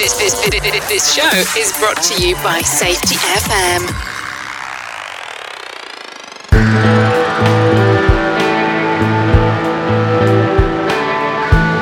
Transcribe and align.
This, 0.00 0.16
this, 0.16 0.32
this, 0.48 0.88
this 0.88 1.14
show 1.14 1.28
is 1.60 1.78
brought 1.78 2.02
to 2.04 2.26
you 2.26 2.34
by 2.36 2.62
Safety 2.62 3.16
FM. 3.16 3.86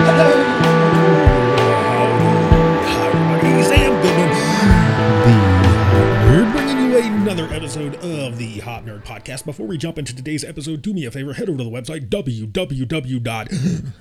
Hello, 0.03 0.31
please 3.39 3.71
and 3.71 4.03
the 4.03 4.11
We're 6.27 6.50
bring 6.50 6.69
you 6.77 6.98
another 6.98 7.46
episode 7.55 7.95
of 8.03 8.37
the 8.37 8.59
Hop 8.59 8.85
Nerd 8.85 9.05
Podcast. 9.05 9.45
Before 9.45 9.69
we 9.69 9.79
jump 9.79 9.96
into 9.96 10.16
today's 10.16 10.43
episode, 10.43 10.82
do 10.82 10.93
me 10.93 11.05
a 11.05 11.12
favor, 11.12 11.35
head 11.35 11.48
over 11.48 11.59
to 11.59 11.62
the 11.62 11.71
website 11.71 12.09
www 12.09 13.93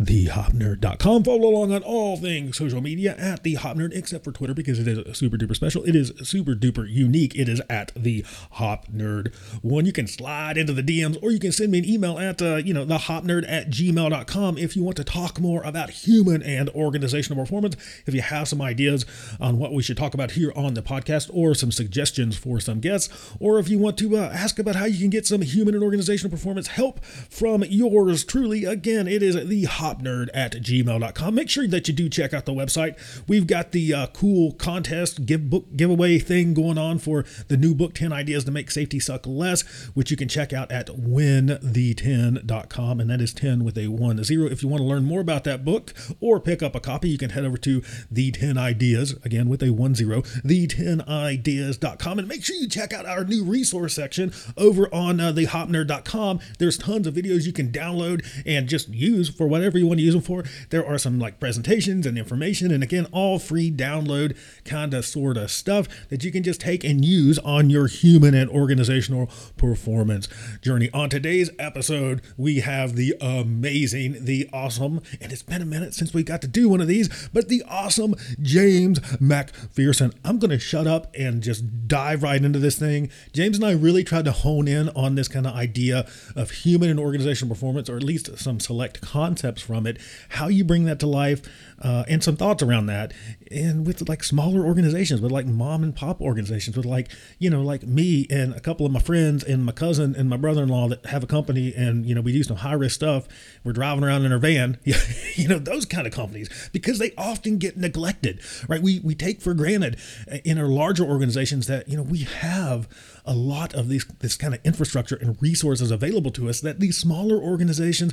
thehopnerd.com. 0.00 1.24
Follow 1.24 1.48
along 1.48 1.72
on 1.72 1.82
all 1.82 2.16
things 2.16 2.56
social 2.56 2.80
media 2.80 3.14
at 3.16 3.42
the 3.42 3.54
Hop 3.54 3.76
Nerd, 3.76 3.94
except 3.94 4.24
for 4.24 4.32
Twitter 4.32 4.54
because 4.54 4.78
it 4.78 4.88
is 4.88 5.16
super 5.16 5.36
duper 5.36 5.54
special. 5.54 5.84
It 5.84 5.94
is 5.94 6.12
super 6.22 6.54
duper 6.54 6.86
unique. 6.88 7.34
It 7.36 7.48
is 7.48 7.62
at 7.70 7.92
the 7.94 8.24
Hop 8.52 8.88
Nerd 8.88 9.34
one. 9.62 9.86
You 9.86 9.92
can 9.92 10.06
slide 10.06 10.58
into 10.58 10.72
the 10.72 10.82
DMs 10.82 11.22
or 11.22 11.30
you 11.30 11.38
can 11.38 11.52
send 11.52 11.70
me 11.70 11.78
an 11.78 11.84
email 11.84 12.18
at 12.18 12.42
uh, 12.42 12.56
you 12.56 12.74
know 12.74 12.84
the 12.84 12.98
Nerd 12.98 13.44
at 13.48 13.70
gmail.com 13.70 14.58
if 14.58 14.76
you 14.76 14.82
want 14.82 14.96
to 14.96 15.04
talk 15.04 15.40
more 15.40 15.62
about 15.62 15.90
human 15.90 16.42
and 16.42 16.68
organizational 16.70 17.42
performance. 17.42 17.76
If 18.06 18.14
you 18.14 18.22
have 18.22 18.48
some 18.48 18.60
ideas 18.60 19.06
on 19.40 19.58
what 19.58 19.72
we 19.72 19.82
should 19.82 19.96
talk 19.96 20.14
about 20.14 20.32
here 20.32 20.52
on 20.56 20.74
the 20.74 20.82
podcast 20.82 21.30
or 21.32 21.54
some 21.54 21.70
suggestions 21.70 22.36
for 22.36 22.58
some 22.60 22.80
guests, 22.80 23.32
or 23.38 23.58
if 23.58 23.68
you 23.68 23.78
want 23.78 23.96
to 23.98 24.16
uh, 24.16 24.30
ask 24.32 24.58
about 24.58 24.76
how 24.76 24.86
you 24.86 24.98
can 24.98 25.10
get 25.10 25.26
some 25.26 25.42
human 25.42 25.74
and 25.74 25.84
organizational 25.84 26.30
performance 26.30 26.68
help 26.68 27.04
from 27.04 27.62
yours 27.64 28.24
truly, 28.24 28.64
again, 28.64 29.06
it 29.06 29.22
is 29.22 29.34
the 29.46 29.64
hopnerd 29.84 30.28
at 30.32 30.52
gmail.com. 30.52 31.34
Make 31.34 31.50
sure 31.50 31.66
that 31.66 31.88
you 31.88 31.94
do 31.94 32.08
check 32.08 32.32
out 32.32 32.46
the 32.46 32.52
website. 32.52 32.96
We've 33.28 33.46
got 33.46 33.72
the 33.72 33.92
uh, 33.92 34.06
cool 34.08 34.52
contest 34.52 35.26
give 35.26 35.50
book 35.50 35.76
giveaway 35.76 36.18
thing 36.18 36.54
going 36.54 36.78
on 36.78 36.98
for 36.98 37.26
the 37.48 37.58
new 37.58 37.74
book 37.74 37.92
10 37.92 38.10
ideas 38.12 38.44
to 38.44 38.50
make 38.50 38.70
safety 38.70 38.98
suck 38.98 39.26
less, 39.26 39.60
which 39.94 40.10
you 40.10 40.16
can 40.16 40.28
check 40.28 40.54
out 40.54 40.72
at 40.72 40.86
winthe10.com. 40.86 43.00
And 43.00 43.10
that 43.10 43.20
is 43.20 43.34
10 43.34 43.62
with 43.62 43.76
a 43.76 43.88
1 43.88 44.24
0. 44.24 44.46
If 44.46 44.62
you 44.62 44.70
want 44.70 44.80
to 44.80 44.86
learn 44.86 45.04
more 45.04 45.20
about 45.20 45.44
that 45.44 45.62
book 45.64 45.92
or 46.20 46.40
pick 46.40 46.62
up 46.62 46.74
a 46.74 46.80
copy, 46.80 47.10
you 47.10 47.18
can 47.18 47.28
head 47.30 47.44
over 47.44 47.58
to 47.58 47.82
the 48.10 48.30
10 48.30 48.56
ideas, 48.56 49.12
again 49.24 49.50
with 49.50 49.62
a 49.62 49.70
1 49.70 49.94
0, 49.96 50.22
the10ideas.com. 50.22 52.18
And 52.18 52.26
make 52.26 52.42
sure 52.42 52.56
you 52.56 52.68
check 52.68 52.94
out 52.94 53.04
our 53.04 53.24
new 53.24 53.44
resource 53.44 53.92
section 53.94 54.32
over 54.56 54.88
on 54.94 55.20
uh, 55.20 55.32
thehopnerd.com. 55.32 56.40
There's 56.58 56.78
tons 56.78 57.06
of 57.06 57.12
videos 57.14 57.44
you 57.44 57.52
can 57.52 57.70
download 57.70 58.24
and 58.46 58.66
just 58.68 58.88
use 58.88 59.28
for 59.28 59.46
whatever 59.46 59.73
whatever 59.74 59.84
you 59.84 59.88
want 59.88 59.98
to 59.98 60.04
use 60.04 60.14
them 60.14 60.22
for. 60.22 60.44
There 60.70 60.86
are 60.86 60.98
some 60.98 61.18
like 61.18 61.40
presentations 61.40 62.06
and 62.06 62.16
information, 62.16 62.70
and 62.70 62.82
again, 62.82 63.06
all 63.12 63.38
free 63.38 63.70
download 63.70 64.36
kind 64.64 64.94
of 64.94 65.04
sort 65.04 65.36
of 65.36 65.50
stuff 65.50 65.88
that 66.10 66.22
you 66.22 66.30
can 66.30 66.42
just 66.42 66.60
take 66.60 66.84
and 66.84 67.04
use 67.04 67.38
on 67.40 67.70
your 67.70 67.88
human 67.88 68.34
and 68.34 68.48
organizational 68.48 69.28
performance 69.56 70.28
journey. 70.62 70.90
On 70.94 71.08
today's 71.08 71.50
episode, 71.58 72.22
we 72.36 72.60
have 72.60 72.94
the 72.94 73.14
amazing, 73.20 74.24
the 74.24 74.48
awesome, 74.52 75.00
and 75.20 75.32
it's 75.32 75.42
been 75.42 75.62
a 75.62 75.66
minute 75.66 75.94
since 75.94 76.14
we 76.14 76.22
got 76.22 76.40
to 76.42 76.48
do 76.48 76.68
one 76.68 76.80
of 76.80 76.86
these, 76.86 77.28
but 77.32 77.48
the 77.48 77.64
awesome 77.68 78.14
James 78.40 79.00
MacPherson. 79.00 80.14
I'm 80.24 80.38
going 80.38 80.50
to 80.50 80.58
shut 80.58 80.86
up 80.86 81.12
and 81.18 81.42
just 81.42 81.88
dive 81.88 82.22
right 82.22 82.42
into 82.42 82.58
this 82.60 82.78
thing. 82.78 83.10
James 83.32 83.56
and 83.56 83.64
I 83.64 83.72
really 83.72 84.04
tried 84.04 84.26
to 84.26 84.32
hone 84.32 84.68
in 84.68 84.88
on 84.90 85.16
this 85.16 85.28
kind 85.28 85.46
of 85.46 85.54
idea 85.54 86.06
of 86.36 86.50
human 86.50 86.90
and 86.90 87.00
organizational 87.00 87.52
performance, 87.54 87.90
or 87.90 87.96
at 87.96 88.02
least 88.02 88.38
some 88.38 88.60
select 88.60 89.00
concepts 89.00 89.63
from 89.64 89.86
it, 89.86 89.98
how 90.30 90.48
you 90.48 90.64
bring 90.64 90.84
that 90.84 91.00
to 91.00 91.06
life, 91.06 91.42
uh, 91.82 92.04
and 92.08 92.22
some 92.22 92.36
thoughts 92.36 92.62
around 92.62 92.86
that. 92.86 93.12
And 93.50 93.86
with 93.86 94.08
like 94.08 94.24
smaller 94.24 94.64
organizations, 94.64 95.20
with 95.20 95.32
like 95.32 95.46
mom 95.46 95.82
and 95.82 95.94
pop 95.94 96.20
organizations, 96.20 96.76
with 96.76 96.86
like, 96.86 97.10
you 97.38 97.50
know, 97.50 97.62
like 97.62 97.84
me 97.84 98.26
and 98.30 98.54
a 98.54 98.60
couple 98.60 98.86
of 98.86 98.92
my 98.92 99.00
friends 99.00 99.44
and 99.44 99.64
my 99.64 99.72
cousin 99.72 100.14
and 100.16 100.28
my 100.28 100.36
brother 100.36 100.62
in 100.62 100.68
law 100.68 100.88
that 100.88 101.06
have 101.06 101.22
a 101.22 101.26
company 101.26 101.74
and, 101.74 102.06
you 102.06 102.14
know, 102.14 102.20
we 102.20 102.32
do 102.32 102.42
some 102.42 102.56
high 102.58 102.72
risk 102.72 102.94
stuff. 102.94 103.26
We're 103.64 103.72
driving 103.72 104.04
around 104.04 104.24
in 104.24 104.32
our 104.32 104.38
van, 104.38 104.78
you 104.84 105.48
know, 105.48 105.58
those 105.58 105.84
kind 105.84 106.06
of 106.06 106.12
companies 106.12 106.48
because 106.72 106.98
they 106.98 107.12
often 107.16 107.58
get 107.58 107.76
neglected, 107.76 108.40
right? 108.68 108.82
We, 108.82 109.00
we 109.00 109.14
take 109.14 109.40
for 109.40 109.54
granted 109.54 109.98
in 110.44 110.58
our 110.58 110.68
larger 110.68 111.04
organizations 111.04 111.66
that, 111.66 111.88
you 111.88 111.96
know, 111.96 112.02
we 112.02 112.20
have 112.20 112.88
a 113.24 113.34
lot 113.34 113.74
of 113.74 113.88
these 113.88 114.04
this 114.20 114.36
kind 114.36 114.54
of 114.54 114.60
infrastructure 114.64 115.16
and 115.16 115.40
resources 115.40 115.90
available 115.90 116.30
to 116.32 116.48
us 116.48 116.60
that 116.60 116.80
these 116.80 116.96
smaller 116.96 117.36
organizations 117.36 118.12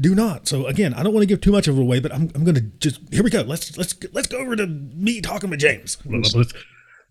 do 0.00 0.14
not. 0.14 0.48
So 0.48 0.66
again, 0.66 0.94
I 0.94 1.02
don't 1.02 1.12
want 1.12 1.22
to 1.22 1.26
give 1.26 1.40
too 1.40 1.52
much 1.52 1.68
of 1.68 1.78
it 1.78 1.80
away, 1.80 2.00
but 2.00 2.12
I'm, 2.12 2.30
I'm 2.34 2.44
going 2.44 2.54
to 2.54 2.60
just 2.60 3.00
here 3.12 3.22
we 3.22 3.30
go. 3.30 3.42
Let's 3.42 3.76
let's 3.76 3.94
let's 4.12 4.28
go 4.28 4.38
over 4.38 4.56
to 4.56 4.66
me 4.66 5.20
talking 5.20 5.50
with 5.50 5.60
James. 5.60 5.98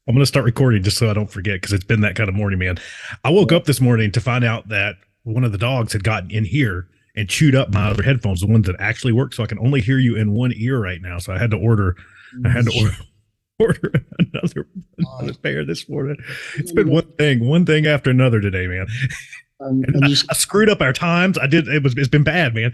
I'm 0.08 0.16
going 0.16 0.24
to 0.24 0.26
start 0.26 0.46
recording 0.46 0.82
just 0.82 0.98
so 0.98 1.10
I 1.10 1.14
don't 1.14 1.30
forget 1.30 1.56
because 1.56 1.72
it's 1.72 1.84
been 1.84 2.02
that 2.02 2.16
kind 2.16 2.30
of 2.30 2.36
morning, 2.36 2.58
man. 2.58 2.80
I 3.24 3.30
woke 3.30 3.52
up 3.52 3.66
this 3.66 3.80
morning 3.80 4.12
to 4.14 4.22
find 4.22 4.44
out 4.44 4.70
that 4.70 4.96
one 5.24 5.44
of 5.44 5.52
the 5.52 5.58
dogs 5.58 5.94
had 5.94 6.04
gotten 6.04 6.32
in 6.32 6.46
here 6.46 6.88
and 7.16 7.30
chewed 7.30 7.54
up 7.54 7.72
my 7.72 7.90
other 7.90 8.02
headphones, 8.02 8.42
the 8.42 8.48
ones 8.48 8.66
that 8.66 8.76
actually 8.80 9.14
work, 9.14 9.34
so 9.34 9.44
I 9.44 9.48
can 9.48 9.60
only 9.60 9.82
hear 9.82 10.00
you 10.00 10.16
in 10.16 10.32
one 10.32 10.52
ear 10.56 10.82
right 10.82 11.02
now. 11.02 11.20
So 11.20 11.34
I 11.34 11.38
had 11.38 11.52
to 11.52 11.58
order. 11.58 11.96
I 12.44 12.50
had 12.50 12.66
to 12.66 12.80
order 12.80 12.96
order 13.60 13.92
another, 14.18 14.68
another 14.98 15.34
pair 15.34 15.66
this 15.66 15.88
morning. 15.90 16.16
It's 16.56 16.72
been 16.72 16.90
one 16.90 17.12
thing, 17.18 17.46
one 17.46 17.66
thing 17.66 17.86
after 17.86 18.10
another 18.10 18.42
today, 18.42 18.68
man. 18.68 18.88
Um, 19.62 19.84
I, 20.04 20.08
I, 20.08 20.34
screwed 20.34 20.70
up 20.70 20.82
our 20.82 20.94
times. 20.94 21.38
I 21.38 21.48
did. 21.48 21.68
It 21.68 21.84
was. 21.84 21.96
It's 21.98 22.08
been 22.08 22.24
bad, 22.24 22.56
man. 22.56 22.72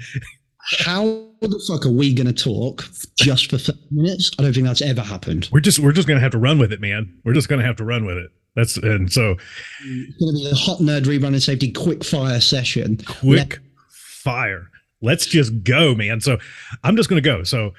How 0.80 1.04
the 1.42 1.64
fuck 1.68 1.86
are 1.86 1.92
we 1.92 2.14
going 2.14 2.32
to 2.32 2.34
talk 2.34 2.84
just 3.18 3.50
for 3.50 3.58
30 3.58 3.80
minutes? 3.92 4.32
I 4.40 4.44
don't 4.44 4.54
think 4.54 4.66
that's 4.66 4.82
ever 4.82 5.02
happened. 5.02 5.50
We're 5.52 5.60
just. 5.62 5.80
We're 5.80 5.92
just 5.92 6.08
going 6.08 6.18
to 6.18 6.24
have 6.24 6.32
to 6.34 6.38
run 6.38 6.60
with 6.60 6.72
it, 6.72 6.82
man. 6.82 7.20
We're 7.24 7.34
just 7.34 7.50
going 7.50 7.60
to 7.60 7.66
have 7.66 7.76
to 7.78 7.84
run 7.84 8.06
with 8.06 8.18
it. 8.18 8.32
That's 8.56 8.78
and 8.78 9.12
so. 9.12 9.36
It's 9.84 10.18
going 10.18 10.36
to 10.36 10.44
be 10.44 10.50
a 10.52 10.56
Hop 10.56 10.80
Nerd 10.80 11.04
rerun 11.04 11.28
and 11.28 11.42
safety 11.44 11.72
quick 11.72 12.04
fire 12.04 12.40
session. 12.40 12.98
Quick 13.06 13.50
Let- 13.52 13.60
fire. 14.24 14.70
Let's 15.02 15.26
just 15.26 15.64
go, 15.64 15.94
man. 15.94 16.22
So 16.22 16.38
I'm 16.84 16.96
just 16.96 17.10
going 17.10 17.22
to 17.22 17.30
go. 17.30 17.44
So 17.44 17.74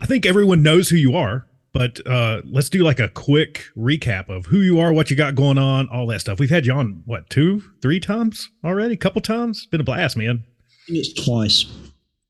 I 0.00 0.06
think 0.06 0.26
everyone 0.26 0.62
knows 0.62 0.88
who 0.88 0.96
you 0.96 1.16
are 1.16 1.46
but 1.76 2.00
uh, 2.06 2.40
let's 2.46 2.70
do 2.70 2.82
like 2.82 3.00
a 3.00 3.10
quick 3.10 3.64
recap 3.76 4.30
of 4.30 4.46
who 4.46 4.62
you 4.62 4.80
are, 4.80 4.94
what 4.94 5.10
you 5.10 5.16
got 5.16 5.34
going 5.34 5.58
on, 5.58 5.90
all 5.90 6.06
that 6.06 6.22
stuff. 6.22 6.38
We've 6.40 6.48
had 6.48 6.64
you 6.64 6.72
on 6.72 7.02
what 7.04 7.28
two, 7.28 7.62
three 7.82 8.00
times 8.00 8.48
already, 8.64 8.94
a 8.94 8.96
couple 8.96 9.20
times. 9.20 9.66
Been 9.66 9.82
a 9.82 9.84
blast, 9.84 10.16
man. 10.16 10.42
It's 10.88 11.12
twice. 11.12 11.66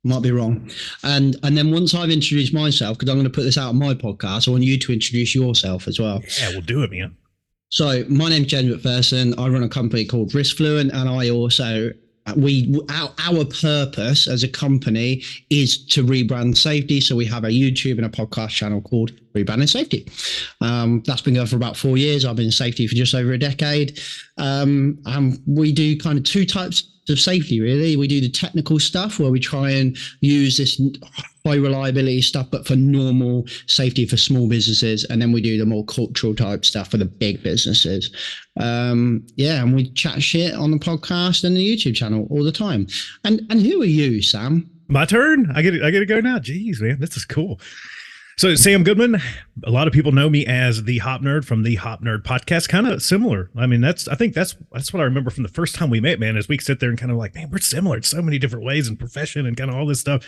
Might 0.03 0.23
be 0.23 0.33
wrong. 0.33 0.69
And 1.05 1.37
and 1.45 1.57
then 1.57 1.71
once 1.71 1.95
I've 1.95 2.11
introduced 2.11 2.53
myself, 2.53 2.99
because 2.99 3.09
I'm 3.09 3.15
going 3.17 3.31
to 3.31 3.31
put 3.31 3.45
this 3.45 3.57
out 3.57 3.69
on 3.69 3.79
my 3.79 3.95
podcast, 3.95 4.49
I 4.49 4.51
want 4.51 4.65
you 4.65 4.81
to 4.81 4.93
introduce 4.93 5.33
yourself 5.33 5.87
as 5.87 6.01
well. 6.01 6.25
Yeah, 6.41 6.51
we'll 6.51 6.63
do 6.63 6.83
it, 6.83 6.91
man. 6.91 7.17
So 7.69 8.05
my 8.09 8.29
name's 8.29 8.49
James 8.49 8.75
MacPherson. 8.75 9.39
I 9.39 9.49
run 9.49 9.63
a 9.63 9.69
company 9.69 10.07
called 10.07 10.33
Riskfluent, 10.33 10.93
and 10.93 11.09
I 11.09 11.31
also 11.31 11.93
we 12.37 12.81
our, 12.91 13.13
our 13.19 13.45
purpose 13.45 14.27
as 14.27 14.43
a 14.43 14.49
company 14.49 15.23
is 15.51 15.85
to 15.87 16.05
rebrand 16.05 16.57
safety. 16.57 17.01
So 17.01 17.15
we 17.15 17.25
have 17.27 17.45
a 17.45 17.49
youtube 17.49 17.99
and 17.99 18.07
a 18.07 18.09
podcast 18.09 18.51
channel 18.51 18.81
called 18.81 19.13
rebranding 19.35 19.69
safety. 19.69 20.09
Um, 20.61 21.03
that's 21.07 21.21
been 21.21 21.35
going 21.35 21.47
for 21.47 21.57
about 21.57 21.77
four 21.77 21.97
years. 21.97 22.25
I've 22.25 22.37
been 22.37 22.47
in 22.47 22.53
safety 22.53 22.87
for 22.87 22.95
just 22.95 23.15
over 23.15 23.33
a 23.33 23.39
decade. 23.39 24.01
Um, 24.39 24.99
and 25.07 25.41
we 25.47 25.73
do 25.73 25.97
kind 25.99 26.19
of 26.19 26.25
two 26.25 26.45
types 26.47 26.96
of 27.11 27.21
safety 27.21 27.61
really. 27.61 27.97
We 27.97 28.09
do 28.09 28.21
the 28.21 28.29
technical 28.29 28.79
stuff 28.79 29.19
where 29.19 29.31
we 29.31 29.41
try 29.41 29.71
and 29.71 29.97
use 30.21 30.57
this 30.57 30.81
high 31.45 31.57
reliability 31.57 32.23
stuff 32.23 32.49
but 32.51 32.67
for 32.67 32.77
normal 32.77 33.47
safety 33.67 34.07
for 34.07 34.17
small 34.17 34.49
businesses. 34.49 35.05
And 35.05 35.21
then 35.21 35.33
we 35.33 35.41
do 35.41 35.59
the 35.59 35.67
more 35.67 35.85
cultural 35.85 36.35
type 36.35 36.65
stuff 36.65 36.91
for 36.91 36.97
the 36.97 37.05
big 37.05 37.43
businesses. 37.43 38.11
Um, 38.59 39.27
yeah 39.37 39.63
and 39.63 39.75
we 39.75 39.91
chat 39.91 40.23
shit 40.23 40.55
on 40.55 40.71
the 40.71 40.79
podcast 40.79 41.45
and 41.45 41.57
the 41.57 41.77
youtube 41.77 41.95
channel 41.95 42.27
all 42.31 42.45
the 42.45 42.53
time. 42.53 42.87
And 43.25 43.43
and 43.51 43.61
who 43.61 43.83
are 43.83 43.87
you 43.87 44.23
sam? 44.23 44.71
My 44.89 45.05
turn. 45.05 45.51
I 45.55 45.63
get 45.63 45.83
i 45.83 45.91
get 45.91 46.01
to 46.01 46.07
go 46.07 46.21
now. 46.21 46.39
Jeez 46.39 46.81
man 46.81 47.01
this 47.01 47.17
is 47.17 47.25
cool 47.25 47.61
so 48.39 48.55
Sam 48.55 48.85
Goodman, 48.85 49.21
a 49.65 49.71
lot 49.71 49.87
of 49.87 49.95
people 49.95 50.13
know 50.13 50.29
me 50.29 50.45
as 50.45 50.85
the 50.85 50.99
Hop 50.99 51.23
Nerd 51.23 51.45
from 51.47 51.63
the 51.63 51.77
Hop 51.77 52.03
Nerd 52.03 52.23
podcast. 52.23 52.69
Kind 52.69 52.87
of 52.87 53.03
similar. 53.03 53.51
I 53.57 53.67
mean, 53.67 53.81
that's 53.81 54.09
I 54.09 54.15
think 54.15 54.35
that's 54.35 54.55
that's 54.73 54.93
what 54.93 55.01
I 55.01 55.05
remember 55.05 55.31
from 55.31 55.43
the 55.43 55.49
first 55.49 55.75
time 55.75 55.89
we 55.89 56.01
met, 56.01 56.21
man. 56.21 56.37
As 56.37 56.47
we 56.47 56.59
sit 56.59 56.79
there 56.79 56.91
and 56.91 56.99
kind 56.99 57.11
of 57.11 57.17
like, 57.17 57.35
man, 57.35 57.49
we're 57.51 57.59
similar 57.59 57.97
in 57.97 58.03
so 58.03 58.21
many 58.21 58.39
different 58.39 58.67
ways 58.67 58.89
and 58.89 58.99
profession 58.99 59.47
and 59.47 59.57
kind 59.57 59.71
of 59.71 59.77
all 59.77 59.87
this 59.87 60.01
stuff. 60.01 60.23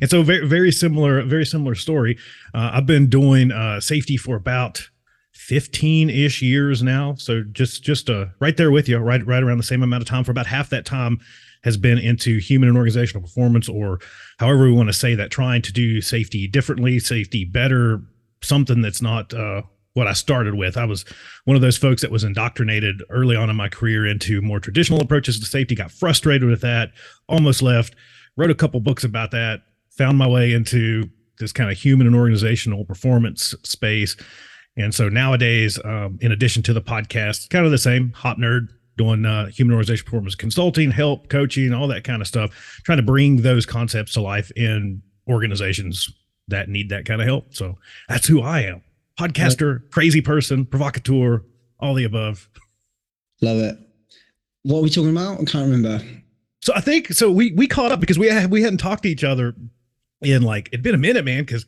And 0.00 0.08
so 0.08 0.22
very 0.22 0.46
very 0.46 0.72
similar, 0.72 1.20
very 1.22 1.44
similar 1.44 1.74
story. 1.74 2.16
Uh, 2.54 2.70
I've 2.72 2.86
been 2.86 3.08
doing 3.08 3.52
uh, 3.52 3.80
safety 3.80 4.16
for 4.16 4.36
about 4.36 4.88
15 5.34 6.08
ish 6.08 6.40
years 6.40 6.82
now. 6.82 7.16
So 7.16 7.42
just 7.52 7.82
just 7.82 8.08
uh, 8.08 8.26
right 8.40 8.56
there 8.56 8.70
with 8.70 8.88
you, 8.88 8.96
right 8.96 9.26
right 9.26 9.42
around 9.42 9.58
the 9.58 9.64
same 9.64 9.82
amount 9.82 10.02
of 10.02 10.08
time. 10.08 10.24
For 10.24 10.30
about 10.30 10.46
half 10.46 10.70
that 10.70 10.86
time, 10.86 11.20
has 11.64 11.76
been 11.76 11.98
into 11.98 12.38
human 12.38 12.68
and 12.68 12.76
organizational 12.76 13.22
performance, 13.22 13.68
or 13.68 14.00
however 14.38 14.64
we 14.64 14.72
want 14.72 14.88
to 14.88 14.92
say 14.92 15.14
that, 15.14 15.30
trying 15.30 15.62
to 15.62 15.72
do 15.72 16.00
safety 16.00 16.46
differently, 16.46 16.98
safety 16.98 17.44
better, 17.44 18.00
something 18.42 18.82
that's 18.82 19.02
not 19.02 19.32
uh, 19.32 19.62
what 19.94 20.06
I 20.06 20.12
started 20.12 20.54
with. 20.54 20.76
I 20.76 20.84
was 20.84 21.04
one 21.44 21.54
of 21.54 21.62
those 21.62 21.76
folks 21.76 22.02
that 22.02 22.10
was 22.10 22.24
indoctrinated 22.24 23.02
early 23.10 23.36
on 23.36 23.50
in 23.50 23.56
my 23.56 23.68
career 23.68 24.06
into 24.06 24.42
more 24.42 24.60
traditional 24.60 25.00
approaches 25.00 25.38
to 25.38 25.46
safety, 25.46 25.74
got 25.74 25.92
frustrated 25.92 26.48
with 26.48 26.60
that, 26.62 26.92
almost 27.28 27.62
left, 27.62 27.94
wrote 28.36 28.50
a 28.50 28.54
couple 28.54 28.80
books 28.80 29.04
about 29.04 29.30
that, 29.30 29.60
found 29.90 30.18
my 30.18 30.26
way 30.26 30.52
into 30.52 31.08
this 31.38 31.52
kind 31.52 31.70
of 31.70 31.78
human 31.78 32.06
and 32.06 32.16
organizational 32.16 32.84
performance 32.84 33.54
space. 33.62 34.16
And 34.76 34.94
so 34.94 35.08
nowadays, 35.08 35.78
um, 35.84 36.18
in 36.22 36.32
addition 36.32 36.62
to 36.64 36.72
the 36.72 36.80
podcast, 36.80 37.50
kind 37.50 37.66
of 37.66 37.70
the 37.70 37.78
same 37.78 38.12
Hop 38.12 38.38
Nerd 38.38 38.68
doing 38.96 39.24
uh, 39.24 39.46
human 39.46 39.74
organization 39.74 40.04
performance 40.04 40.34
consulting, 40.34 40.90
help, 40.90 41.28
coaching, 41.28 41.72
all 41.72 41.88
that 41.88 42.04
kind 42.04 42.20
of 42.20 42.28
stuff, 42.28 42.50
trying 42.84 42.98
to 42.98 43.02
bring 43.02 43.42
those 43.42 43.66
concepts 43.66 44.12
to 44.14 44.20
life 44.20 44.50
in 44.52 45.02
organizations 45.28 46.12
that 46.48 46.68
need 46.68 46.88
that 46.90 47.04
kind 47.04 47.20
of 47.20 47.26
help. 47.26 47.54
So 47.54 47.78
that's 48.08 48.26
who 48.26 48.42
I 48.42 48.60
am 48.60 48.82
podcaster, 49.18 49.90
crazy 49.90 50.20
person, 50.20 50.64
provocateur, 50.64 51.44
all 51.78 51.94
the 51.94 52.04
above. 52.04 52.48
Love 53.40 53.58
it. 53.58 53.78
What 54.62 54.78
are 54.78 54.82
we 54.82 54.90
talking 54.90 55.10
about? 55.10 55.40
I 55.40 55.44
can't 55.44 55.70
remember. 55.70 56.04
So 56.60 56.72
I 56.74 56.80
think 56.80 57.08
so. 57.08 57.30
We 57.30 57.52
we 57.52 57.66
caught 57.66 57.90
up 57.90 58.00
because 58.00 58.18
we 58.18 58.28
had, 58.28 58.50
we 58.50 58.62
hadn't 58.62 58.78
talked 58.78 59.02
to 59.02 59.08
each 59.08 59.24
other 59.24 59.54
in 60.22 60.42
like 60.42 60.68
it'd 60.68 60.82
been 60.82 60.94
a 60.94 60.98
minute, 60.98 61.24
man. 61.24 61.44
Because 61.44 61.66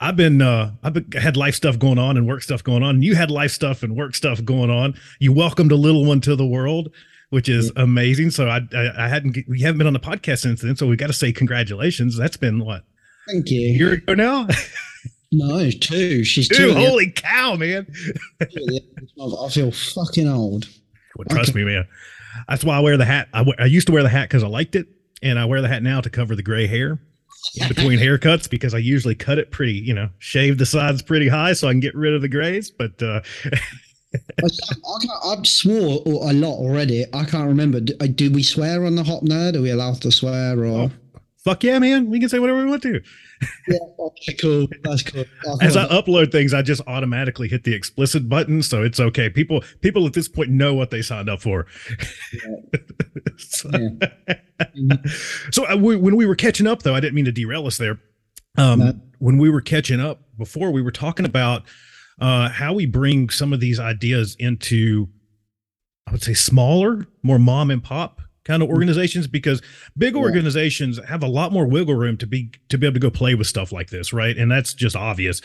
I've 0.00 0.16
been 0.16 0.42
uh 0.42 0.72
I've 0.82 0.94
been, 0.94 1.10
had 1.12 1.36
life 1.36 1.54
stuff 1.54 1.78
going 1.78 1.98
on 1.98 2.16
and 2.16 2.26
work 2.26 2.42
stuff 2.42 2.62
going 2.62 2.82
on. 2.82 2.96
And 2.96 3.04
you 3.04 3.14
had 3.14 3.30
life 3.30 3.52
stuff 3.52 3.82
and 3.82 3.96
work 3.96 4.14
stuff 4.14 4.44
going 4.44 4.70
on. 4.70 4.94
You 5.20 5.32
welcomed 5.32 5.72
a 5.72 5.76
little 5.76 6.04
one 6.04 6.20
to 6.22 6.36
the 6.36 6.46
world, 6.46 6.92
which 7.30 7.48
is 7.48 7.72
amazing. 7.76 8.30
So 8.30 8.48
I 8.48 8.60
I, 8.74 9.04
I 9.04 9.08
hadn't 9.08 9.38
we 9.48 9.60
haven't 9.60 9.78
been 9.78 9.86
on 9.86 9.92
the 9.92 10.00
podcast 10.00 10.38
since 10.40 10.62
then. 10.62 10.76
So 10.76 10.86
we 10.86 10.96
got 10.96 11.08
to 11.08 11.12
say 11.12 11.32
congratulations. 11.32 12.16
That's 12.16 12.36
been 12.36 12.64
what 12.64 12.84
Thank 13.28 13.50
you. 13.50 13.60
you're 13.60 13.92
ago 13.94 14.14
now. 14.14 14.48
No, 15.34 15.70
two. 15.70 16.24
She's 16.24 16.46
two. 16.46 16.74
holy 16.74 17.10
cow, 17.10 17.56
man! 17.56 17.86
end 18.38 18.50
of 18.50 18.50
the 18.50 18.82
month. 19.16 19.34
I 19.42 19.48
feel 19.48 19.72
fucking 19.72 20.28
old. 20.28 20.68
Well, 21.16 21.24
trust 21.30 21.54
me, 21.54 21.64
man. 21.64 21.88
That's 22.48 22.64
why 22.64 22.76
I 22.76 22.80
wear 22.80 22.98
the 22.98 23.06
hat. 23.06 23.28
I, 23.32 23.42
I 23.58 23.64
used 23.64 23.86
to 23.86 23.94
wear 23.94 24.02
the 24.02 24.10
hat 24.10 24.28
because 24.28 24.42
I 24.42 24.48
liked 24.48 24.76
it, 24.76 24.88
and 25.22 25.38
I 25.38 25.46
wear 25.46 25.62
the 25.62 25.68
hat 25.68 25.82
now 25.82 26.02
to 26.02 26.10
cover 26.10 26.36
the 26.36 26.42
gray 26.42 26.66
hair 26.66 27.00
between 27.68 27.98
haircuts 27.98 28.48
because 28.48 28.74
I 28.74 28.78
usually 28.78 29.14
cut 29.14 29.38
it 29.38 29.50
pretty, 29.50 29.74
you 29.74 29.94
know, 29.94 30.08
shave 30.18 30.58
the 30.58 30.66
sides 30.66 31.02
pretty 31.02 31.28
high 31.28 31.52
so 31.52 31.68
I 31.68 31.72
can 31.72 31.80
get 31.80 31.94
rid 31.94 32.14
of 32.14 32.22
the 32.22 32.28
grays. 32.28 32.70
But 32.70 33.02
uh, 33.02 33.20
I, 33.44 34.48
I've 35.26 35.46
swore 35.46 36.02
a 36.06 36.32
lot 36.32 36.56
already. 36.56 37.04
I 37.12 37.24
can't 37.24 37.48
remember. 37.48 37.80
Do, 37.80 37.94
uh, 38.00 38.06
do 38.06 38.30
we 38.30 38.42
swear 38.42 38.84
on 38.84 38.96
the 38.96 39.04
Hop 39.04 39.22
Nerd? 39.22 39.56
Are 39.56 39.62
we 39.62 39.70
allowed 39.70 40.00
to 40.02 40.12
swear? 40.12 40.64
Or 40.64 40.90
fuck 41.44 41.64
yeah, 41.64 41.78
man, 41.78 42.08
we 42.08 42.20
can 42.20 42.28
say 42.28 42.38
whatever 42.38 42.64
we 42.64 42.70
want 42.70 42.82
to. 42.82 43.00
yeah, 43.68 43.78
okay, 43.98 44.34
cool. 44.34 44.68
That's 44.82 45.02
cool. 45.02 45.24
As 45.60 45.76
I 45.76 45.86
upload 45.88 46.30
things, 46.30 46.54
I 46.54 46.62
just 46.62 46.80
automatically 46.86 47.48
hit 47.48 47.64
the 47.64 47.74
explicit 47.74 48.28
button, 48.28 48.62
so 48.62 48.82
it's 48.82 49.00
okay. 49.00 49.28
People, 49.28 49.62
people 49.80 50.06
at 50.06 50.12
this 50.12 50.28
point 50.28 50.50
know 50.50 50.74
what 50.74 50.90
they 50.90 51.02
signed 51.02 51.28
up 51.28 51.42
for. 51.42 51.66
so, 53.38 53.70
so 55.50 55.68
uh, 55.68 55.76
we, 55.76 55.96
when 55.96 56.16
we 56.16 56.26
were 56.26 56.36
catching 56.36 56.66
up, 56.66 56.82
though, 56.82 56.94
I 56.94 57.00
didn't 57.00 57.14
mean 57.14 57.24
to 57.24 57.32
derail 57.32 57.66
us 57.66 57.78
there. 57.78 58.00
Um, 58.56 58.78
No. 58.78 58.92
When 59.18 59.38
we 59.38 59.50
were 59.50 59.60
catching 59.60 60.00
up 60.00 60.20
before, 60.36 60.72
we 60.72 60.82
were 60.82 60.90
talking 60.90 61.24
about 61.24 61.62
uh, 62.20 62.48
how 62.48 62.72
we 62.72 62.86
bring 62.86 63.30
some 63.30 63.52
of 63.52 63.60
these 63.60 63.78
ideas 63.78 64.36
into, 64.38 65.08
I 66.08 66.12
would 66.12 66.22
say, 66.22 66.34
smaller, 66.34 67.06
more 67.22 67.38
mom 67.38 67.70
and 67.70 67.82
pop 67.82 68.20
kind 68.44 68.62
of 68.62 68.68
organizations 68.68 69.26
because 69.26 69.62
big 69.96 70.14
Yeah. 70.14 70.20
organizations 70.20 70.98
have 71.08 71.22
a 71.22 71.28
lot 71.28 71.52
more 71.52 71.66
wiggle 71.66 71.94
room 71.94 72.16
to 72.18 72.26
be 72.26 72.50
to 72.68 72.78
be 72.78 72.86
able 72.86 72.94
to 72.94 73.00
go 73.00 73.10
play 73.10 73.34
with 73.34 73.46
stuff 73.46 73.72
like 73.72 73.90
this, 73.90 74.12
right? 74.12 74.36
And 74.36 74.50
that's 74.50 74.74
just 74.74 74.96
obvious. 74.96 75.40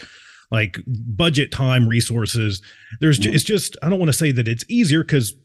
Like 0.50 0.80
budget, 0.88 1.52
time, 1.52 1.88
resources. 1.90 2.62
There's 3.02 3.20
ju- 3.20 3.32
it's 3.32 3.44
just 3.44 3.76
I 3.84 3.90
don't 3.90 4.00
want 4.00 4.10
to 4.10 4.18
say 4.18 4.32
that 4.32 4.48
it's 4.48 4.64
easier 4.70 5.04
because 5.04 5.36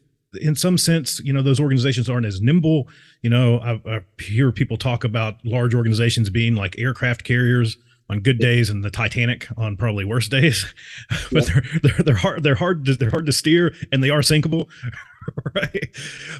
in 0.41 0.55
some 0.55 0.77
sense, 0.77 1.19
you 1.19 1.31
know, 1.33 1.41
those 1.41 1.59
organizations 1.59 2.09
aren't 2.09 2.25
as 2.25 2.41
nimble. 2.41 2.87
You 3.21 3.29
know, 3.29 3.59
I, 3.59 3.81
I 3.97 3.99
hear 4.21 4.51
people 4.51 4.77
talk 4.77 5.03
about 5.03 5.35
large 5.45 5.75
organizations 5.75 6.29
being 6.29 6.55
like 6.55 6.79
aircraft 6.79 7.23
carriers 7.25 7.77
on 8.09 8.19
good 8.21 8.39
days 8.39 8.69
and 8.69 8.83
the 8.83 8.89
Titanic 8.89 9.47
on 9.57 9.75
probably 9.77 10.05
worse 10.05 10.27
days. 10.39 10.65
but 11.31 11.45
they're, 11.47 11.63
they're 11.83 12.03
they're 12.05 12.15
hard 12.15 12.43
they're 12.43 12.55
hard 12.55 12.85
to, 12.85 12.95
they're 12.95 13.09
hard 13.11 13.25
to 13.25 13.33
steer 13.33 13.73
and 13.91 14.01
they 14.01 14.09
are 14.09 14.21
sinkable, 14.21 14.67
right? 15.55 15.89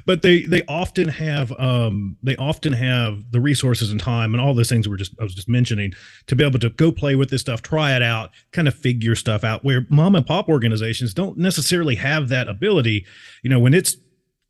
But 0.06 0.22
they 0.22 0.42
they 0.42 0.62
often 0.68 1.08
have 1.08 1.52
um 1.58 2.16
they 2.22 2.36
often 2.36 2.72
have 2.72 3.30
the 3.30 3.40
resources 3.40 3.90
and 3.90 4.00
time 4.00 4.34
and 4.34 4.40
all 4.40 4.54
those 4.54 4.68
things 4.68 4.88
we 4.88 4.94
are 4.94 4.98
just 4.98 5.14
I 5.20 5.24
was 5.24 5.34
just 5.34 5.48
mentioning 5.48 5.92
to 6.26 6.36
be 6.36 6.44
able 6.44 6.58
to 6.60 6.70
go 6.70 6.92
play 6.92 7.14
with 7.14 7.30
this 7.30 7.40
stuff, 7.42 7.62
try 7.62 7.94
it 7.96 8.02
out, 8.02 8.30
kind 8.52 8.68
of 8.68 8.74
figure 8.74 9.14
stuff 9.14 9.44
out. 9.44 9.64
Where 9.64 9.86
mom 9.90 10.14
and 10.14 10.26
pop 10.26 10.48
organizations 10.48 11.14
don't 11.14 11.38
necessarily 11.38 11.96
have 11.96 12.28
that 12.28 12.48
ability. 12.48 13.06
You 13.42 13.50
know, 13.50 13.60
when 13.60 13.74
it's 13.74 13.96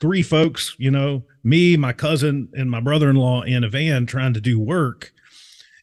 three 0.00 0.22
folks, 0.22 0.76
you 0.78 0.90
know, 0.90 1.24
me, 1.42 1.78
my 1.78 1.92
cousin, 1.92 2.48
and 2.52 2.70
my 2.70 2.80
brother-in-law 2.80 3.42
in 3.44 3.64
a 3.64 3.68
van 3.70 4.06
trying 4.06 4.34
to 4.34 4.40
do 4.40 4.60
work, 4.60 5.13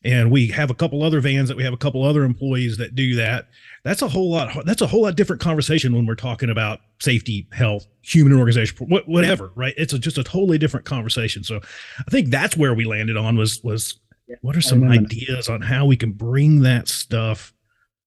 and 0.03 0.31
we 0.31 0.47
have 0.47 0.69
a 0.71 0.73
couple 0.73 1.03
other 1.03 1.21
vans 1.21 1.47
that 1.47 1.57
we 1.57 1.63
have 1.63 1.73
a 1.73 1.77
couple 1.77 2.03
other 2.03 2.23
employees 2.23 2.77
that 2.77 2.95
do 2.95 3.15
that. 3.15 3.47
That's 3.83 4.01
a 4.01 4.07
whole 4.07 4.31
lot. 4.31 4.65
That's 4.65 4.81
a 4.81 4.87
whole 4.87 5.03
lot 5.03 5.15
different 5.15 5.41
conversation 5.41 5.93
when 5.95 6.05
we're 6.05 6.15
talking 6.15 6.49
about 6.49 6.79
safety, 6.99 7.47
health, 7.51 7.85
human 8.01 8.33
organization, 8.37 8.87
whatever. 9.05 9.51
Right? 9.55 9.73
It's 9.77 9.93
a, 9.93 9.99
just 9.99 10.17
a 10.17 10.23
totally 10.23 10.57
different 10.57 10.85
conversation. 10.85 11.43
So, 11.43 11.59
I 11.99 12.09
think 12.09 12.29
that's 12.29 12.57
where 12.57 12.73
we 12.73 12.85
landed 12.85 13.17
on 13.17 13.37
was 13.37 13.61
was 13.63 13.99
what 14.41 14.55
are 14.55 14.61
some 14.61 14.83
ideas 14.89 15.49
on 15.49 15.61
how 15.61 15.85
we 15.85 15.97
can 15.97 16.13
bring 16.13 16.61
that 16.61 16.87
stuff 16.87 17.53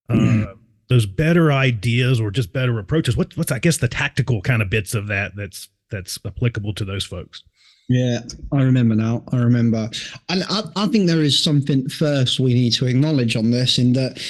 uh, 0.09 0.15
Mhm. 0.15 0.55
those 0.89 1.07
better 1.07 1.51
ideas 1.53 2.21
or 2.21 2.31
just 2.31 2.53
better 2.53 2.79
approaches 2.79 3.17
what, 3.17 3.37
what's 3.37 3.53
i 3.53 3.59
guess 3.59 3.77
the 3.79 3.89
tactical 3.89 4.41
kind 4.43 4.63
of 4.63 4.71
bits 4.71 4.95
of 4.95 5.07
that 5.09 5.35
that's 5.37 5.69
that's 5.91 6.19
applicable 6.25 6.73
to 6.75 6.85
those 6.85 7.05
folks 7.05 7.43
Yeah, 7.89 8.21
I 8.53 8.63
remember 8.63 8.95
now. 8.95 9.23
I 9.33 9.37
remember. 9.39 9.91
And 10.29 10.45
I, 10.49 10.63
I 10.77 10.87
think 10.89 11.07
there 11.07 11.23
is 11.23 11.43
something 11.43 11.89
first 11.89 12.41
we 12.41 12.55
need 12.55 12.73
to 12.75 12.87
acknowledge 12.87 13.37
on 13.37 13.51
this 13.51 13.79
in 13.79 13.93
that 13.93 14.23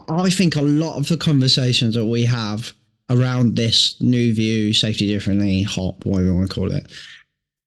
I 0.08 0.30
think 0.30 0.56
a 0.56 0.62
lot 0.62 0.96
of 0.96 1.08
the 1.08 1.18
conversations 1.18 1.94
that 1.96 2.06
we 2.06 2.24
have 2.24 2.72
around 3.10 3.56
this 3.56 4.00
new 4.00 4.32
view, 4.34 4.72
safety 4.72 5.06
differently, 5.06 5.62
hop, 5.62 6.06
whatever 6.06 6.28
you 6.28 6.34
want 6.34 6.48
to 6.48 6.54
call 6.54 6.72
it, 6.72 6.86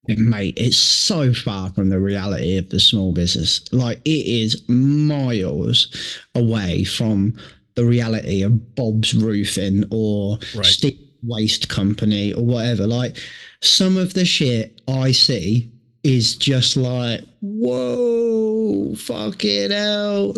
it 0.08 0.18
mate, 0.18 0.56
it's 0.58 0.78
so 0.78 1.34
far 1.34 1.72
from 1.72 1.90
the 1.90 2.00
reality 2.00 2.58
of 2.58 2.70
the 2.70 2.80
small 2.80 3.12
business. 3.12 3.62
Like 3.72 4.00
it 4.06 4.26
is 4.26 4.68
miles 4.68 6.20
away 6.34 6.84
from 6.84 7.38
the 7.76 7.86
reality 7.86 8.42
of 8.42 8.76
Bob's 8.76 9.14
Roofing 9.14 9.84
or 9.92 10.40
Right. 10.56 10.66
Steve 10.66 11.00
Waste 11.28 11.70
Company 11.70 12.34
or 12.34 12.44
whatever. 12.44 12.88
Like 12.88 13.18
some 13.62 13.98
of 13.98 14.14
the 14.14 14.26
shit 14.26 14.82
I 14.88 15.12
see 15.12 15.72
is 16.06 16.36
just 16.36 16.78
like, 16.78 17.22
whoa, 17.42 18.94
fuck 18.94 19.44
it 19.44 19.72
out. 19.72 20.38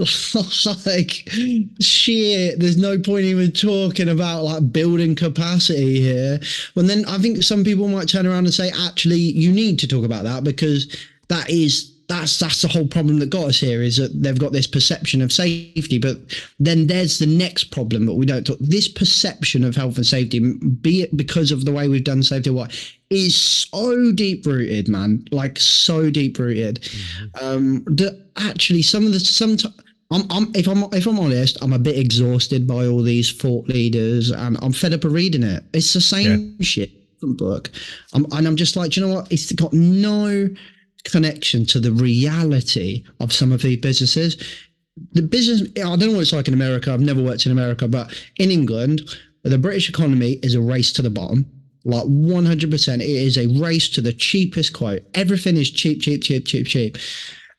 like, 0.86 1.30
shit, 1.82 2.58
there's 2.58 2.78
no 2.78 2.98
point 2.98 3.26
even 3.26 3.52
talking 3.52 4.08
about 4.08 4.44
like 4.44 4.72
building 4.72 5.14
capacity 5.14 6.00
here. 6.00 6.40
And 6.78 6.90
then 6.90 7.04
I 7.06 7.18
think 7.18 7.44
some 7.44 7.66
people 7.66 7.90
might 7.90 8.08
turn 8.08 8.26
around 8.26 8.46
and 8.46 8.54
say, 8.54 8.72
actually, 8.86 9.20
you 9.20 9.52
need 9.52 9.78
to 9.80 9.88
talk 9.88 10.06
about 10.06 10.24
that 10.24 10.46
because 10.46 10.96
that 11.28 11.50
is. 11.50 11.94
That's 12.08 12.40
that's 12.40 12.62
the 12.62 12.70
whole 12.70 12.88
problem 12.88 13.20
that 13.20 13.30
got 13.30 13.48
us 13.48 13.60
here 13.60 13.82
is 13.82 13.98
that 13.98 14.24
they've 14.24 14.40
got 14.40 14.54
this 14.54 14.68
perception 14.68 15.22
of 15.22 15.34
safety, 15.34 15.98
but 15.98 16.18
then 16.58 16.88
there's 16.88 17.20
the 17.20 17.26
next 17.26 17.66
problem 17.66 18.06
that 18.06 18.14
we 18.14 18.26
don't 18.26 18.48
talk. 18.48 18.58
This 18.62 18.88
perception 18.88 19.66
of 19.66 19.76
health 19.76 19.98
and 19.98 20.06
safety, 20.06 20.40
be 20.40 21.02
it 21.02 21.18
because 21.18 21.52
of 21.52 21.66
the 21.66 21.72
way 21.74 21.90
we've 21.90 22.06
done 22.06 22.24
safety, 22.24 22.50
or 22.50 22.54
what 22.54 22.94
is 23.10 23.36
so 23.36 24.12
deep 24.14 24.46
rooted, 24.46 24.88
man, 24.88 25.26
like 25.32 25.60
so 25.60 26.10
deep 26.10 26.40
rooted. 26.40 26.90
Um, 27.42 27.84
that 27.88 28.26
actually 28.38 28.84
some 28.84 29.06
of 29.06 29.12
the 29.12 29.20
some. 29.20 29.58
I'm, 30.10 30.24
I'm 30.30 30.52
if 30.56 30.68
I'm 30.68 30.84
if 30.94 31.06
I'm 31.08 31.20
honest, 31.20 31.58
I'm 31.62 31.74
a 31.74 31.80
bit 31.80 31.98
exhausted 31.98 32.66
by 32.66 32.88
all 32.88 33.02
these 33.04 33.34
thought 33.34 33.68
leaders, 33.68 34.32
and 34.32 34.58
I'm 34.62 34.72
fed 34.72 34.94
up 34.94 35.04
of 35.04 35.12
reading 35.12 35.44
it. 35.44 35.66
It's 35.74 35.94
the 35.94 36.00
same 36.00 36.62
shit, 36.62 36.92
different 37.16 37.38
book, 37.38 37.70
um, 38.14 38.26
and 38.32 38.48
I'm 38.48 38.56
just 38.56 38.78
like, 38.78 38.92
"Do 38.92 39.02
you 39.02 39.08
know 39.08 39.14
what? 39.14 39.30
It's 39.30 39.52
got 39.52 39.74
no 39.74 40.48
connection 41.12 41.66
to 41.66 41.80
the 41.80 41.92
reality 41.92 43.04
of 43.20 43.34
some 43.34 43.52
of 43.52 43.62
these 43.62 43.78
businesses. 43.78 44.38
The 45.14 45.22
business, 45.22 45.70
I 45.78 45.82
don't 45.82 46.00
know 46.00 46.12
what 46.14 46.22
it's 46.22 46.34
like 46.34 46.48
in 46.48 46.54
America. 46.54 46.92
I've 46.92 47.00
never 47.02 47.22
worked 47.22 47.46
in 47.46 47.52
America, 47.52 47.88
but 47.88 48.14
in 48.38 48.52
England, 48.52 49.02
the 49.44 49.58
British 49.58 49.90
economy 49.90 50.34
is 50.44 50.56
a 50.56 50.62
race 50.62 50.92
to 50.94 51.02
the 51.02 51.10
bottom. 51.10 51.46
Like 51.86 52.06
100%, 52.06 52.96
it 52.96 53.02
is 53.02 53.38
a 53.38 53.48
race 53.60 53.90
to 53.90 54.02
the 54.02 54.14
cheapest 54.14 54.74
quote. 54.74 55.04
Everything 55.14 55.56
is 55.56 55.72
cheap, 55.72 56.02
cheap, 56.02 56.24
cheap, 56.24 56.46
cheap, 56.46 56.68
cheap. 56.68 56.98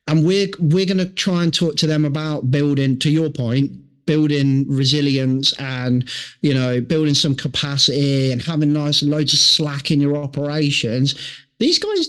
And 0.07 0.25
we're 0.27 0.49
we're 0.59 0.87
going 0.87 0.99
to 0.99 1.07
try 1.07 1.43
and 1.43 1.53
talk 1.53 1.77
to 1.77 1.87
them 1.87 2.05
about 2.05 2.51
building, 2.51 2.99
to 3.01 3.11
your 3.11 3.31
point, 3.31 3.73
building 4.09 4.65
resilience 4.67 5.53
and 5.59 6.09
you 6.41 6.55
know 6.55 6.81
building 6.81 7.13
some 7.13 7.35
capacity 7.35 8.33
and 8.33 8.41
having 8.41 8.73
nice 8.73 9.03
loads 9.03 9.35
of 9.35 9.39
slack 9.39 9.91
in 9.91 10.01
your 10.01 10.17
operations. 10.17 11.15
These 11.59 11.79
guys, 11.79 12.09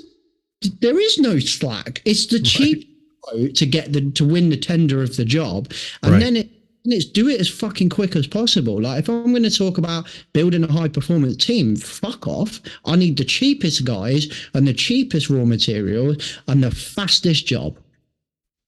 there 0.81 0.99
is 0.99 1.17
no 1.17 1.39
slack. 1.39 2.01
It's 2.05 2.25
the 2.27 2.39
cheap 2.39 2.87
quote 3.21 3.55
to 3.55 3.65
get 3.65 3.93
the 3.93 4.11
to 4.11 4.25
win 4.25 4.49
the 4.49 4.57
tender 4.57 5.01
of 5.01 5.15
the 5.17 5.25
job, 5.25 5.71
and 6.03 6.13
Right. 6.13 6.19
then 6.19 6.35
it. 6.37 6.49
And 6.85 6.93
it's 6.93 7.03
do 7.03 7.27
it 7.27 7.41
as 7.41 7.49
fucking 7.49 7.89
quick 7.89 8.15
as 8.15 8.25
possible. 8.25 8.81
Like 8.81 8.99
if 8.99 9.09
I'm 9.09 9.31
going 9.31 9.43
to 9.43 9.49
talk 9.51 9.77
about 9.77 10.07
building 10.31 10.63
a 10.63 10.71
high 10.71 10.87
performance 10.87 11.35
team, 11.35 11.75
fuck 11.75 12.25
off. 12.25 12.61
I 12.85 12.95
need 12.95 13.17
the 13.17 13.25
cheapest 13.25 13.83
guys 13.83 14.29
and 14.53 14.65
the 14.65 14.73
cheapest 14.73 15.29
raw 15.29 15.43
materials 15.43 16.39
and 16.47 16.63
the 16.63 16.71
fastest 16.71 17.45
job. 17.45 17.77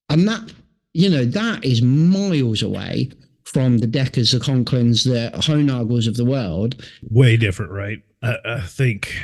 and 0.09 0.27
that 0.27 0.51
you 0.93 1.09
know 1.09 1.23
that 1.23 1.63
is 1.63 1.81
miles 1.81 2.61
away 2.61 3.09
from 3.45 3.77
the 3.77 3.87
Dekkers, 3.87 4.33
the 4.33 4.39
Conklins, 4.39 5.05
the 5.05 5.31
Hollnagels 5.37 6.05
of 6.05 6.17
the 6.17 6.25
world. 6.25 6.85
Way 7.09 7.37
different, 7.37 7.71
right? 7.71 7.99
I, 8.21 8.35
I 8.43 8.59
think 8.61 9.15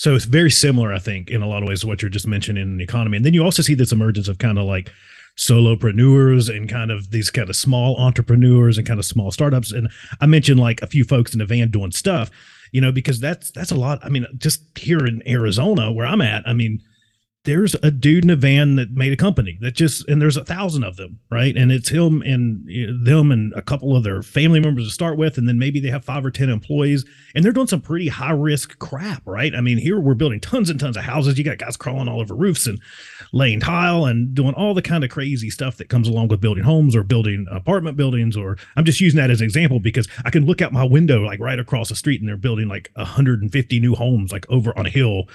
so. 0.00 0.14
It's 0.14 0.24
very 0.24 0.50
similar, 0.50 0.92
I 0.92 0.98
think, 0.98 1.30
in 1.30 1.42
a 1.42 1.46
lot 1.46 1.62
of 1.62 1.68
ways 1.68 1.80
to 1.80 1.86
what 1.86 2.00
you're 2.00 2.08
just 2.08 2.26
mentioning 2.26 2.62
in 2.62 2.76
the 2.78 2.84
economy. 2.84 3.16
And 3.16 3.26
then 3.26 3.34
you 3.34 3.44
also 3.44 3.62
see 3.62 3.74
this 3.74 3.92
emergence 3.92 4.28
of 4.28 4.38
kind 4.38 4.58
of 4.58 4.64
like 4.64 4.90
solopreneurs 5.36 6.54
and 6.54 6.68
kind 6.68 6.90
of 6.90 7.10
these 7.10 7.30
kind 7.30 7.48
of 7.48 7.56
small 7.56 7.96
entrepreneurs 7.96 8.78
and 8.78 8.86
kind 8.86 8.98
of 8.98 9.06
small 9.06 9.30
startups. 9.30 9.72
And 9.72 9.88
I 10.20 10.26
mentioned 10.26 10.60
like 10.60 10.82
a 10.82 10.86
few 10.86 11.04
folks 11.04 11.32
in 11.32 11.38
the 11.38 11.46
van 11.46 11.70
doing 11.70 11.92
stuff, 11.92 12.30
you 12.72 12.80
know, 12.80 12.92
because 12.92 13.20
that's 13.20 13.50
that's 13.50 13.70
a 13.70 13.76
lot. 13.76 13.98
I 14.02 14.08
mean, 14.08 14.26
just 14.38 14.62
here 14.78 15.06
in 15.06 15.22
Arizona 15.28 15.92
where 15.92 16.06
I'm 16.06 16.22
at, 16.22 16.46
I 16.46 16.52
mean, 16.52 16.82
there's 17.44 17.74
a 17.82 17.90
dude 17.90 18.24
in 18.24 18.30
a 18.30 18.36
van 18.36 18.76
that 18.76 18.90
made 18.90 19.12
a 19.12 19.16
company 19.16 19.56
that 19.62 19.74
just 19.74 20.06
and 20.08 20.20
there's 20.20 20.36
a 20.36 20.44
thousand 20.44 20.84
of 20.84 20.96
them 20.96 21.18
right? 21.30 21.56
And 21.56 21.72
it's 21.72 21.88
him 21.88 22.22
and 22.22 22.66
them 23.04 23.32
and 23.32 23.52
a 23.54 23.62
couple 23.62 23.96
of 23.96 24.04
their 24.04 24.22
family 24.22 24.60
members 24.60 24.86
to 24.86 24.92
start 24.92 25.16
with 25.16 25.38
and 25.38 25.48
then 25.48 25.58
maybe 25.58 25.80
they 25.80 25.88
have 25.88 26.04
five 26.04 26.24
or 26.24 26.30
ten 26.30 26.50
employees 26.50 27.04
and 27.34 27.44
they're 27.44 27.52
doing 27.52 27.66
some 27.66 27.80
pretty 27.80 28.08
high 28.08 28.32
risk 28.32 28.78
crap 28.78 29.22
right? 29.26 29.54
I 29.54 29.60
mean 29.60 29.78
here 29.78 29.98
we're 29.98 30.14
building 30.14 30.40
tons 30.40 30.68
and 30.68 30.78
tons 30.78 30.96
of 30.96 31.04
houses. 31.04 31.38
You 31.38 31.44
got 31.44 31.58
guys 31.58 31.76
crawling 31.76 32.08
all 32.08 32.20
over 32.20 32.34
roofs 32.34 32.66
and 32.66 32.80
laying 33.32 33.60
tile 33.60 34.04
and 34.04 34.34
doing 34.34 34.54
all 34.54 34.74
the 34.74 34.82
kind 34.82 35.04
of 35.04 35.10
crazy 35.10 35.50
stuff 35.50 35.76
that 35.76 35.88
comes 35.88 36.08
along 36.08 36.28
with 36.28 36.40
building 36.40 36.64
homes 36.64 36.96
or 36.96 37.02
building 37.02 37.46
apartment 37.50 37.96
buildings 37.96 38.36
or 38.36 38.56
i'm 38.76 38.84
just 38.84 39.00
using 39.00 39.18
that 39.18 39.30
as 39.30 39.40
an 39.40 39.44
example 39.44 39.78
because 39.78 40.08
i 40.24 40.30
can 40.30 40.46
look 40.46 40.60
out 40.60 40.72
my 40.72 40.84
window 40.84 41.22
like 41.22 41.38
right 41.40 41.58
across 41.58 41.88
the 41.88 41.94
street 41.94 42.20
and 42.20 42.28
they're 42.28 42.36
building 42.36 42.68
like 42.68 42.90
150 42.94 43.80
new 43.80 43.94
homes 43.94 44.32
like 44.32 44.46
over 44.50 44.76
on 44.78 44.86
a 44.86 44.90
hill. 44.90 45.24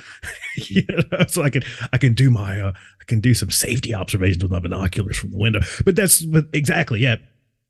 You 0.57 0.83
know? 0.87 1.25
so 1.27 1.43
i 1.43 1.49
can 1.49 1.63
I 1.95 1.97
can 1.97 2.13
do 2.13 2.29
my 2.29 2.59
uh, 2.59 2.73
I 2.99 3.03
can 3.05 3.21
do 3.21 3.33
some 3.33 3.49
safety 3.49 3.95
observations 3.95 4.43
with 4.43 4.51
my 4.51 4.59
binoculars 4.59 5.15
from 5.15 5.31
the 5.31 5.37
window. 5.37 5.61
But 5.85 5.95
that's 5.95 6.21
but 6.23 6.47
exactly 6.51 6.99
yeah, 6.99 7.15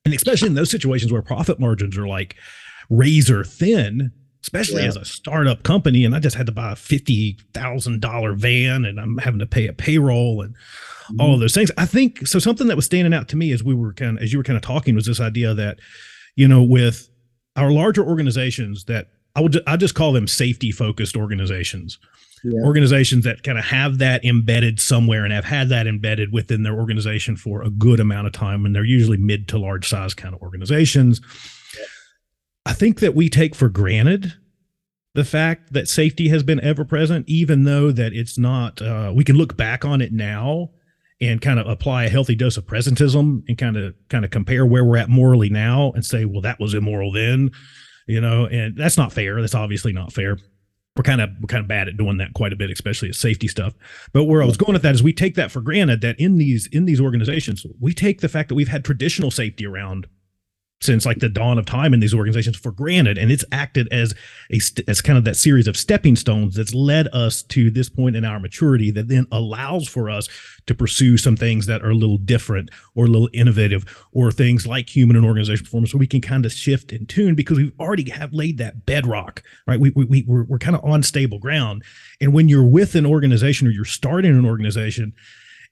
and 0.03 0.15
especially 0.15 0.47
in 0.47 0.55
those 0.55 0.71
situations 0.71 1.11
where 1.11 1.21
profit 1.21 1.59
margins 1.59 1.95
are 1.95 2.07
like 2.07 2.35
razor 2.89 3.43
thin, 3.43 4.11
especially 4.41 4.81
yeah. 4.81 4.87
as 4.87 4.95
a 4.95 5.05
startup 5.05 5.61
company. 5.61 6.03
And 6.05 6.15
I 6.15 6.19
just 6.19 6.35
had 6.35 6.47
to 6.47 6.51
buy 6.51 6.71
a 6.71 6.75
fifty 6.75 7.37
thousand 7.53 8.01
dollar 8.01 8.33
van, 8.33 8.83
and 8.83 8.99
I'm 8.99 9.19
having 9.19 9.37
to 9.37 9.45
pay 9.45 9.67
a 9.67 9.73
payroll 9.73 10.41
and 10.41 10.55
mm-hmm. 10.55 11.21
all 11.21 11.35
of 11.35 11.39
those 11.39 11.53
things. 11.53 11.69
I 11.77 11.85
think 11.85 12.25
so. 12.25 12.39
Something 12.39 12.65
that 12.65 12.75
was 12.75 12.85
standing 12.85 13.13
out 13.13 13.27
to 13.27 13.35
me 13.35 13.51
as 13.51 13.63
we 13.63 13.75
were 13.75 13.93
kind 13.93 14.17
of 14.17 14.23
as 14.23 14.33
you 14.33 14.39
were 14.39 14.43
kind 14.43 14.57
of 14.57 14.63
talking 14.63 14.95
was 14.95 15.05
this 15.05 15.21
idea 15.21 15.53
that 15.53 15.77
you 16.35 16.47
know 16.47 16.63
with 16.63 17.11
our 17.55 17.69
larger 17.69 18.03
organizations 18.03 18.85
that 18.85 19.09
I 19.35 19.41
would 19.41 19.61
I 19.67 19.77
just 19.77 19.93
call 19.93 20.13
them 20.13 20.27
safety 20.27 20.71
focused 20.71 21.15
organizations 21.15 21.99
yeah. 22.45 22.63
organizations 22.63 23.25
that 23.25 23.43
kind 23.43 23.57
of 23.57 23.65
have 23.65 23.97
that 23.97 24.23
embedded 24.23 24.79
somewhere 24.79 25.23
and 25.23 25.33
have 25.33 25.45
had 25.45 25.69
that 25.69 25.87
embedded 25.87 26.31
within 26.31 26.63
their 26.63 26.73
organization 26.73 27.35
for 27.35 27.61
a 27.61 27.69
good 27.69 27.99
amount 27.99 28.27
of 28.27 28.33
time. 28.33 28.65
And 28.65 28.75
they're 28.75 28.83
usually 28.83 29.17
mid 29.17 29.47
to 29.49 29.57
large 29.57 29.87
size 29.87 30.13
kind 30.13 30.35
of 30.35 30.41
organizations. 30.41 31.21
Yeah. 31.77 31.85
I 32.67 32.73
think 32.73 32.99
that 32.99 33.15
we 33.15 33.29
take 33.29 33.55
for 33.55 33.69
granted 33.69 34.33
the 35.13 35.25
fact 35.25 35.73
that 35.73 35.87
safety 35.87 36.29
has 36.29 36.43
been 36.43 36.59
ever 36.59 36.85
present, 36.85 37.27
even 37.27 37.63
though 37.63 37.91
that 37.91 38.13
it's 38.13 38.37
not, 38.37 38.81
uh, 38.81 39.11
we 39.15 39.23
can 39.23 39.37
look 39.37 39.57
back 39.57 39.85
on 39.85 40.01
it 40.01 40.11
now 40.11 40.69
and 41.21 41.41
kind 41.41 41.59
of 41.59 41.67
apply 41.67 42.03
a 42.03 42.09
healthy 42.09 42.35
dose 42.35 42.57
of 42.57 42.65
presentism 42.65 43.43
and 43.47 43.57
kind 43.57 43.77
of 43.77 43.95
kind 44.09 44.25
of 44.25 44.31
compare 44.31 44.65
where 44.65 44.83
we're 44.83 44.97
at 44.97 45.09
morally 45.09 45.49
now 45.49 45.93
and 45.93 46.05
say, 46.05 46.25
well, 46.25 46.41
that 46.41 46.59
was 46.59 46.73
immoral 46.73 47.11
then, 47.11 47.49
you 48.07 48.19
know, 48.19 48.45
and 48.45 48.75
that's 48.75 48.97
not 48.97 49.13
fair. 49.13 49.39
That's 49.39 49.55
obviously 49.55 49.93
not 49.93 50.11
fair 50.11 50.37
we're 50.95 51.03
kind 51.03 51.21
of 51.21 51.29
we're 51.41 51.47
kind 51.47 51.61
of 51.61 51.67
bad 51.67 51.87
at 51.87 51.97
doing 51.97 52.17
that 52.17 52.33
quite 52.33 52.53
a 52.53 52.55
bit, 52.55 52.69
especially 52.69 53.09
at 53.09 53.15
safety 53.15 53.47
stuff. 53.47 53.73
But 54.13 54.25
where 54.25 54.41
I 54.41 54.45
was 54.45 54.57
going 54.57 54.73
with 54.73 54.81
that 54.83 54.95
is 54.95 55.03
we 55.03 55.13
take 55.13 55.35
that 55.35 55.51
for 55.51 55.61
granted 55.61 56.01
that 56.01 56.19
in 56.19 56.37
these 56.37 56.67
in 56.67 56.85
these 56.85 57.01
organizations, 57.01 57.65
we 57.79 57.93
take 57.93 58.21
the 58.21 58.29
fact 58.29 58.49
that 58.49 58.55
we've 58.55 58.69
had 58.69 58.85
traditional 58.85 59.31
safety 59.31 59.65
around 59.65 60.07
since 60.85 61.05
like 61.05 61.19
the 61.19 61.29
dawn 61.29 61.57
of 61.57 61.65
time 61.65 61.93
in 61.93 61.99
these 61.99 62.13
organizations 62.13 62.55
for 62.55 62.71
granted 62.71 63.17
and 63.17 63.31
it's 63.31 63.45
acted 63.51 63.87
as 63.91 64.13
a 64.51 64.59
as 64.87 65.01
kind 65.01 65.17
of 65.17 65.23
that 65.23 65.35
series 65.35 65.67
of 65.67 65.75
stepping 65.75 66.15
stones 66.15 66.55
that's 66.55 66.73
led 66.73 67.07
us 67.09 67.43
to 67.43 67.69
this 67.71 67.89
point 67.89 68.15
in 68.15 68.23
our 68.23 68.39
maturity 68.39 68.91
that 68.91 69.07
then 69.07 69.27
allows 69.31 69.87
for 69.87 70.09
us 70.09 70.27
to 70.67 70.73
pursue 70.73 71.17
some 71.17 71.35
things 71.35 71.65
that 71.65 71.83
are 71.83 71.91
a 71.91 71.95
little 71.95 72.17
different 72.17 72.69
or 72.95 73.05
a 73.05 73.09
little 73.09 73.29
innovative 73.33 74.05
or 74.11 74.31
things 74.31 74.65
like 74.65 74.95
human 74.95 75.15
and 75.15 75.25
organizational 75.25 75.65
performance 75.65 75.93
where 75.93 75.99
we 75.99 76.07
can 76.07 76.21
kind 76.21 76.45
of 76.45 76.51
shift 76.51 76.91
and 76.91 77.09
tune 77.09 77.35
because 77.35 77.57
we've 77.57 77.79
already 77.79 78.09
have 78.09 78.33
laid 78.33 78.57
that 78.57 78.85
bedrock 78.85 79.43
right? 79.67 79.79
We, 79.79 79.91
we, 79.91 80.05
we 80.05 80.25
we're, 80.27 80.43
we're 80.43 80.59
kind 80.59 80.75
of 80.75 80.83
on 80.83 81.03
stable 81.03 81.39
ground. 81.39 81.83
And 82.21 82.33
when 82.33 82.49
you're 82.49 82.63
with 82.63 82.95
an 82.95 83.05
organization 83.05 83.67
or 83.67 83.71
you're 83.71 83.85
starting 83.85 84.31
an 84.31 84.45
organization 84.45 85.13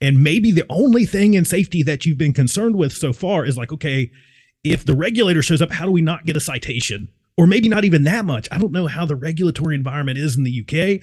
and 0.01 0.23
maybe 0.23 0.51
the 0.51 0.65
only 0.69 1.05
thing 1.05 1.33
in 1.33 1.45
safety 1.45 1.83
that 1.83 2.05
you've 2.05 2.17
been 2.17 2.33
concerned 2.33 2.75
with 2.75 2.93
so 2.93 3.13
far 3.13 3.45
is 3.45 3.57
like 3.57 3.71
okay 3.71 4.11
if 4.63 4.85
the 4.85 4.95
regulator 4.95 5.41
shows 5.41 5.61
up, 5.61 5.71
how 5.71 5.85
do 5.85 5.91
we 5.91 6.01
not 6.01 6.25
get 6.25 6.37
a 6.37 6.41
citation? 6.41 7.09
Or 7.37 7.47
maybe 7.47 7.67
not 7.67 7.83
even 7.83 8.03
that 8.03 8.25
much. 8.25 8.47
I 8.51 8.57
don't 8.57 8.71
know 8.71 8.87
how 8.87 9.05
the 9.05 9.15
regulatory 9.15 9.75
environment 9.75 10.19
is 10.19 10.37
in 10.37 10.43
the 10.43 10.61
UK, 10.61 11.01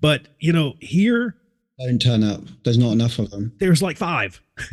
but 0.00 0.28
you 0.38 0.52
know, 0.52 0.74
here 0.80 1.36
don't 1.78 1.98
turn 2.00 2.22
up. 2.22 2.42
There's 2.64 2.76
not 2.76 2.92
enough 2.92 3.18
of 3.18 3.30
them. 3.30 3.52
There's 3.58 3.82
like 3.82 3.96
five. 3.96 4.40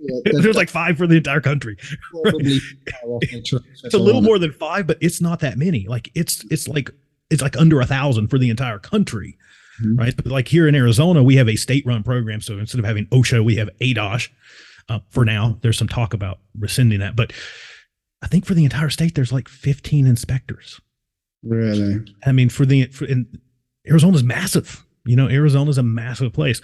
Yeah, 0.00 0.32
there's 0.40 0.56
like 0.56 0.70
five 0.70 0.96
for 0.96 1.06
the 1.06 1.16
entire 1.16 1.40
country. 1.40 1.76
it's 2.24 3.94
a 3.94 3.98
little 3.98 4.22
more 4.22 4.38
than 4.38 4.52
five, 4.52 4.86
but 4.86 4.98
it's 5.00 5.20
not 5.20 5.40
that 5.40 5.58
many. 5.58 5.86
Like 5.86 6.10
it's 6.14 6.44
it's 6.50 6.66
like 6.66 6.90
it's 7.28 7.42
like 7.42 7.56
under 7.58 7.80
a 7.80 7.86
thousand 7.86 8.28
for 8.28 8.38
the 8.38 8.50
entire 8.50 8.78
country. 8.78 9.36
Mm-hmm. 9.82 9.96
Right. 9.96 10.16
But 10.16 10.26
like 10.26 10.48
here 10.48 10.66
in 10.66 10.74
Arizona, 10.74 11.22
we 11.22 11.36
have 11.36 11.48
a 11.48 11.56
state 11.56 11.84
run 11.86 12.02
program. 12.02 12.40
So 12.40 12.58
instead 12.58 12.78
of 12.78 12.84
having 12.84 13.06
OSHA, 13.06 13.44
we 13.44 13.56
have 13.56 13.68
ADOSH 13.80 14.30
uh, 14.88 15.00
for 15.08 15.24
now. 15.24 15.58
There's 15.62 15.78
some 15.78 15.88
talk 15.88 16.14
about 16.14 16.38
rescinding 16.58 17.00
that. 17.00 17.16
But 17.16 17.32
I 18.22 18.26
think 18.26 18.44
for 18.44 18.54
the 18.54 18.64
entire 18.64 18.90
state, 18.90 19.14
there's 19.14 19.32
like 19.32 19.48
15 19.48 20.06
inspectors. 20.06 20.80
Really? 21.42 22.04
I 22.24 22.32
mean, 22.32 22.50
for 22.50 22.66
the 22.66 22.86
for, 22.86 23.06
and 23.06 23.26
Arizona's 23.88 24.22
massive. 24.22 24.84
You 25.04 25.16
know, 25.16 25.28
Arizona's 25.28 25.78
a 25.78 25.82
massive 25.82 26.32
place. 26.32 26.60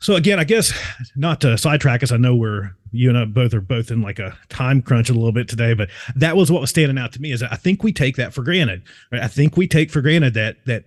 So 0.00 0.14
again, 0.14 0.38
I 0.38 0.44
guess 0.44 0.72
not 1.16 1.40
to 1.40 1.58
sidetrack 1.58 2.02
us. 2.02 2.12
I 2.12 2.16
know 2.16 2.36
we're 2.36 2.70
you 2.92 3.08
and 3.08 3.18
I 3.18 3.24
both 3.24 3.52
are 3.52 3.60
both 3.60 3.90
in 3.90 4.00
like 4.00 4.20
a 4.20 4.36
time 4.48 4.80
crunch 4.80 5.10
a 5.10 5.14
little 5.14 5.32
bit 5.32 5.48
today, 5.48 5.74
but 5.74 5.90
that 6.14 6.36
was 6.36 6.52
what 6.52 6.60
was 6.60 6.70
standing 6.70 6.98
out 6.98 7.12
to 7.12 7.20
me. 7.20 7.32
Is 7.32 7.42
I 7.42 7.56
think 7.56 7.82
we 7.82 7.92
take 7.92 8.16
that 8.16 8.32
for 8.32 8.42
granted. 8.42 8.82
Right? 9.10 9.22
I 9.22 9.28
think 9.28 9.56
we 9.56 9.66
take 9.66 9.90
for 9.90 10.00
granted 10.00 10.34
that 10.34 10.64
that 10.66 10.84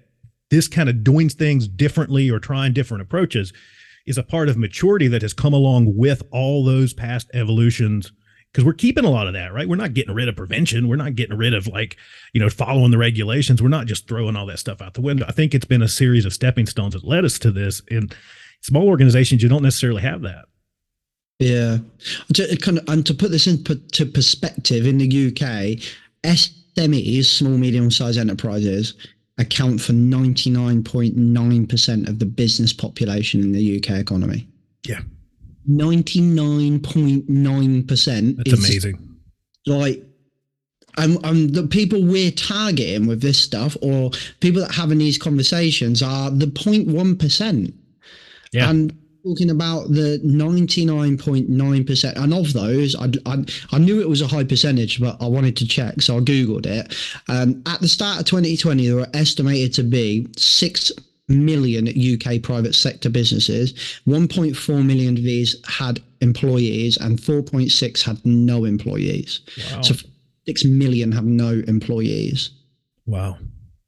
this 0.50 0.68
kind 0.68 0.90
of 0.90 1.04
doing 1.04 1.28
things 1.28 1.68
differently 1.68 2.30
or 2.30 2.40
trying 2.40 2.74
different 2.74 3.02
approaches 3.02 3.52
is 4.06 4.18
a 4.18 4.24
part 4.24 4.50
of 4.50 4.58
maturity 4.58 5.08
that 5.08 5.22
has 5.22 5.34
come 5.34 5.54
along 5.54 5.96
with 5.96 6.24
all 6.32 6.64
those 6.64 6.94
past 6.94 7.30
evolutions 7.34 8.12
because 8.52 8.66
we're 8.66 8.74
keeping 8.74 9.06
a 9.06 9.10
lot 9.10 9.28
of 9.28 9.34
that, 9.34 9.54
right? 9.54 9.68
We're 9.68 9.78
not 9.78 9.94
getting 9.94 10.14
rid 10.14 10.28
of 10.28 10.36
prevention. 10.36 10.88
We're 10.88 10.98
not 10.98 11.16
getting 11.16 11.38
rid 11.38 11.54
of 11.54 11.68
like, 11.68 11.98
you 12.34 12.42
know, 12.42 12.50
following 12.50 12.92
the 12.92 12.98
regulations. 12.98 13.62
We're 13.62 13.70
not 13.70 13.86
just 13.86 14.08
throwing 14.08 14.36
all 14.36 14.46
that 14.48 14.60
stuff 14.60 14.82
out 14.82 14.94
the 14.94 15.02
window. 15.02 15.26
I 15.28 15.32
think 15.32 15.54
it's 15.54 15.66
been 15.66 15.82
a 15.82 15.88
series 15.88 16.26
of 16.26 16.34
stepping 16.34 16.66
stones 16.66 16.94
that 16.94 17.06
led 17.06 17.24
us 17.24 17.40
to 17.40 17.52
this. 17.52 17.82
In 17.88 18.10
small 18.62 18.88
organizations, 18.88 19.42
you 19.42 19.50
don't 19.50 19.64
necessarily 19.64 20.02
have 20.02 20.22
that. 20.24 20.46
Yeah, 21.40 21.78
to 22.34 22.58
kind 22.58 22.78
of, 22.78 22.84
and 22.88 23.04
to 23.08 23.16
put 23.16 23.32
this 23.32 23.48
into 23.48 24.06
perspective, 24.06 24.86
in 24.86 25.00
the 25.00 25.28
UK, 25.28 25.82
SMEs, 26.24 27.26
small 27.26 27.58
medium 27.58 27.90
sized 27.90 28.20
enterprises, 28.20 28.94
account 29.40 29.82
for 29.82 29.94
ninety 29.94 30.52
nine 30.52 30.84
point 30.84 31.18
nine 31.18 31.66
percent 31.66 32.08
of 32.08 32.20
the 32.20 32.28
business 32.28 32.74
population 32.74 33.42
in 33.42 33.54
the 33.54 33.78
UK 33.78 33.98
economy. 33.98 34.48
Yeah, 34.86 35.02
99.9%. 35.70 38.38
That's 38.38 38.54
amazing. 38.54 38.98
Like, 39.68 40.04
and, 40.98 41.24
and 41.26 41.54
the 41.54 41.68
people 41.68 42.04
we're 42.04 42.32
targeting 42.32 43.06
with 43.08 43.22
this 43.22 43.40
stuff 43.40 43.78
or 43.82 44.12
people 44.40 44.62
that 44.62 44.74
having 44.74 44.98
these 44.98 45.18
conversations 45.18 46.04
are 46.04 46.30
the 46.30 46.48
0.1%. 46.48 47.74
Yeah. 48.52 48.70
And 48.70 48.98
talking 49.24 49.52
about 49.52 49.88
the 49.90 50.20
99.9% 50.26 52.16
and 52.16 52.34
of 52.34 52.54
those 52.54 52.96
I, 52.96 53.12
I, 53.26 53.46
I, 53.72 53.78
knew 53.78 54.02
it 54.02 54.10
was 54.10 54.22
a 54.22 54.28
high 54.28 54.44
percentage 54.44 55.00
but 55.00 55.16
i 55.22 55.28
wanted 55.28 55.56
to 55.58 55.68
check 55.68 56.02
so 56.02 56.18
i 56.18 56.22
googled 56.22 56.66
it 56.66 56.96
um, 57.28 57.62
at 57.68 57.80
the 57.82 57.88
start 57.88 58.20
of 58.20 58.26
2020 58.26 58.88
there 58.88 58.96
were 58.96 59.06
estimated 59.14 59.76
to 59.76 59.84
be 59.84 60.26
6 60.38 60.92
million 61.32 61.88
UK 61.88 62.42
private 62.42 62.76
sector 62.76 63.10
businesses. 63.10 63.74
1.4 64.08 64.86
million 64.86 65.18
of 65.18 65.24
these 65.24 65.56
had 65.68 66.02
employees, 66.22 66.98
and 66.98 67.18
4.6 67.20 68.04
had 68.04 68.24
no 68.26 68.66
employees. 68.66 69.42
Wow. 69.72 69.82
So 69.82 69.96
6 70.48 70.66
million 70.66 71.12
have 71.12 71.26
no 71.26 71.62
employees. 71.68 72.52
Wow. 73.06 73.38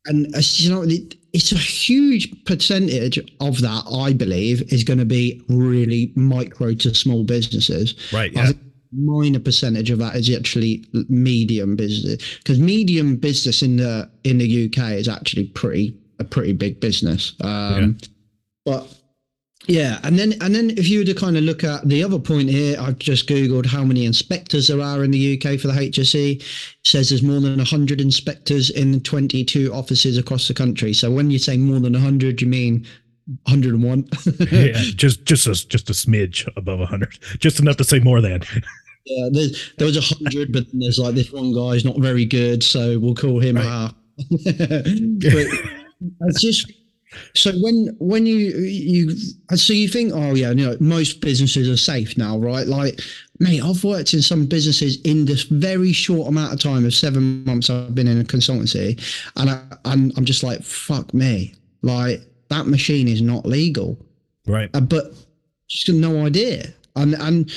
And 0.06 0.34
uh, 0.36 0.42
you 0.44 0.70
know, 0.70 0.86
it's 1.34 1.52
a 1.52 1.58
huge 1.58 2.46
percentage 2.46 3.18
of 3.40 3.62
that, 3.62 3.84
I 3.92 4.14
believe, 4.14 4.74
is 4.74 4.84
going 4.84 5.00
to 5.00 5.06
be 5.06 5.42
really 5.48 6.12
micro 6.16 6.74
to 6.76 6.94
small 6.94 7.24
businesses. 7.24 7.96
Right. 8.12 8.34
Yeah 8.34 8.52
minor 8.94 9.40
percentage 9.40 9.90
of 9.90 10.00
that 10.00 10.16
is 10.16 10.34
actually 10.36 10.86
medium 11.10 11.76
business 11.76 12.38
because 12.38 12.60
medium 12.60 13.16
business 13.16 13.62
in 13.62 13.78
the 13.78 14.10
in 14.24 14.38
the 14.38 14.66
UK 14.66 14.92
is 14.92 15.08
actually 15.08 15.46
pretty 15.46 15.98
a 16.20 16.24
pretty 16.24 16.54
big 16.54 16.80
business. 16.80 17.36
Um, 17.42 17.98
yeah. 18.00 18.08
But 18.66 18.98
Yeah, 19.68 20.00
and 20.04 20.20
then 20.20 20.34
and 20.42 20.54
then 20.54 20.72
if 20.72 20.90
you 20.90 21.00
were 21.00 21.06
to 21.06 21.14
kind 21.14 21.38
of 21.38 21.44
look 21.44 21.64
at 21.64 21.88
the 21.88 22.04
other 22.04 22.20
point 22.20 22.50
here, 22.50 22.78
I've 22.80 23.00
just 23.00 23.30
googled 23.30 23.66
how 23.66 23.84
many 23.84 24.06
inspectors 24.06 24.68
there 24.68 24.82
are 24.82 25.04
in 25.04 25.12
the 25.12 25.38
UK 25.38 25.60
for 25.60 25.68
the 25.68 25.74
HSE. 25.74 26.42
It 26.42 26.44
says 26.84 27.10
there's 27.10 27.24
more 27.24 27.40
than 27.40 27.58
100 27.58 28.02
inspectors 28.02 28.70
in 28.70 29.00
22 29.02 29.74
offices 29.74 30.18
across 30.18 30.48
the 30.48 30.54
country. 30.54 30.94
So 30.94 31.12
when 31.12 31.32
you 31.32 31.40
say 31.40 31.58
more 31.58 31.80
than 31.80 31.94
100, 31.94 32.42
you 32.42 32.48
mean 32.48 32.86
101? 33.44 34.10
yeah, 34.52 34.74
just 34.74 35.24
just 35.24 35.48
a, 35.48 35.54
just 35.68 35.90
a 35.90 35.94
smidge 35.94 36.48
above 36.58 36.80
100, 36.80 37.20
just 37.40 37.60
enough 37.60 37.78
to 37.78 37.86
say 37.86 38.00
more 38.00 38.20
than. 38.20 38.44
Yeah, 39.06 39.30
there's, 39.32 39.74
there 39.78 39.88
was 39.88 39.98
a 39.98 40.02
hundred, 40.02 40.54
but 40.54 40.66
there's 40.72 40.98
like 40.98 41.16
this 41.16 41.32
one 41.32 41.54
guy's 41.54 41.84
not 41.84 42.00
very 42.00 42.26
good, 42.26 42.64
so 42.64 42.98
we'll 43.00 43.16
call 43.16 43.40
him 43.40 43.58
right. 43.58 43.66
half. 43.66 43.96
but 44.46 45.83
it's 46.22 46.42
just 46.42 46.72
so 47.36 47.52
when 47.62 47.96
when 48.00 48.26
you 48.26 48.38
you 48.38 49.16
so 49.56 49.74
you 49.74 49.88
think 49.88 50.12
oh 50.14 50.34
yeah 50.34 50.50
you 50.50 50.66
know 50.66 50.78
most 50.80 51.22
businesses 51.22 51.70
are 51.70 51.78
safe 51.78 52.18
now 52.18 52.38
right? 52.38 52.68
Like 52.68 53.00
mate 53.40 53.62
I've 53.64 53.84
worked 53.84 54.14
in 54.14 54.22
some 54.22 54.46
businesses 54.46 55.00
in 55.02 55.26
this 55.26 55.44
very 55.44 55.94
short 55.94 56.28
amount 56.28 56.54
of 56.54 56.60
time 56.60 56.86
of 56.86 56.94
seven 56.94 57.44
months 57.46 57.70
I've 57.70 57.94
been 57.94 58.08
in 58.08 58.20
a 58.20 58.24
consultancy 58.24 59.00
and 59.36 59.50
I 59.50 59.62
and 59.86 60.14
I'm 60.18 60.26
just 60.26 60.44
like 60.44 60.64
fuck 60.64 61.14
me. 61.14 61.54
Like 61.82 62.22
that 62.50 62.68
machine 62.68 63.08
is 63.08 63.22
not 63.22 63.46
legal. 63.46 63.98
Right. 64.48 64.70
Uh, 64.74 64.82
but 64.82 65.14
just 65.68 65.88
got 65.88 65.96
no 65.96 66.26
idea. 66.26 66.74
And 66.96 67.16
and 67.16 67.52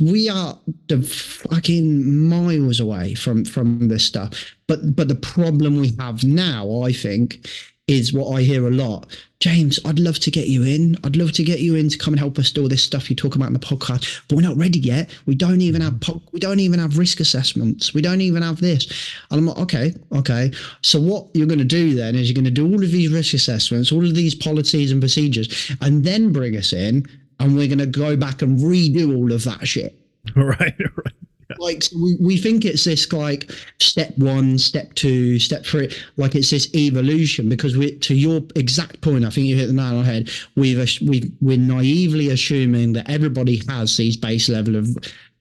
we 0.00 0.28
are 0.28 0.58
the 0.88 1.02
fucking 1.02 2.28
miles 2.28 2.80
away 2.80 3.14
from 3.14 3.44
from 3.44 3.88
this 3.88 4.04
stuff. 4.04 4.30
But 4.66 4.96
but 4.96 5.08
the 5.08 5.14
problem 5.14 5.78
we 5.78 5.94
have 5.98 6.24
now 6.24 6.82
i 6.82 6.92
think 6.92 7.46
is 7.88 8.12
what 8.12 8.36
I 8.36 8.42
hear 8.42 8.66
a 8.66 8.70
lot. 8.70 9.06
James, 9.40 9.80
I'd 9.84 9.98
love 9.98 10.20
to 10.20 10.30
get 10.30 10.46
you 10.46 10.62
in. 10.62 10.96
I'd 11.02 11.16
love 11.16 11.32
to 11.32 11.42
get 11.42 11.60
you 11.60 11.74
in 11.74 11.88
to 11.88 11.98
come 11.98 12.14
and 12.14 12.20
help 12.20 12.38
us 12.38 12.52
do 12.52 12.62
all 12.62 12.68
this 12.68 12.84
stuff 12.84 13.10
you 13.10 13.16
talk 13.16 13.34
about 13.34 13.48
in 13.48 13.54
the 13.54 13.58
podcast, 13.58 14.22
but 14.28 14.36
we're 14.36 14.48
not 14.48 14.56
ready 14.56 14.78
yet. 14.78 15.10
We 15.26 15.34
don't 15.34 15.60
even 15.60 15.80
have 15.80 16.00
po- 16.00 16.22
we 16.30 16.38
don't 16.38 16.60
even 16.60 16.78
have 16.78 16.96
risk 16.96 17.18
assessments. 17.18 17.92
We 17.92 18.00
don't 18.00 18.20
even 18.20 18.42
have 18.42 18.60
this. 18.60 18.86
And 19.30 19.40
I'm 19.40 19.46
like, 19.46 19.58
okay, 19.58 19.94
okay. 20.12 20.52
So 20.82 21.00
what 21.00 21.26
you're 21.34 21.48
going 21.48 21.58
to 21.58 21.64
do 21.64 21.94
then 21.94 22.14
is 22.14 22.28
you're 22.28 22.34
going 22.40 22.44
to 22.44 22.50
do 22.52 22.66
all 22.66 22.82
of 22.82 22.92
these 22.92 23.10
risk 23.12 23.34
assessments, 23.34 23.90
all 23.90 24.06
of 24.06 24.14
these 24.14 24.34
policies 24.34 24.92
and 24.92 25.02
procedures, 25.02 25.72
and 25.80 26.04
then 26.04 26.32
bring 26.32 26.56
us 26.56 26.72
in, 26.72 27.04
and 27.40 27.56
we're 27.56 27.66
going 27.66 27.78
to 27.78 27.86
go 27.86 28.16
back 28.16 28.42
and 28.42 28.60
redo 28.60 29.16
all 29.16 29.32
of 29.32 29.44
that 29.44 29.66
shit. 29.66 29.98
Right, 30.36 30.76
right 30.78 31.21
like 31.62 31.84
we, 31.94 32.16
we 32.20 32.36
think 32.36 32.64
it's 32.64 32.84
this 32.84 33.12
like 33.12 33.50
step 33.80 34.12
one 34.18 34.58
step 34.58 34.92
two 34.94 35.38
step 35.38 35.64
three 35.64 35.94
like 36.16 36.34
it's 36.34 36.50
this 36.50 36.72
evolution 36.74 37.48
because 37.48 37.76
we 37.76 37.96
to 37.98 38.14
your 38.14 38.40
exact 38.56 39.00
point 39.00 39.24
i 39.24 39.30
think 39.30 39.46
you 39.46 39.56
hit 39.56 39.68
the 39.68 39.72
nail 39.72 39.96
on 39.96 39.98
the 39.98 40.04
head. 40.04 40.30
We've 40.56 40.78
we 41.02 41.32
we're 41.40 41.58
naively 41.58 42.30
assuming 42.30 42.92
that 42.94 43.08
everybody 43.08 43.62
has 43.68 43.96
these 43.96 44.16
base 44.16 44.48
level 44.48 44.76
of 44.76 44.88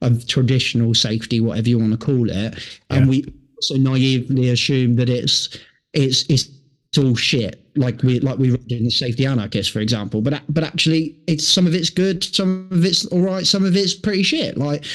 of 0.02 0.28
traditional 0.28 0.94
safety 0.94 1.40
whatever 1.40 1.70
you 1.70 1.80
want 1.80 1.92
to 1.92 2.06
call 2.06 2.30
it 2.30 2.58
and 2.90 3.10
we 3.10 3.26
also 3.58 3.76
naively 3.76 4.50
assume 4.50 4.96
that 4.96 5.10
it's 5.10 5.58
it's 5.94 6.24
it's 6.30 6.50
all 6.98 7.16
shit 7.16 7.62
like 7.76 8.02
we 8.04 8.20
like 8.20 8.38
we 8.38 8.52
read 8.52 8.72
in 8.72 8.84
the 8.84 8.90
safety 8.90 9.26
anarchist 9.26 9.72
for 9.72 9.80
example. 9.80 10.22
But 10.22 10.42
but 10.50 10.64
actually 10.64 11.16
it's 11.28 11.48
some 11.48 11.68
of 11.68 11.74
it's 11.74 11.90
good 11.90 12.24
some 12.24 12.68
of 12.72 12.84
it's 12.86 13.06
all 13.06 13.22
right 13.22 13.46
some 13.46 13.66
of 13.66 13.76
it's 13.76 13.94
pretty 13.94 14.24
shit. 14.24 14.58
Like 14.58 14.86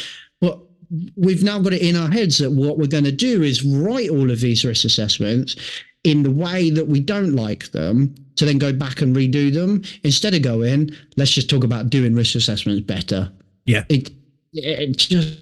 we've 1.17 1.43
now 1.43 1.59
got 1.59 1.73
it 1.73 1.83
in 1.83 1.97
our 1.97 2.11
heads 2.11 2.39
that 2.39 2.51
what 2.51 2.79
we're 2.79 2.87
going 2.87 3.05
to 3.05 3.13
do 3.13 3.43
is 3.43 3.65
write 3.65 4.11
all 4.11 4.31
of 4.31 4.41
these 4.41 4.65
risk 4.65 4.85
assessments 4.85 5.57
in 6.05 6.23
the 6.23 6.31
way 6.31 6.71
that 6.71 6.87
we 6.87 7.01
don't 7.01 7.35
like 7.35 7.71
them 7.73 8.15
to 8.37 8.45
then 8.45 8.59
go 8.59 8.73
back 8.73 9.03
and 9.03 9.17
redo 9.17 9.53
them 9.53 9.83
instead 10.05 10.35
of 10.35 10.43
going 10.43 10.91
let's 11.17 11.33
just 11.33 11.51
talk 11.51 11.65
about 11.65 11.91
doing 11.91 12.15
risk 12.15 12.35
assessments 12.35 12.83
better 12.87 13.31
yeah 13.65 13.85
it 13.89 14.11
it 14.53 14.97
just 14.97 15.41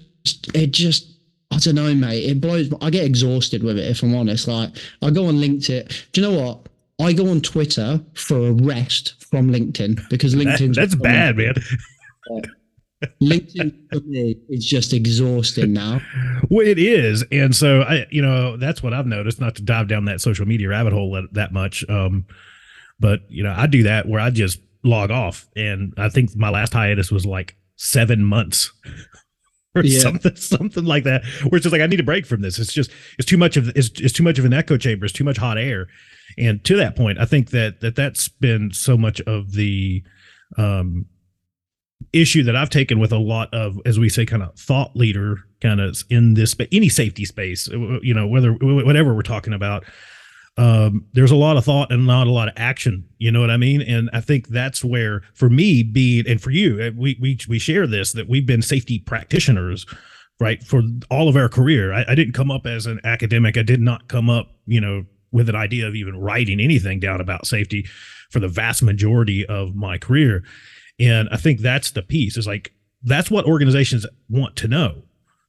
it 0.55 0.71
just 0.71 1.15
I 1.51 1.57
don't 1.57 1.75
know, 1.75 1.93
mate. 1.93 2.23
It 2.23 2.41
blows. 2.41 2.69
I 2.81 2.89
get 2.89 3.05
exhausted 3.05 3.63
with 3.63 3.77
it 3.77 3.87
if 3.87 4.03
I'm 4.03 4.15
honest. 4.15 4.47
Like 4.47 4.71
I 5.01 5.09
go 5.09 5.27
on 5.27 5.35
LinkedIn. 5.35 6.11
Do 6.11 6.21
you 6.21 6.27
know 6.27 6.41
what? 6.41 6.67
I 6.99 7.13
go 7.13 7.29
on 7.29 7.39
Twitter 7.41 8.01
for 8.13 8.47
a 8.47 8.51
rest 8.51 9.23
from 9.29 9.51
LinkedIn 9.51 10.09
because 10.09 10.33
LinkedIn. 10.35 10.75
That, 10.75 10.81
that's 10.81 10.95
bad, 10.95 11.37
man. 11.37 11.53
LinkedIn 13.21 13.73
for 13.91 13.99
me 14.01 14.37
is 14.49 14.65
just 14.65 14.93
exhausting 14.93 15.73
now. 15.73 16.01
Well, 16.49 16.65
it 16.65 16.79
is, 16.79 17.23
and 17.31 17.55
so 17.55 17.81
I, 17.81 18.05
you 18.09 18.21
know, 18.21 18.57
that's 18.57 18.81
what 18.81 18.93
I've 18.93 19.05
noticed. 19.05 19.39
Not 19.39 19.55
to 19.55 19.61
dive 19.61 19.87
down 19.87 20.05
that 20.05 20.21
social 20.21 20.45
media 20.45 20.69
rabbit 20.69 20.93
hole 20.93 21.21
that 21.33 21.51
much, 21.51 21.87
um, 21.89 22.25
but 22.99 23.19
you 23.29 23.43
know, 23.43 23.53
I 23.55 23.67
do 23.67 23.83
that 23.83 24.07
where 24.07 24.21
I 24.21 24.29
just 24.29 24.59
log 24.83 25.11
off, 25.11 25.47
and 25.55 25.93
I 25.97 26.09
think 26.09 26.35
my 26.35 26.49
last 26.49 26.73
hiatus 26.73 27.11
was 27.11 27.25
like 27.25 27.55
seven 27.75 28.23
months. 28.23 28.71
or 29.75 29.83
yeah. 29.83 29.99
something, 29.99 30.35
something 30.37 30.85
like 30.85 31.03
that. 31.03 31.25
Where 31.43 31.57
it's 31.57 31.63
just 31.63 31.73
like 31.73 31.81
I 31.81 31.87
need 31.87 31.99
a 31.99 32.03
break 32.03 32.25
from 32.25 32.41
this. 32.41 32.57
It's 32.59 32.73
just 32.73 32.91
it's 33.19 33.27
too 33.27 33.37
much 33.37 33.57
of 33.57 33.67
it's, 33.75 33.89
it's 33.99 34.13
too 34.13 34.23
much 34.23 34.39
of 34.39 34.45
an 34.45 34.53
echo 34.53 34.77
chamber. 34.77 35.05
It's 35.05 35.13
too 35.13 35.25
much 35.25 35.37
hot 35.37 35.57
air. 35.57 35.87
And 36.37 36.63
to 36.63 36.77
that 36.77 36.95
point, 36.95 37.19
I 37.19 37.25
think 37.25 37.49
that 37.49 37.81
that 37.81 37.95
that's 37.95 38.29
been 38.29 38.71
so 38.71 38.97
much 38.97 39.19
of 39.21 39.51
the 39.51 40.01
um 40.57 41.07
issue 42.13 42.43
that 42.43 42.55
I've 42.55 42.69
taken 42.69 42.99
with 42.99 43.11
a 43.11 43.17
lot 43.17 43.53
of, 43.53 43.79
as 43.85 43.99
we 43.99 44.09
say, 44.09 44.25
kind 44.25 44.43
of 44.43 44.57
thought 44.57 44.95
leader 44.95 45.39
kind 45.61 45.81
of 45.81 46.01
in 46.09 46.33
this, 46.33 46.53
but 46.53 46.67
any 46.71 46.89
safety 46.89 47.25
space, 47.25 47.67
you 47.67 48.13
know, 48.13 48.27
whether 48.27 48.53
whatever 48.53 49.13
we're 49.13 49.21
talking 49.21 49.53
about, 49.53 49.85
um, 50.57 51.05
there's 51.13 51.31
a 51.31 51.35
lot 51.35 51.57
of 51.57 51.65
thought 51.65 51.91
and 51.91 52.07
not 52.07 52.27
a 52.27 52.31
lot 52.31 52.47
of 52.47 52.53
action. 52.55 53.05
You 53.17 53.31
know 53.31 53.41
what 53.41 53.49
I 53.49 53.57
mean? 53.57 53.81
And 53.81 54.09
I 54.13 54.21
think 54.21 54.47
that's 54.47 54.85
where, 54.85 55.21
for 55.33 55.49
me, 55.49 55.83
being 55.83 56.25
and 56.27 56.41
for 56.41 56.51
you, 56.51 56.81
uh, 56.81 56.91
we 56.95 57.17
we 57.19 57.37
we 57.49 57.59
share 57.59 57.87
this 57.87 58.13
that 58.13 58.29
we've 58.29 58.45
been 58.45 58.61
safety 58.61 58.99
practitioners, 58.99 59.85
right, 60.39 60.63
for 60.63 60.81
all 61.11 61.27
of 61.27 61.35
our 61.35 61.49
career. 61.49 61.93
I, 61.93 62.05
I 62.07 62.15
didn't 62.15 62.33
come 62.33 62.51
up 62.51 62.65
as 62.65 62.85
an 62.85 63.01
academic. 63.03 63.57
I 63.57 63.63
did 63.63 63.81
not 63.81 64.07
come 64.07 64.29
up, 64.29 64.53
you 64.65 64.79
know, 64.79 65.05
with 65.33 65.49
an 65.49 65.55
idea 65.55 65.87
of 65.87 65.95
even 65.95 66.17
writing 66.17 66.61
anything 66.61 67.01
down 67.01 67.19
about 67.19 67.45
safety 67.45 67.85
for 68.29 68.39
the 68.39 68.47
vast 68.47 68.81
majority 68.81 69.45
of 69.45 69.75
my 69.75 69.97
career 69.97 70.43
and 70.99 71.29
I 71.31 71.37
think 71.37 71.59
that's 71.59 71.91
the 71.91 72.01
piece 72.01 72.37
is 72.37 72.47
like, 72.47 72.73
that's 73.03 73.29
what 73.29 73.45
organizations 73.45 74.05
want 74.29 74.55
to 74.57 74.67
know. 74.67 75.03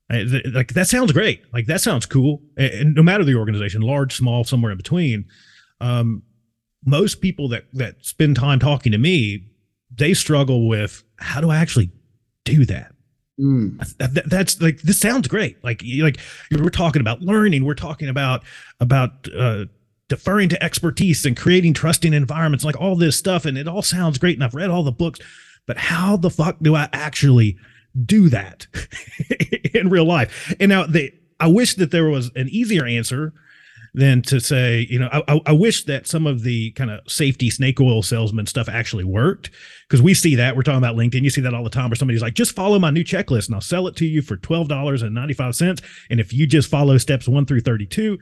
Like 0.08 0.74
that 0.74 0.86
sounds 0.86 1.10
great. 1.12 1.42
Like 1.52 1.66
that 1.66 1.80
sounds 1.80 2.06
cool. 2.06 2.40
And 2.56 2.94
no 2.94 3.02
matter 3.02 3.24
the 3.24 3.34
organization, 3.34 3.80
large, 3.80 4.14
small, 4.16 4.44
somewhere 4.44 4.70
in 4.70 4.76
between, 4.76 5.24
um, 5.80 6.22
most 6.84 7.20
people 7.20 7.48
that 7.48 7.64
that 7.72 8.04
spend 8.04 8.36
time 8.36 8.60
talking 8.60 8.92
to 8.92 8.98
me, 8.98 9.48
they 9.92 10.14
struggle 10.14 10.68
with 10.68 11.02
how 11.18 11.40
do 11.40 11.50
I 11.50 11.56
actually 11.56 11.90
do 12.44 12.64
that? 12.66 12.92
Mm. 13.40 13.78
That, 13.98 14.30
that's 14.30 14.62
like 14.62 14.80
this 14.82 15.00
sounds 15.00 15.26
great. 15.26 15.62
Like 15.64 15.82
like 16.00 16.18
we're 16.52 16.70
talking 16.70 17.00
about 17.00 17.20
learning. 17.20 17.64
We're 17.64 17.74
talking 17.74 18.08
about 18.08 18.44
about 18.78 19.28
uh, 19.36 19.64
deferring 20.08 20.48
to 20.50 20.62
expertise 20.62 21.24
and 21.26 21.36
creating 21.36 21.74
trusting 21.74 22.12
environments, 22.12 22.64
like 22.64 22.80
all 22.80 22.96
this 22.96 23.16
stuff. 23.16 23.44
And 23.44 23.58
it 23.58 23.68
all 23.68 23.82
sounds 23.82 24.18
great. 24.18 24.36
And 24.36 24.44
I've 24.44 24.54
read 24.54 24.70
all 24.70 24.82
the 24.82 24.92
books, 24.92 25.20
but 25.66 25.76
how 25.76 26.16
the 26.16 26.30
fuck 26.30 26.56
do 26.60 26.74
I 26.74 26.88
actually 26.92 27.56
do 28.04 28.28
that 28.28 28.66
in 29.74 29.90
real 29.90 30.04
life? 30.04 30.54
And 30.60 30.68
now 30.68 30.86
they, 30.86 31.12
I 31.40 31.48
wish 31.48 31.74
that 31.74 31.90
there 31.90 32.08
was 32.08 32.30
an 32.36 32.48
easier 32.48 32.86
answer 32.86 33.32
than 33.96 34.20
to 34.20 34.38
say, 34.40 34.86
you 34.90 34.98
know, 34.98 35.08
I, 35.10 35.40
I 35.46 35.52
wish 35.52 35.84
that 35.84 36.06
some 36.06 36.26
of 36.26 36.42
the 36.42 36.70
kind 36.72 36.90
of 36.90 37.00
safety 37.10 37.48
snake 37.48 37.80
oil 37.80 38.02
salesman 38.02 38.44
stuff 38.44 38.68
actually 38.68 39.04
worked 39.04 39.50
because 39.88 40.02
we 40.02 40.12
see 40.12 40.34
that. 40.34 40.54
We're 40.54 40.64
talking 40.64 40.78
about 40.78 40.96
LinkedIn. 40.96 41.22
You 41.22 41.30
see 41.30 41.40
that 41.40 41.54
all 41.54 41.64
the 41.64 41.70
time 41.70 41.88
where 41.88 41.96
somebody's 41.96 42.20
like, 42.20 42.34
just 42.34 42.54
follow 42.54 42.78
my 42.78 42.90
new 42.90 43.02
checklist 43.02 43.46
and 43.46 43.54
I'll 43.54 43.62
sell 43.62 43.86
it 43.88 43.96
to 43.96 44.06
you 44.06 44.20
for 44.20 44.36
$12.95. 44.36 45.82
And 46.10 46.20
if 46.20 46.34
you 46.34 46.46
just 46.46 46.70
follow 46.70 46.98
steps 46.98 47.26
one 47.26 47.46
through 47.46 47.60
32, 47.60 48.18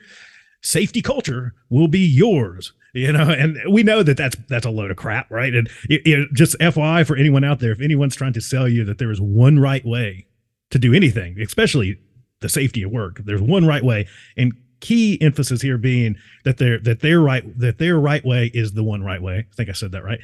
safety 0.65 1.01
culture 1.01 1.53
will 1.69 1.87
be 1.87 1.99
yours 1.99 2.73
you 2.95 3.11
know? 3.11 3.29
And 3.29 3.57
we 3.69 3.83
know 3.83 4.01
that 4.01 4.17
that's 4.17 4.35
that's 4.47 4.65
a 4.65 4.69
load 4.69 4.89
of 4.89 4.97
crap 4.97 5.29
right? 5.29 5.53
And 5.53 5.69
it, 5.89 6.01
it, 6.05 6.33
just 6.33 6.57
fyi 6.59 7.05
for 7.05 7.15
anyone 7.15 7.43
out 7.43 7.59
there 7.59 7.71
if 7.71 7.81
anyone's 7.81 8.15
trying 8.15 8.33
to 8.33 8.41
sell 8.41 8.67
you 8.67 8.83
that 8.85 8.97
there 8.97 9.11
is 9.11 9.21
one 9.21 9.59
right 9.59 9.85
way 9.85 10.25
to 10.71 10.79
do 10.79 10.93
anything 10.93 11.39
especially 11.39 11.99
the 12.39 12.49
safety 12.49 12.81
of 12.81 12.91
work 12.91 13.21
there's 13.23 13.41
one 13.41 13.67
right 13.67 13.83
way. 13.83 14.07
And 14.35 14.53
key 14.79 15.17
emphasis 15.21 15.61
here 15.61 15.77
being 15.77 16.15
that 16.43 16.57
their 16.57 16.79
that 16.79 17.01
their 17.01 17.19
right 17.19 17.59
that 17.59 17.77
their 17.79 17.99
right 17.99 18.23
way 18.25 18.51
is 18.53 18.73
the 18.73 18.83
one 18.83 19.03
right 19.03 19.21
way. 19.21 19.39
I 19.39 19.55
think 19.55 19.69
i 19.69 19.73
said 19.73 19.91
that 19.91 20.03
right. 20.03 20.19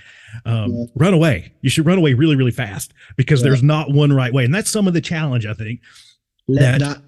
Um, 0.46 0.72
yeah. 0.72 0.86
run 0.96 1.14
away. 1.14 1.54
You 1.62 1.70
should 1.70 1.86
run 1.86 1.98
away 1.98 2.14
really 2.14 2.36
really 2.36 2.52
fast 2.52 2.94
because 3.18 3.42
yeah. 3.42 3.50
there's 3.50 3.64
not 3.64 3.92
one 3.92 4.14
right 4.14 4.34
way. 4.34 4.46
And 4.46 4.54
that's 4.54 4.70
some 4.70 4.88
of 4.88 4.94
the 4.94 5.02
challenge 5.02 5.46
i 5.46 5.54
think 5.54 5.82
Let 6.48 6.80
that, 6.80 7.02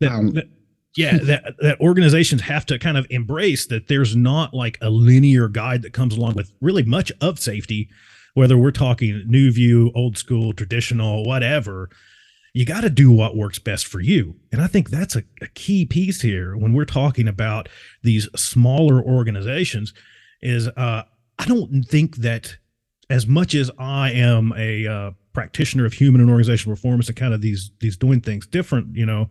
that, 0.00 0.34
that 0.34 0.48
yeah 0.96 1.18
that 1.22 1.54
that 1.60 1.80
organizations 1.80 2.42
have 2.42 2.66
to 2.66 2.78
kind 2.78 2.96
of 2.96 3.06
embrace 3.10 3.66
that 3.66 3.88
there's 3.88 4.16
not 4.16 4.54
like 4.54 4.78
a 4.80 4.90
linear 4.90 5.48
guide 5.48 5.82
that 5.82 5.92
comes 5.92 6.16
along 6.16 6.34
with 6.34 6.52
really 6.60 6.82
much 6.82 7.12
of 7.20 7.38
safety 7.38 7.88
whether 8.34 8.56
we're 8.56 8.70
talking 8.70 9.22
new 9.26 9.50
view 9.50 9.90
old 9.94 10.16
school 10.16 10.52
traditional 10.52 11.24
whatever. 11.24 11.90
You 12.54 12.64
got 12.64 12.80
to 12.80 12.90
do 12.90 13.12
what 13.12 13.36
works 13.36 13.58
best 13.58 13.86
for 13.86 14.00
you. 14.00 14.36
And 14.52 14.60
i 14.60 14.66
think 14.66 14.90
that's 14.90 15.16
a, 15.16 15.22
a 15.42 15.48
key 15.48 15.84
piece 15.84 16.20
here 16.20 16.56
when 16.56 16.72
we're 16.72 16.84
talking 16.84 17.28
about 17.28 17.68
these 18.02 18.28
smaller 18.36 19.02
organizations 19.02 19.92
is 20.40 20.68
uh 20.68 21.02
i 21.38 21.44
don't 21.46 21.82
think 21.82 22.16
that 22.16 22.56
as 23.10 23.26
much 23.26 23.54
as 23.54 23.70
I 23.78 24.12
am 24.12 24.52
a 24.56 24.86
uh, 24.86 25.10
practitioner 25.32 25.86
of 25.86 25.92
human 25.92 26.20
and 26.20 26.30
organizational 26.30 26.76
performance 26.76 27.08
and 27.08 27.16
kind 27.16 27.32
of 27.32 27.40
these 27.40 27.70
these 27.80 27.96
doing 27.96 28.20
things 28.20 28.46
different, 28.46 28.94
you 28.94 29.06
know, 29.06 29.30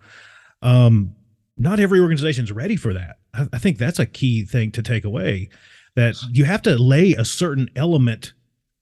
um, 0.61 1.15
not 1.57 1.79
every 1.79 1.99
organization 1.99 2.43
is 2.43 2.51
ready 2.51 2.75
for 2.75 2.93
that. 2.93 3.17
I, 3.33 3.47
I 3.53 3.57
think 3.57 3.77
that's 3.77 3.99
a 3.99 4.05
key 4.05 4.45
thing 4.45 4.71
to 4.71 4.83
take 4.83 5.05
away. 5.05 5.49
That 5.95 6.15
you 6.31 6.45
have 6.45 6.61
to 6.63 6.77
lay 6.77 7.13
a 7.13 7.25
certain 7.25 7.69
element 7.75 8.33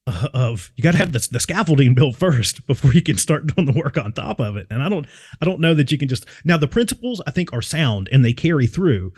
uh, 0.08 0.28
of 0.34 0.72
you 0.76 0.84
got 0.84 0.92
to 0.92 0.98
have 0.98 1.14
the, 1.14 1.28
the 1.32 1.40
scaffolding 1.40 1.96
built 1.96 2.16
first 2.16 2.68
before 2.68 2.94
you 2.94 3.02
can 3.02 3.18
start 3.18 3.48
doing 3.56 3.66
the 3.66 3.80
work 3.80 3.98
on 3.98 4.14
top 4.14 4.40
of 4.40 4.56
it 4.56 4.68
and 4.70 4.84
i 4.84 4.88
don't 4.88 5.08
i 5.42 5.46
don't 5.46 5.60
know 5.60 5.74
that 5.74 5.92
you 5.92 5.98
can 5.98 6.08
just 6.08 6.28
now 6.44 6.58
the 6.58 6.68
principles 6.68 7.22
i 7.26 7.32
think 7.32 7.52
are 7.52 7.62
sound 7.62 8.08
and 8.12 8.24
they 8.24 8.32
carry 8.32 8.68
through 8.68 9.12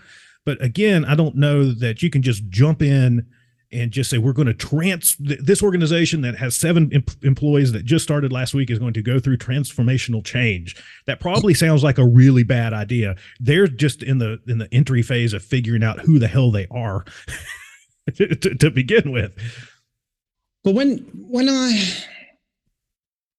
but 0.45 0.61
again 0.63 1.03
i 1.03 1.13
don't 1.13 1.35
know 1.35 1.73
that 1.73 2.01
you 2.01 2.09
can 2.09 2.21
just 2.21 2.47
jump 2.47 2.81
in 2.81 3.27
and 3.71 3.91
just 3.91 4.09
say 4.09 4.17
we're 4.17 4.33
going 4.33 4.47
to 4.47 4.53
trans 4.53 5.15
this 5.19 5.61
organization 5.61 6.21
that 6.21 6.35
has 6.37 6.55
seven 6.55 6.89
em- 6.93 7.03
employees 7.23 7.71
that 7.73 7.83
just 7.83 8.03
started 8.03 8.31
last 8.31 8.53
week 8.53 8.69
is 8.69 8.79
going 8.79 8.93
to 8.93 9.01
go 9.01 9.19
through 9.19 9.37
transformational 9.37 10.23
change 10.23 10.81
that 11.05 11.19
probably 11.19 11.53
sounds 11.53 11.83
like 11.83 11.97
a 11.97 12.05
really 12.05 12.43
bad 12.43 12.73
idea 12.73 13.15
they're 13.39 13.67
just 13.67 14.03
in 14.03 14.19
the 14.19 14.39
in 14.47 14.57
the 14.57 14.73
entry 14.73 15.01
phase 15.01 15.33
of 15.33 15.43
figuring 15.43 15.83
out 15.83 15.99
who 16.01 16.17
the 16.19 16.27
hell 16.27 16.51
they 16.51 16.67
are 16.71 17.05
to, 18.15 18.35
to 18.35 18.69
begin 18.69 19.11
with 19.11 19.33
but 20.63 20.73
when 20.73 20.97
when 21.13 21.49
I 21.49 22.05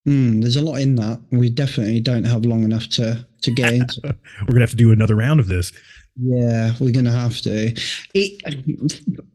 Hmm, 0.09 0.41
there's 0.41 0.57
a 0.57 0.63
lot 0.63 0.81
in 0.81 0.95
that. 0.95 1.21
We 1.31 1.51
definitely 1.51 2.01
don't 2.01 2.25
have 2.25 2.47
long 2.47 2.65
enough 2.65 2.89
to 2.91 3.27
to 3.43 3.51
get 3.51 3.75
into. 3.75 4.01
we're 4.41 4.47
gonna 4.47 4.61
have 4.61 4.71
to 4.71 4.77
do 4.77 4.91
another 4.91 5.15
round 5.15 5.39
of 5.39 5.49
this. 5.49 5.71
Yeah, 6.21 6.73
we're 6.81 6.93
gonna 6.93 7.13
have 7.13 7.41
to. 7.43 7.73
It, 8.15 8.43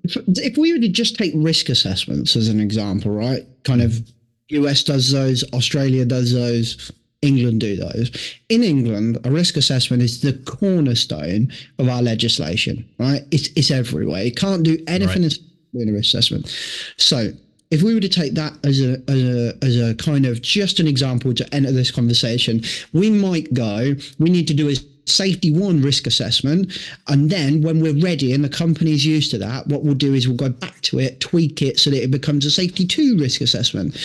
if 0.03 0.57
we 0.57 0.73
were 0.73 0.79
to 0.79 0.89
just 0.89 1.15
take 1.15 1.31
risk 1.35 1.69
assessments 1.69 2.35
as 2.35 2.49
an 2.49 2.59
example, 2.59 3.11
right? 3.11 3.45
Kind 3.63 3.81
of 3.81 4.01
US 4.49 4.83
does 4.83 5.11
those, 5.11 5.43
Australia 5.53 6.05
does 6.05 6.33
those, 6.33 6.91
England 7.21 7.61
do 7.61 7.77
those. 7.77 8.11
In 8.49 8.63
England, 8.63 9.17
a 9.23 9.31
risk 9.31 9.55
assessment 9.55 10.03
is 10.03 10.21
the 10.21 10.33
cornerstone 10.33 11.51
of 11.79 11.87
our 11.87 12.01
legislation, 12.01 12.87
right? 12.99 13.21
It's 13.31 13.47
it's 13.55 13.71
everywhere. 13.71 14.23
You 14.23 14.33
can't 14.33 14.63
do 14.63 14.77
anything 14.87 15.23
right. 15.23 15.39
in 15.75 15.89
a 15.89 15.93
risk 15.93 16.13
assessment. 16.13 16.53
So 16.97 17.31
if 17.71 17.81
we 17.81 17.93
were 17.93 18.01
to 18.01 18.09
take 18.09 18.33
that 18.33 18.53
as 18.65 18.81
a, 18.81 19.01
as 19.07 19.23
a 19.23 19.57
as 19.63 19.77
a 19.79 19.95
kind 19.95 20.25
of 20.25 20.41
just 20.41 20.81
an 20.81 20.87
example 20.87 21.33
to 21.33 21.55
enter 21.55 21.71
this 21.71 21.91
conversation, 21.91 22.61
we 22.91 23.09
might 23.09 23.53
go, 23.53 23.95
we 24.19 24.29
need 24.29 24.47
to 24.49 24.53
do 24.53 24.69
a 24.69 24.75
safety 25.05 25.51
one 25.51 25.81
risk 25.81 26.07
assessment. 26.07 26.77
And 27.07 27.29
then 27.29 27.61
when 27.61 27.81
we're 27.81 27.99
ready 27.99 28.33
and 28.33 28.43
the 28.43 28.49
company's 28.49 29.05
used 29.05 29.31
to 29.31 29.37
that, 29.39 29.67
what 29.67 29.83
we'll 29.83 29.93
do 29.93 30.13
is 30.13 30.27
we'll 30.27 30.37
go 30.37 30.49
back 30.49 30.81
to 30.81 30.99
it, 30.99 31.19
tweak 31.19 31.61
it 31.61 31.79
so 31.79 31.89
that 31.89 32.03
it 32.03 32.11
becomes 32.11 32.45
a 32.45 32.51
safety 32.51 32.85
two 32.85 33.17
risk 33.17 33.41
assessment. 33.41 33.95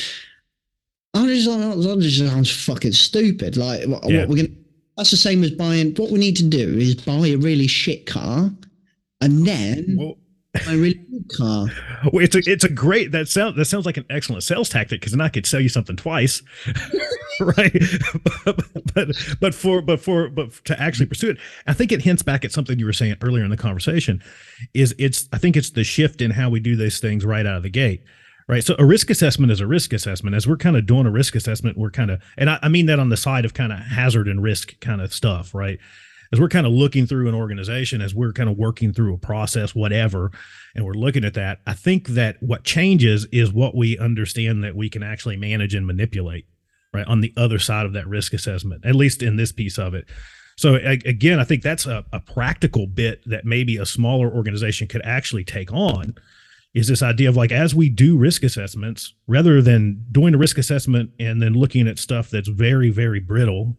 I 1.14 1.26
just 1.26 1.46
that 1.46 1.98
just 2.00 2.18
sounds 2.18 2.50
fucking 2.50 2.92
stupid. 2.92 3.56
Like 3.56 3.87
what, 3.87 4.08
yeah. 4.08 4.20
what 4.20 4.28
we're 4.28 4.37
gonna 4.37 4.56
that's 4.96 5.11
the 5.11 5.16
same 5.16 5.44
as 5.44 5.52
buying 5.52 5.94
what 5.94 6.11
we 6.11 6.18
need 6.18 6.37
to 6.37 6.44
do 6.44 6.76
is 6.76 6.94
buy 6.96 7.28
a 7.28 7.37
really 7.37 7.66
shit 7.66 8.04
car 8.06 8.50
and 9.20 9.46
then 9.46 9.96
well, 9.98 10.18
my 10.66 10.75
really 10.75 10.94
good 10.94 11.31
car. 11.37 11.68
Well, 12.12 12.23
it's 12.25 12.37
a 12.37 12.42
it's 12.47 12.62
a 12.62 12.68
great 12.68 13.11
that 13.11 13.27
sounds 13.27 13.57
that 13.57 13.64
sounds 13.64 13.85
like 13.85 13.97
an 13.97 14.05
excellent 14.09 14.44
sales 14.44 14.68
tactic 14.68 15.01
because 15.01 15.12
then 15.12 15.21
I 15.21 15.29
could 15.29 15.47
sell 15.47 15.61
you 15.61 15.68
something 15.68 15.97
twice, 15.97 16.42
right? 17.40 17.73
but, 18.44 18.57
but 18.94 19.09
but 19.40 19.55
for 19.55 19.83
but 19.83 20.01
for 20.01 20.29
but 20.29 20.53
to 20.66 20.81
actually 20.81 21.07
pursue 21.07 21.31
it, 21.31 21.38
I 21.66 21.73
think 21.73 21.90
it 21.90 22.03
hints 22.03 22.23
back 22.23 22.44
at 22.44 22.53
something 22.53 22.79
you 22.79 22.87
were 22.87 22.92
saying 22.92 23.16
earlier 23.21 23.42
in 23.42 23.51
the 23.51 23.57
conversation. 23.57 24.23
Is 24.75 24.94
it's 24.97 25.29
I 25.33 25.38
think 25.38 25.57
it's 25.57 25.71
the 25.71 25.83
shift 25.83 26.21
in 26.21 26.31
how 26.31 26.51
we 26.51 26.61
do 26.61 26.77
these 26.77 27.01
things 27.01 27.25
right 27.25 27.44
out 27.44 27.57
of 27.57 27.62
the 27.64 27.71
gate 27.71 28.05
right? 28.49 28.64
So 28.64 28.75
a 28.79 28.85
risk 28.85 29.11
assessment 29.11 29.53
is 29.53 29.61
a 29.61 29.66
risk 29.66 29.92
assessment. 29.92 30.35
As 30.35 30.47
we're 30.47 30.57
kind 30.57 30.77
of 30.77 30.87
doing 30.87 31.05
a 31.05 31.11
risk 31.11 31.35
assessment, 31.35 31.77
we're 31.77 31.90
kind 31.90 32.11
of, 32.11 32.23
and 32.38 32.49
I, 32.49 32.59
I, 32.62 32.68
mean 32.68 32.87
that 32.87 32.99
on 32.99 33.11
the 33.11 33.16
side 33.16 33.44
of 33.44 33.53
kind 33.53 33.73
of 33.73 33.79
hazard 33.79 34.27
and 34.27 34.42
risk 34.42 34.81
kind 34.81 35.03
of 35.03 35.12
stuff, 35.12 35.55
right? 35.55 35.79
As 36.33 36.41
we're 36.41 36.49
kind 36.49 36.67
of 36.67 36.73
looking 36.73 37.07
through 37.07 37.29
an 37.29 37.35
organization, 37.35 38.01
as 38.01 38.14
we're 38.14 38.33
kind 38.33 38.49
of 38.49 38.57
working 38.57 38.93
through 38.93 39.14
a 39.14 39.19
process, 39.19 39.75
whatever, 39.75 40.31
and 40.75 40.85
we're 40.85 40.93
looking 40.93 41.25
at 41.25 41.35
that, 41.35 41.61
I 41.67 41.75
think 41.75 42.09
that 42.09 42.37
what 42.41 42.64
changes 42.64 43.27
is 43.33 43.53
what 43.53 43.75
we 43.75 43.99
understand 43.99 44.62
that 44.64 44.77
we 44.77 44.91
can 44.91 45.03
actually 45.03 45.37
manage 45.37 45.75
and 45.75 45.87
manipulate, 45.87 46.47
right? 46.93 47.07
On 47.07 47.21
the 47.21 47.33
other 47.37 47.59
side 47.59 47.87
of 47.87 47.95
that 47.95 48.07
risk 48.07 48.33
assessment, 48.33 48.85
at 48.85 48.95
least 48.95 49.23
in 49.23 49.37
this 49.37 49.53
piece 49.53 49.79
of 49.79 49.95
it. 49.95 50.07
So 50.57 50.75
again, 50.75 51.38
I 51.38 51.45
think 51.45 51.62
that's 51.62 51.87
a, 51.87 52.05
a 52.12 52.19
practical 52.19 52.88
bit 52.88 53.23
that 53.27 53.45
maybe 53.45 53.77
a 53.77 53.87
smaller 53.87 54.29
organization 54.29 54.88
could 54.88 55.03
actually 55.05 55.45
take 55.45 55.73
on 55.73 56.17
is 56.75 56.88
this 56.88 57.03
idea 57.03 57.29
of 57.29 57.37
like 57.37 57.53
as 57.53 57.75
we 57.75 57.88
do 57.88 58.17
risk 58.17 58.43
assessments 58.43 59.14
rather 59.27 59.62
than 59.62 60.05
doing 60.11 60.35
a 60.35 60.38
risk 60.38 60.59
assessment 60.59 61.11
and 61.19 61.41
then 61.41 61.55
looking 61.55 61.88
at 61.88 61.99
stuff 61.99 62.29
that's 62.31 62.49
very 62.49 62.91
very 62.91 63.21
brittle 63.21 63.77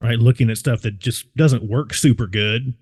right? 0.00 0.18
Looking 0.18 0.50
at 0.50 0.58
stuff 0.58 0.82
that 0.82 0.98
just 0.98 1.34
doesn't 1.36 1.68
work 1.68 1.94
super 1.94 2.26
good. 2.26 2.74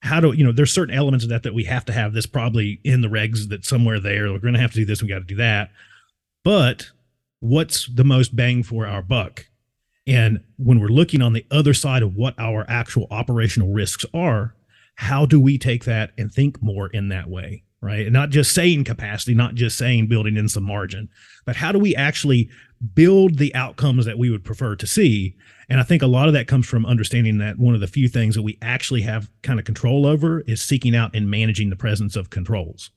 How 0.00 0.20
do 0.20 0.32
you 0.32 0.44
know? 0.44 0.52
There's 0.52 0.72
certain 0.72 0.94
elements 0.94 1.24
of 1.24 1.30
that 1.30 1.42
that 1.42 1.54
we 1.54 1.64
have 1.64 1.84
to 1.86 1.92
have 1.92 2.12
this 2.12 2.26
probably 2.26 2.80
in 2.84 3.00
the 3.00 3.08
regs 3.08 3.48
that 3.48 3.64
somewhere 3.64 3.98
there. 3.98 4.30
We're 4.32 4.38
going 4.38 4.54
to 4.54 4.60
have 4.60 4.72
to 4.72 4.78
do 4.78 4.84
this. 4.84 5.02
We 5.02 5.08
got 5.08 5.18
to 5.18 5.24
do 5.24 5.36
that. 5.36 5.70
But 6.44 6.90
what's 7.40 7.86
the 7.86 8.04
most 8.04 8.36
bang 8.36 8.62
for 8.62 8.86
our 8.86 9.02
buck? 9.02 9.46
And 10.06 10.40
when 10.56 10.78
we're 10.78 10.88
looking 10.88 11.22
on 11.22 11.32
the 11.32 11.46
other 11.50 11.74
side 11.74 12.02
of 12.02 12.14
what 12.14 12.38
our 12.38 12.64
actual 12.68 13.08
operational 13.10 13.72
risks 13.72 14.04
are, 14.14 14.54
how 14.94 15.26
do 15.26 15.40
we 15.40 15.58
take 15.58 15.84
that 15.84 16.12
and 16.16 16.32
think 16.32 16.62
more 16.62 16.88
in 16.88 17.08
that 17.08 17.28
way? 17.28 17.64
Right. 17.82 18.06
And 18.06 18.12
not 18.12 18.30
just 18.30 18.52
saying 18.52 18.84
capacity, 18.84 19.34
not 19.34 19.54
just 19.54 19.76
saying 19.76 20.06
building 20.08 20.36
in 20.36 20.48
some 20.48 20.64
margin, 20.64 21.08
but 21.44 21.56
how 21.56 21.72
do 21.72 21.78
we 21.78 21.94
actually 21.94 22.48
build 22.94 23.38
the 23.38 23.54
outcomes 23.54 24.04
that 24.04 24.18
we 24.18 24.30
would 24.30 24.44
prefer 24.44 24.76
to 24.76 24.86
see 24.86 25.34
and 25.68 25.80
I 25.80 25.82
think 25.82 26.02
a 26.02 26.06
lot 26.06 26.28
of 26.28 26.34
that 26.34 26.46
comes 26.46 26.66
from 26.66 26.86
understanding 26.86 27.38
that 27.38 27.58
one 27.58 27.74
of 27.74 27.80
the 27.80 27.86
few 27.86 28.08
things 28.08 28.34
that 28.36 28.42
we 28.42 28.56
actually 28.62 29.02
have 29.02 29.28
kind 29.42 29.58
of 29.58 29.64
control 29.64 30.06
over 30.06 30.40
is 30.42 30.62
seeking 30.62 30.94
out 30.94 31.10
and 31.14 31.28
managing 31.28 31.70
the 31.70 31.76
presence 31.76 32.14
of 32.14 32.30
controls 32.30 32.90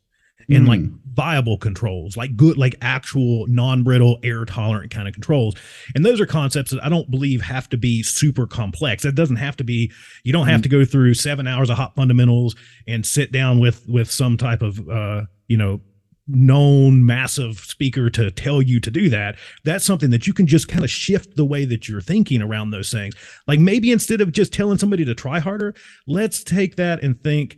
and 0.52 0.68
like 0.68 0.80
hmm. 0.80 0.96
viable 1.14 1.58
controls, 1.58 2.18
like 2.18 2.36
good, 2.36 2.58
like 2.58 2.76
actual 2.82 3.46
non 3.48 3.84
brittle, 3.84 4.20
error 4.24 4.46
tolerant 4.46 4.90
kind 4.92 5.08
of 5.08 5.14
controls. 5.14 5.56
And 5.94 6.06
those 6.06 6.20
are 6.20 6.26
concepts 6.26 6.72
that 6.72 6.84
I 6.84 6.90
don't 6.90 7.10
believe 7.12 7.42
have 7.42 7.70
to 7.70 7.78
be 7.78 8.02
super 8.02 8.48
complex. 8.48 9.06
It 9.06 9.16
doesn't 9.16 9.36
have 9.36 9.58
to 9.58 9.64
be, 9.64 9.92
you 10.24 10.34
don't 10.34 10.48
have 10.48 10.62
mm. 10.62 10.64
to 10.64 10.70
go 10.70 10.86
through 10.86 11.14
seven 11.14 11.46
hours 11.46 11.70
of 11.70 11.78
hop 11.78 11.96
fundamentals 11.96 12.56
and 12.88 13.06
sit 13.06 13.32
down 13.32 13.60
with, 13.60 13.88
with 13.88 14.12
some 14.12 14.38
type 14.38 14.62
of, 14.62 14.90
uh, 14.90 15.24
you 15.48 15.58
know, 15.58 15.82
known 16.30 17.06
massive 17.06 17.60
speaker 17.60 18.10
to 18.10 18.30
tell 18.32 18.62
you 18.62 18.80
to 18.80 18.92
do 18.92 19.10
that 19.10 19.36
that's 19.64 19.86
something 19.86 20.12
that 20.12 20.28
you 20.28 20.34
can 20.34 20.48
just 20.48 20.68
kind 20.68 20.84
of 20.84 20.90
shift 20.90 21.36
the 21.36 21.46
way 21.46 21.66
that 21.66 21.90
you're 21.90 22.02
thinking 22.02 22.42
around 22.42 22.72
those 22.72 22.92
things. 22.92 23.16
Like 23.48 23.60
maybe 23.60 23.92
instead 23.92 24.22
of 24.22 24.32
just 24.32 24.54
telling 24.54 24.78
somebody 24.78 25.06
to 25.06 25.16
try 25.16 25.40
harder 25.40 25.74
let's 26.08 26.44
take 26.44 26.76
that 26.76 27.02
and 27.04 27.22
think 27.24 27.58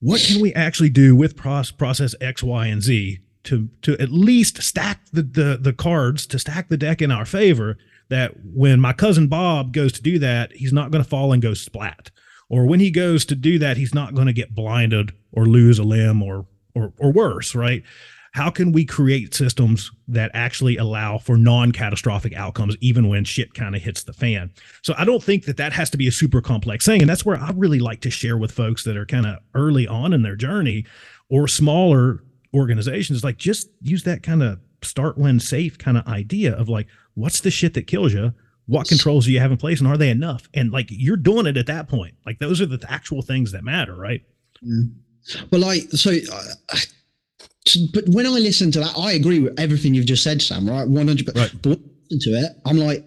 what 0.00 0.22
can 0.22 0.40
we 0.40 0.54
actually 0.54 0.88
do 0.88 1.14
with 1.14 1.36
process 1.36 2.14
x 2.20 2.42
y 2.42 2.66
and 2.66 2.82
z 2.82 3.20
to 3.44 3.68
to 3.82 3.96
at 3.98 4.10
least 4.10 4.62
stack 4.62 5.00
the, 5.12 5.22
the 5.22 5.58
the 5.60 5.72
cards 5.72 6.26
to 6.26 6.38
stack 6.38 6.68
the 6.68 6.76
deck 6.76 7.00
in 7.02 7.10
our 7.10 7.24
favor 7.24 7.76
that 8.08 8.32
when 8.44 8.80
my 8.80 8.92
cousin 8.92 9.28
bob 9.28 9.72
goes 9.72 9.92
to 9.92 10.02
do 10.02 10.18
that 10.18 10.52
he's 10.52 10.72
not 10.72 10.90
going 10.90 11.02
to 11.02 11.08
fall 11.08 11.32
and 11.32 11.42
go 11.42 11.54
splat. 11.54 12.10
Or 12.48 12.66
when 12.66 12.80
he 12.80 12.90
goes 12.90 13.24
to 13.26 13.36
do 13.36 13.58
that 13.60 13.76
he's 13.76 13.94
not 13.94 14.14
going 14.14 14.26
to 14.26 14.32
get 14.32 14.54
blinded 14.54 15.12
or 15.32 15.46
lose 15.46 15.78
a 15.78 15.84
limb 15.84 16.22
or 16.22 16.46
or, 16.74 16.92
or 16.98 17.12
worse, 17.12 17.54
right? 17.54 17.82
How 18.32 18.48
can 18.48 18.70
we 18.70 18.84
create 18.84 19.34
systems 19.34 19.90
that 20.06 20.30
actually 20.34 20.76
allow 20.76 21.18
for 21.18 21.36
non-catastrophic 21.36 22.32
outcomes, 22.34 22.76
even 22.80 23.08
when 23.08 23.24
shit 23.24 23.54
kind 23.54 23.74
of 23.74 23.82
hits 23.82 24.04
the 24.04 24.12
fan? 24.12 24.52
So 24.82 24.94
I 24.96 25.04
don't 25.04 25.22
think 25.22 25.46
that 25.46 25.56
that 25.56 25.72
has 25.72 25.90
to 25.90 25.96
be 25.96 26.06
a 26.06 26.12
super 26.12 26.40
complex 26.40 26.86
thing, 26.86 27.00
and 27.00 27.10
that's 27.10 27.24
where 27.24 27.36
I 27.36 27.50
really 27.56 27.80
like 27.80 28.00
to 28.02 28.10
share 28.10 28.38
with 28.38 28.52
folks 28.52 28.84
that 28.84 28.96
are 28.96 29.06
kind 29.06 29.26
of 29.26 29.38
early 29.54 29.88
on 29.88 30.12
in 30.12 30.22
their 30.22 30.36
journey, 30.36 30.86
or 31.28 31.48
smaller 31.48 32.22
organizations. 32.54 33.24
Like 33.24 33.36
just 33.36 33.68
use 33.82 34.04
that 34.04 34.22
kind 34.22 34.42
of 34.42 34.60
start 34.82 35.18
when 35.18 35.40
safe 35.40 35.76
kind 35.76 35.98
of 35.98 36.06
idea 36.06 36.54
of 36.54 36.68
like, 36.68 36.86
what's 37.14 37.40
the 37.40 37.50
shit 37.50 37.74
that 37.74 37.88
kills 37.88 38.12
you? 38.12 38.32
What 38.66 38.88
controls 38.88 39.24
do 39.24 39.32
you 39.32 39.40
have 39.40 39.50
in 39.50 39.56
place, 39.56 39.80
and 39.80 39.88
are 39.88 39.96
they 39.96 40.10
enough? 40.10 40.48
And 40.54 40.70
like 40.70 40.86
you're 40.90 41.16
doing 41.16 41.46
it 41.46 41.56
at 41.56 41.66
that 41.66 41.88
point. 41.88 42.14
Like 42.24 42.38
those 42.38 42.60
are 42.60 42.66
the 42.66 42.80
actual 42.88 43.22
things 43.22 43.50
that 43.50 43.64
matter, 43.64 43.96
right? 43.96 44.22
Mm. 44.64 44.92
Well, 45.50 45.60
like 45.60 45.82
so. 45.90 46.10
Uh, 46.10 46.76
but 47.92 48.08
when 48.08 48.26
I 48.26 48.30
listen 48.30 48.70
to 48.72 48.80
that, 48.80 48.94
I 48.98 49.12
agree 49.12 49.38
with 49.38 49.58
everything 49.60 49.94
you've 49.94 50.06
just 50.06 50.22
said, 50.22 50.40
Sam. 50.40 50.68
Right, 50.68 50.88
100%. 50.88 51.36
Right. 51.36 51.52
But 51.62 51.78
listen 52.10 52.32
to 52.32 52.38
it, 52.38 52.52
I'm 52.64 52.78
like, 52.78 53.04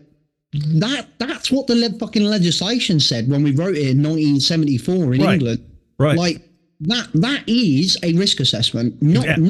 that 0.54 1.08
that's 1.18 1.52
what 1.52 1.68
the 1.68 1.76
le- 1.76 1.98
fucking 1.98 2.24
legislation 2.24 3.00
said 3.00 3.30
when 3.30 3.44
we 3.44 3.52
wrote 3.52 3.76
it 3.76 3.88
in 3.88 4.04
1974 4.04 4.96
in 5.16 5.22
right. 5.22 5.34
England. 5.34 5.72
Right. 5.98 6.18
Like 6.18 6.42
that 6.82 7.10
that 7.16 7.44
is 7.48 7.98
a 8.04 8.14
risk 8.14 8.40
assessment, 8.40 9.02
not 9.02 9.26
yeah. 9.26 9.50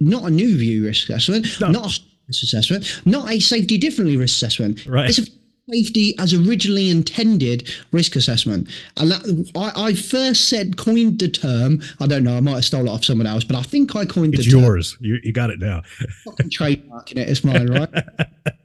not 0.00 0.24
a 0.24 0.30
new 0.30 0.56
view 0.56 0.84
risk 0.84 1.08
assessment, 1.08 1.60
no. 1.60 1.70
not 1.70 1.86
a 1.86 2.00
risk 2.28 2.42
assessment, 2.44 3.02
not 3.04 3.30
a 3.30 3.40
safety 3.40 3.78
differently 3.78 4.16
risk 4.16 4.36
assessment. 4.36 4.86
Right. 4.86 5.08
It's 5.08 5.18
a 5.18 5.26
safety 5.70 6.14
as 6.18 6.32
originally 6.32 6.90
intended 6.90 7.68
risk 7.92 8.16
assessment. 8.16 8.68
And 8.96 9.10
that 9.10 9.52
I, 9.56 9.88
I, 9.88 9.94
first 9.94 10.48
said 10.48 10.76
coined 10.76 11.18
the 11.18 11.28
term. 11.28 11.82
I 12.00 12.06
don't 12.06 12.24
know, 12.24 12.36
I 12.36 12.40
might 12.40 12.54
have 12.54 12.64
stole 12.64 12.86
it 12.86 12.90
off 12.90 13.04
someone 13.04 13.26
else, 13.26 13.44
but 13.44 13.56
I 13.56 13.62
think 13.62 13.96
I 13.96 14.04
coined 14.04 14.34
it's 14.34 14.44
the 14.44 14.58
yours. 14.58 14.96
You, 15.00 15.18
you 15.22 15.32
got 15.32 15.50
it 15.50 15.58
now. 15.58 15.82
Fucking 16.24 16.50
trademarking 16.50 17.18
it, 17.18 17.28
it's 17.28 17.44
mine, 17.44 17.66
right? 17.66 17.88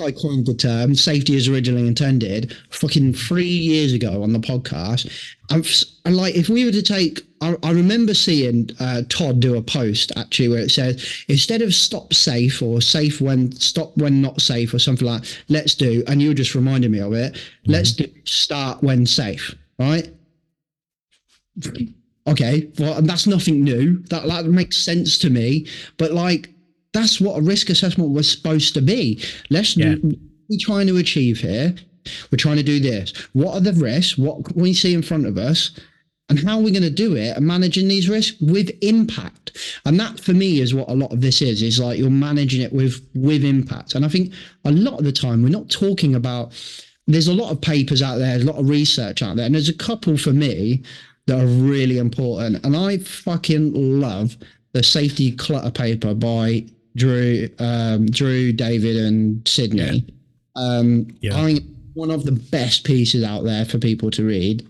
I 0.00 0.12
coined 0.12 0.46
the 0.46 0.54
term 0.54 0.94
safety 0.94 1.36
as 1.36 1.48
originally 1.48 1.86
intended 1.86 2.56
fucking 2.70 3.14
three 3.14 3.44
years 3.44 3.92
ago 3.92 4.22
on 4.22 4.32
the 4.32 4.38
podcast. 4.38 5.10
And, 5.50 5.66
and 6.04 6.16
like, 6.16 6.34
if 6.34 6.48
we 6.48 6.64
were 6.64 6.72
to 6.72 6.82
take, 6.82 7.22
I, 7.40 7.56
I 7.62 7.70
remember 7.70 8.14
seeing 8.14 8.70
uh, 8.80 9.02
Todd 9.08 9.40
do 9.40 9.56
a 9.56 9.62
post 9.62 10.12
actually 10.16 10.48
where 10.48 10.60
it 10.60 10.70
says 10.70 11.24
instead 11.28 11.62
of 11.62 11.74
stop 11.74 12.12
safe 12.12 12.60
or 12.62 12.80
safe 12.80 13.20
when 13.20 13.52
stop 13.52 13.96
when 13.96 14.20
not 14.20 14.40
safe 14.40 14.74
or 14.74 14.78
something 14.78 15.06
like, 15.06 15.24
let's 15.48 15.74
do, 15.74 16.02
and 16.06 16.20
you 16.20 16.34
just 16.34 16.54
reminded 16.54 16.90
me 16.90 17.00
of 17.00 17.12
it. 17.12 17.34
Mm-hmm. 17.34 17.72
Let's 17.72 17.92
do 17.92 18.06
start 18.24 18.82
when 18.82 19.06
safe, 19.06 19.54
right? 19.78 20.12
Okay, 22.26 22.70
well, 22.78 22.98
and 22.98 23.08
that's 23.08 23.26
nothing 23.26 23.64
new. 23.64 24.02
That 24.10 24.26
that 24.26 24.44
makes 24.46 24.76
sense 24.76 25.16
to 25.18 25.30
me. 25.30 25.66
But 25.96 26.12
like, 26.12 26.50
that's 26.98 27.20
what 27.20 27.38
a 27.38 27.42
risk 27.42 27.70
assessment 27.70 28.10
was 28.10 28.30
supposed 28.30 28.74
to 28.74 28.82
be. 28.82 29.22
Let's 29.50 29.76
yeah. 29.76 29.94
do, 29.94 30.18
we're 30.48 30.58
trying 30.60 30.86
to 30.88 30.96
achieve 30.96 31.38
here. 31.38 31.74
We're 32.30 32.38
trying 32.38 32.56
to 32.56 32.62
do 32.62 32.80
this. 32.80 33.12
What 33.32 33.54
are 33.54 33.60
the 33.60 33.72
risks? 33.74 34.18
What 34.18 34.54
we 34.56 34.72
see 34.72 34.94
in 34.94 35.02
front 35.02 35.26
of 35.26 35.38
us? 35.38 35.78
And 36.30 36.38
how 36.40 36.58
are 36.58 36.62
we 36.62 36.72
going 36.72 36.82
to 36.82 36.90
do 36.90 37.16
it 37.16 37.36
and 37.36 37.46
managing 37.46 37.88
these 37.88 38.08
risks 38.08 38.38
with 38.40 38.70
impact? 38.82 39.56
And 39.86 39.98
that 39.98 40.20
for 40.20 40.34
me 40.34 40.60
is 40.60 40.74
what 40.74 40.90
a 40.90 40.94
lot 40.94 41.12
of 41.12 41.22
this 41.22 41.40
is, 41.40 41.62
is 41.62 41.78
like 41.78 41.98
you're 41.98 42.10
managing 42.10 42.60
it 42.60 42.72
with 42.72 43.06
with 43.14 43.44
impact. 43.44 43.94
And 43.94 44.04
I 44.04 44.08
think 44.08 44.34
a 44.66 44.70
lot 44.70 44.98
of 44.98 45.04
the 45.04 45.12
time 45.12 45.42
we're 45.42 45.48
not 45.48 45.70
talking 45.70 46.14
about 46.14 46.52
there's 47.06 47.28
a 47.28 47.34
lot 47.34 47.50
of 47.50 47.62
papers 47.62 48.02
out 48.02 48.18
there, 48.18 48.28
there's 48.28 48.44
a 48.44 48.52
lot 48.52 48.60
of 48.60 48.68
research 48.68 49.22
out 49.22 49.36
there, 49.36 49.46
and 49.46 49.54
there's 49.54 49.70
a 49.70 49.76
couple 49.76 50.18
for 50.18 50.32
me 50.32 50.82
that 51.26 51.40
are 51.40 51.46
really 51.46 51.96
important. 51.96 52.64
And 52.64 52.76
I 52.76 52.98
fucking 52.98 53.72
love 54.00 54.36
the 54.72 54.82
safety 54.82 55.32
clutter 55.32 55.70
paper 55.70 56.12
by 56.12 56.66
Drew, 56.98 57.48
um, 57.58 58.06
Drew, 58.06 58.52
David, 58.52 58.96
and 58.96 59.46
Sidney. 59.46 60.04
Yeah. 60.04 60.12
Um, 60.56 61.06
yeah. 61.20 61.38
I 61.38 61.44
think 61.44 61.62
one 61.94 62.10
of 62.10 62.24
the 62.24 62.32
best 62.32 62.84
pieces 62.84 63.24
out 63.24 63.44
there 63.44 63.64
for 63.64 63.78
people 63.78 64.10
to 64.12 64.24
read. 64.24 64.66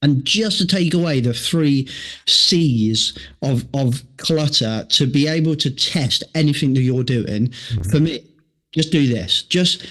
And 0.00 0.24
just 0.24 0.58
to 0.58 0.66
take 0.66 0.94
away 0.94 1.20
the 1.20 1.34
three 1.34 1.88
C's 2.26 3.18
of 3.42 3.66
of 3.74 4.04
clutter 4.16 4.86
to 4.90 5.06
be 5.06 5.26
able 5.26 5.56
to 5.56 5.70
test 5.70 6.22
anything 6.36 6.74
that 6.74 6.82
you're 6.82 7.02
doing, 7.02 7.48
mm-hmm. 7.48 7.82
for 7.82 7.98
me, 7.98 8.20
just 8.72 8.92
do 8.92 9.08
this. 9.08 9.42
Just 9.42 9.84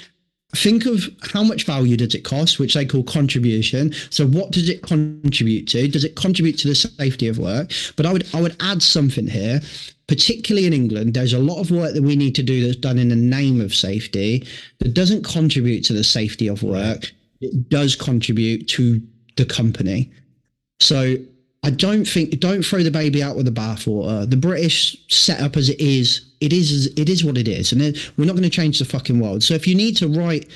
think 0.57 0.85
of 0.85 1.09
how 1.33 1.43
much 1.43 1.65
value 1.65 1.97
does 1.97 2.15
it 2.15 2.23
cost, 2.23 2.59
which 2.59 2.73
they 2.73 2.85
call 2.85 3.03
contribution. 3.03 3.93
So 4.09 4.27
what 4.27 4.51
does 4.51 4.69
it 4.69 4.81
contribute 4.81 5.67
to? 5.69 5.87
Does 5.87 6.03
it 6.03 6.15
contribute 6.15 6.57
to 6.59 6.67
the 6.67 6.75
safety 6.75 7.27
of 7.27 7.37
work? 7.37 7.71
But 7.95 8.05
I 8.05 8.13
would 8.13 8.27
I 8.33 8.41
would 8.41 8.55
add 8.61 8.81
something 8.81 9.27
here 9.27 9.61
particularly 10.07 10.65
in 10.65 10.73
England, 10.73 11.13
there's 11.13 11.33
a 11.33 11.39
lot 11.39 11.59
of 11.59 11.69
work 11.69 11.93
that 11.93 12.01
we 12.01 12.15
need 12.15 12.33
to 12.35 12.43
do 12.43 12.65
that's 12.65 12.77
done 12.77 12.97
in 12.97 13.09
the 13.09 13.15
name 13.15 13.59
of 13.59 13.75
safety 13.75 14.47
that 14.79 14.93
doesn't 14.93 15.23
contribute 15.23 15.83
to 15.83 15.93
the 15.93 16.03
safety 16.03 16.47
of 16.47 16.63
work. 16.63 17.11
It 17.41 17.69
does 17.69 17.95
contribute 17.95 18.67
to 18.69 19.01
the 19.35 19.45
company. 19.45 20.11
So 20.79 21.17
I 21.63 21.69
don't 21.71 22.05
think 22.05 22.39
don't 22.39 22.63
throw 22.63 22.83
the 22.83 22.91
baby 22.91 23.21
out 23.21 23.35
with 23.35 23.45
the 23.45 23.51
bathwater. 23.51 24.29
The 24.29 24.37
British 24.37 24.95
setup 25.09 25.57
as 25.57 25.69
it 25.69 25.79
is, 25.79 26.21
it 26.39 26.53
is 26.53 26.87
it 26.95 27.09
is 27.09 27.23
what 27.25 27.37
it 27.37 27.47
is, 27.47 27.71
and 27.71 27.81
we're 28.15 28.25
not 28.25 28.33
going 28.33 28.43
to 28.43 28.49
change 28.49 28.79
the 28.79 28.85
fucking 28.85 29.19
world. 29.19 29.43
So 29.43 29.53
if 29.53 29.67
you 29.67 29.75
need 29.75 29.97
to 29.97 30.07
write, 30.07 30.47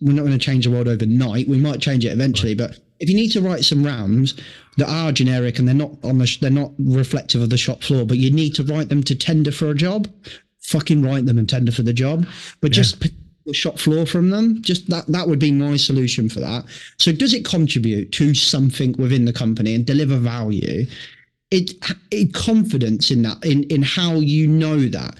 we're 0.00 0.14
not 0.14 0.22
going 0.22 0.32
to 0.32 0.38
change 0.38 0.64
the 0.64 0.70
world 0.70 0.88
overnight. 0.88 1.46
We 1.46 1.58
might 1.58 1.80
change 1.80 2.04
it 2.04 2.12
eventually, 2.12 2.54
right. 2.54 2.70
but 2.70 2.78
if 3.00 3.08
you 3.08 3.14
need 3.14 3.30
to 3.32 3.40
write 3.40 3.64
some 3.64 3.84
rounds 3.84 4.34
that 4.76 4.88
are 4.88 5.12
generic 5.12 5.58
and 5.58 5.68
they're 5.68 5.74
not 5.74 5.92
on 6.02 6.18
the 6.18 6.38
they're 6.40 6.50
not 6.50 6.72
reflective 6.78 7.42
of 7.42 7.50
the 7.50 7.58
shop 7.58 7.82
floor, 7.82 8.04
but 8.04 8.18
you 8.18 8.30
need 8.30 8.54
to 8.54 8.64
write 8.64 8.88
them 8.88 9.02
to 9.04 9.14
tender 9.14 9.52
for 9.52 9.70
a 9.70 9.74
job, 9.74 10.08
fucking 10.60 11.02
write 11.02 11.26
them 11.26 11.38
and 11.38 11.48
tender 11.48 11.72
for 11.72 11.82
the 11.82 11.92
job. 11.92 12.26
But 12.60 12.70
yeah. 12.70 12.82
just 12.82 13.00
shop 13.52 13.78
floor 13.78 14.06
from 14.06 14.30
them, 14.30 14.62
just 14.62 14.88
that 14.90 15.06
that 15.08 15.28
would 15.28 15.38
be 15.38 15.52
my 15.52 15.76
solution 15.76 16.28
for 16.28 16.40
that. 16.40 16.64
So 16.98 17.12
does 17.12 17.34
it 17.34 17.44
contribute 17.44 18.12
to 18.12 18.34
something 18.34 18.94
within 18.98 19.24
the 19.24 19.32
company 19.32 19.74
and 19.74 19.84
deliver 19.84 20.16
value? 20.16 20.86
It, 21.50 21.72
it 22.12 22.32
confidence 22.32 23.10
in 23.10 23.22
that 23.22 23.44
in 23.44 23.64
in 23.64 23.82
how 23.82 24.14
you 24.14 24.46
know 24.46 24.86
that 24.86 25.16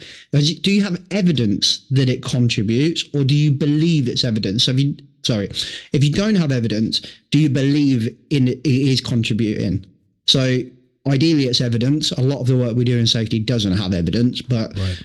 do 0.63 0.71
you 0.71 0.81
have 0.81 1.03
evidence 1.11 1.85
that 1.91 2.09
it 2.09 2.23
contributes 2.23 3.05
or 3.13 3.25
do 3.25 3.35
you 3.35 3.51
believe 3.51 4.07
it's 4.07 4.23
evidence 4.23 4.63
so 4.63 4.71
if 4.71 4.79
you 4.79 4.95
sorry, 5.23 5.49
if 5.93 6.05
you 6.05 6.13
don't 6.13 6.35
have 6.35 6.53
evidence, 6.53 7.01
do 7.31 7.39
you 7.39 7.49
believe 7.49 8.17
in 8.31 8.49
it 8.49 8.61
is 8.65 9.01
contributing? 9.01 9.85
So 10.27 10.61
ideally, 11.07 11.45
it's 11.45 11.61
evidence. 11.61 12.13
A 12.13 12.21
lot 12.21 12.41
of 12.41 12.47
the 12.47 12.57
work 12.57 12.77
we 12.77 12.85
do 12.85 12.99
in 12.99 13.07
safety 13.07 13.39
doesn't 13.39 13.77
have 13.77 13.93
evidence, 13.93 14.43
but 14.43 14.77
right. 14.77 15.03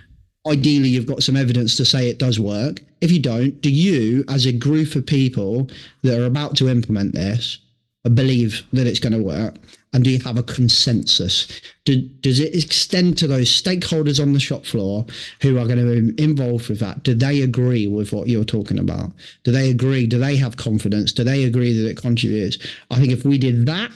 Ideally, 0.48 0.90
you've 0.90 1.06
got 1.06 1.24
some 1.24 1.36
evidence 1.36 1.76
to 1.78 1.86
say 1.86 2.10
it 2.10 2.20
does 2.20 2.40
work. 2.40 2.82
If 3.02 3.12
you 3.12 3.20
don't, 3.20 3.60
do 3.62 3.72
you, 3.72 4.24
as 4.30 4.46
a 4.46 4.52
group 4.52 4.96
of 4.96 5.06
people 5.06 5.70
that 6.04 6.20
are 6.20 6.26
about 6.26 6.56
to 6.58 6.70
implement 6.70 7.14
this, 7.14 7.60
believe 8.14 8.64
that 8.74 8.88
it's 8.88 9.00
going 9.00 9.14
to 9.14 9.24
work? 9.24 9.56
And 9.94 10.04
do 10.04 10.10
you 10.10 10.20
have 10.20 10.38
a 10.38 10.44
consensus? 10.44 11.48
Do, 11.86 12.02
does 12.02 12.42
it 12.42 12.54
extend 12.54 13.18
to 13.20 13.28
those 13.28 13.50
stakeholders 13.50 14.22
on 14.22 14.34
the 14.34 14.42
shop 14.42 14.66
floor 14.66 15.06
who 15.42 15.58
are 15.58 15.66
going 15.66 15.80
to 15.80 16.12
be 16.12 16.22
involved 16.24 16.68
with 16.68 16.80
that? 16.80 17.04
Do 17.04 17.14
they 17.14 17.42
agree 17.42 17.88
with 17.88 18.12
what 18.12 18.28
you're 18.28 18.44
talking 18.44 18.78
about? 18.78 19.14
Do 19.44 19.52
they 19.52 19.70
agree? 19.70 20.06
Do 20.06 20.20
they 20.20 20.36
have 20.36 20.58
confidence? 20.58 21.14
Do 21.14 21.24
they 21.24 21.46
agree 21.46 21.72
that 21.72 21.90
it 21.90 21.98
contributes? 21.98 22.58
I 22.92 23.00
think 23.00 23.14
if 23.14 23.24
we 23.24 23.38
did 23.38 23.66
that, 23.68 23.92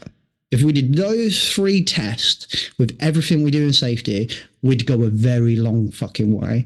if 0.52 0.64
we 0.64 0.74
did 0.74 0.96
those 0.96 1.52
three 1.52 1.84
tests 1.84 2.72
with 2.78 2.98
everything 3.00 3.44
we 3.44 3.52
do 3.52 3.64
in 3.64 3.74
safety, 3.74 4.30
we'd 4.62 4.86
go 4.86 5.04
a 5.04 5.10
very 5.10 5.56
long 5.56 5.92
fucking 5.92 6.40
way. 6.40 6.66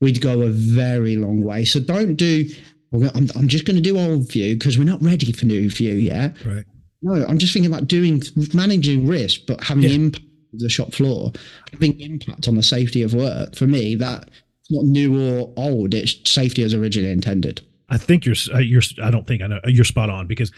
We'd 0.00 0.20
go 0.20 0.42
a 0.42 0.48
very 0.48 1.16
long 1.16 1.42
way. 1.42 1.64
So 1.64 1.80
don't 1.80 2.16
do. 2.16 2.48
I'm, 2.92 3.28
I'm 3.34 3.48
just 3.48 3.64
going 3.64 3.76
to 3.76 3.82
do 3.82 3.98
old 3.98 4.30
view 4.30 4.54
because 4.54 4.78
we're 4.78 4.84
not 4.84 5.02
ready 5.02 5.32
for 5.32 5.46
new 5.46 5.68
view 5.68 5.94
yet. 5.94 6.34
Right 6.44 6.64
no, 7.02 7.24
I'm 7.26 7.38
just 7.38 7.52
thinking 7.52 7.70
about 7.70 7.86
doing 7.86 8.22
managing 8.54 9.06
risk, 9.06 9.42
but 9.46 9.62
having 9.62 9.84
yeah. 9.84 9.90
impact 9.90 10.24
of 10.52 10.60
the 10.60 10.68
shop 10.68 10.92
floor, 10.92 11.32
having 11.72 11.98
impact 12.00 12.48
on 12.48 12.56
the 12.56 12.62
safety 12.62 13.02
of 13.02 13.14
work. 13.14 13.54
For 13.54 13.66
me, 13.66 13.94
that's 13.94 14.26
not 14.70 14.84
new 14.84 15.38
or 15.38 15.52
old. 15.56 15.94
It's 15.94 16.28
safety 16.28 16.62
as 16.62 16.74
originally 16.74 17.12
intended. 17.12 17.60
I 17.88 17.98
think 17.98 18.24
you're 18.26 18.34
uh, 18.52 18.58
you're. 18.58 18.82
I 19.02 19.10
don't 19.10 19.26
think 19.26 19.42
I 19.42 19.46
know 19.46 19.60
you're 19.66 19.84
spot 19.84 20.10
on 20.10 20.26
because 20.26 20.50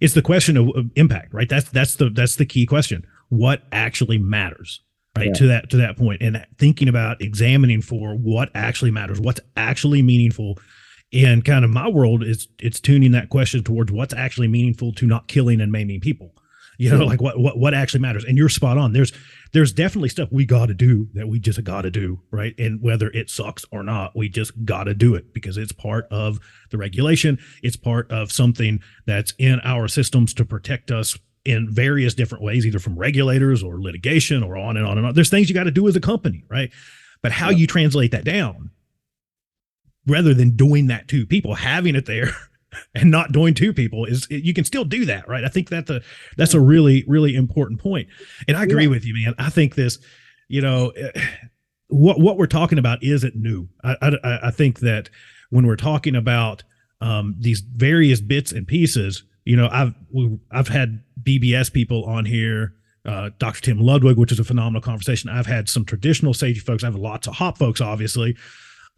it's 0.00 0.14
the 0.14 0.22
question 0.22 0.56
of, 0.56 0.68
of 0.76 0.90
impact, 0.96 1.32
right? 1.32 1.48
That's 1.48 1.68
that's 1.70 1.96
the 1.96 2.10
that's 2.10 2.36
the 2.36 2.46
key 2.46 2.66
question. 2.66 3.06
What 3.28 3.62
actually 3.72 4.18
matters? 4.18 4.82
right 5.16 5.28
yeah. 5.28 5.32
to 5.32 5.46
that 5.48 5.70
to 5.70 5.76
that 5.76 5.96
point 5.96 6.22
and 6.22 6.44
thinking 6.58 6.88
about 6.88 7.20
examining 7.20 7.82
for 7.82 8.14
what 8.14 8.50
actually 8.54 8.90
matters 8.90 9.20
what's 9.20 9.40
actually 9.56 10.02
meaningful 10.02 10.58
and 11.12 11.44
kind 11.44 11.64
of 11.64 11.70
my 11.70 11.88
world 11.88 12.22
is 12.22 12.48
it's 12.60 12.78
tuning 12.78 13.12
that 13.12 13.28
question 13.28 13.64
towards 13.64 13.90
what's 13.90 14.14
actually 14.14 14.48
meaningful 14.48 14.92
to 14.92 15.06
not 15.06 15.26
killing 15.26 15.60
and 15.60 15.72
maiming 15.72 16.00
people 16.00 16.32
you 16.78 16.90
know 16.90 17.04
like 17.04 17.20
what, 17.20 17.38
what 17.38 17.58
what 17.58 17.74
actually 17.74 18.00
matters 18.00 18.24
and 18.24 18.38
you're 18.38 18.48
spot 18.48 18.78
on 18.78 18.92
there's 18.92 19.12
there's 19.52 19.72
definitely 19.72 20.08
stuff 20.08 20.28
we 20.30 20.44
got 20.44 20.66
to 20.66 20.74
do 20.74 21.08
that 21.14 21.28
we 21.28 21.38
just 21.38 21.62
got 21.64 21.82
to 21.82 21.90
do 21.90 22.20
right? 22.30 22.54
And 22.58 22.80
whether 22.80 23.08
it 23.10 23.30
sucks 23.30 23.64
or 23.72 23.82
not 23.82 24.16
we 24.16 24.28
just 24.28 24.64
got 24.64 24.84
to 24.84 24.94
do 24.94 25.14
it 25.14 25.32
because 25.32 25.56
it's 25.56 25.72
part 25.72 26.06
of 26.10 26.38
the 26.70 26.78
regulation. 26.78 27.38
It's 27.62 27.76
part 27.76 28.10
of 28.10 28.32
something 28.32 28.80
that's 29.06 29.34
in 29.38 29.60
our 29.64 29.88
systems 29.88 30.34
to 30.34 30.44
protect 30.44 30.90
us 30.90 31.18
in 31.44 31.70
various 31.70 32.14
different 32.14 32.44
ways 32.44 32.66
either 32.66 32.78
from 32.78 32.98
regulators 32.98 33.62
or 33.62 33.80
litigation 33.80 34.42
or 34.42 34.56
on 34.56 34.76
and 34.76 34.86
on 34.86 34.98
and 34.98 35.06
on. 35.06 35.14
There's 35.14 35.30
things 35.30 35.48
you 35.48 35.54
got 35.54 35.64
to 35.64 35.70
do 35.70 35.88
as 35.88 35.96
a 35.96 36.00
company 36.00 36.44
right? 36.48 36.70
But 37.22 37.32
how 37.32 37.50
you 37.50 37.66
translate 37.66 38.12
that 38.12 38.24
down 38.24 38.70
rather 40.06 40.32
than 40.34 40.56
doing 40.56 40.86
that 40.86 41.08
to 41.08 41.26
people, 41.26 41.54
having 41.54 41.94
it 41.94 42.06
there 42.06 42.34
and 42.94 43.10
not 43.10 43.32
doing 43.32 43.54
to 43.54 43.72
people 43.72 44.04
is 44.04 44.26
you 44.30 44.54
can 44.54 44.64
still 44.64 44.84
do 44.84 45.04
that, 45.06 45.28
right? 45.28 45.44
I 45.44 45.48
think 45.48 45.68
that 45.70 45.86
the 45.86 46.02
that's 46.36 46.54
a 46.54 46.60
really 46.60 47.04
really 47.06 47.34
important 47.34 47.80
point. 47.80 48.08
And 48.48 48.56
I 48.56 48.64
agree 48.64 48.84
yeah. 48.84 48.90
with 48.90 49.04
you, 49.04 49.14
man. 49.14 49.34
I 49.38 49.50
think 49.50 49.74
this, 49.74 49.98
you 50.48 50.60
know, 50.60 50.90
eh, 50.90 51.10
what 51.88 52.20
what 52.20 52.36
we're 52.36 52.46
talking 52.46 52.78
about 52.78 53.02
isn't 53.02 53.36
new. 53.36 53.68
I 53.82 53.96
I, 54.22 54.38
I 54.48 54.50
think 54.50 54.80
that 54.80 55.10
when 55.50 55.66
we're 55.66 55.76
talking 55.76 56.14
about 56.14 56.62
um, 57.00 57.34
these 57.38 57.60
various 57.60 58.20
bits 58.20 58.52
and 58.52 58.66
pieces, 58.66 59.24
you 59.44 59.56
know, 59.56 59.68
I've 59.70 59.94
I've 60.50 60.68
had 60.68 61.02
BBS 61.22 61.72
people 61.72 62.04
on 62.04 62.24
here. 62.24 62.74
Uh, 63.06 63.30
Dr. 63.38 63.62
Tim 63.62 63.80
Ludwig, 63.80 64.18
which 64.18 64.30
is 64.30 64.38
a 64.38 64.44
phenomenal 64.44 64.82
conversation. 64.82 65.30
I've 65.30 65.46
had 65.46 65.70
some 65.70 65.86
traditional 65.86 66.34
safety 66.34 66.60
folks. 66.60 66.84
I 66.84 66.88
have 66.88 66.96
lots 66.96 67.26
of 67.26 67.34
hop 67.34 67.56
folks, 67.56 67.80
obviously. 67.80 68.36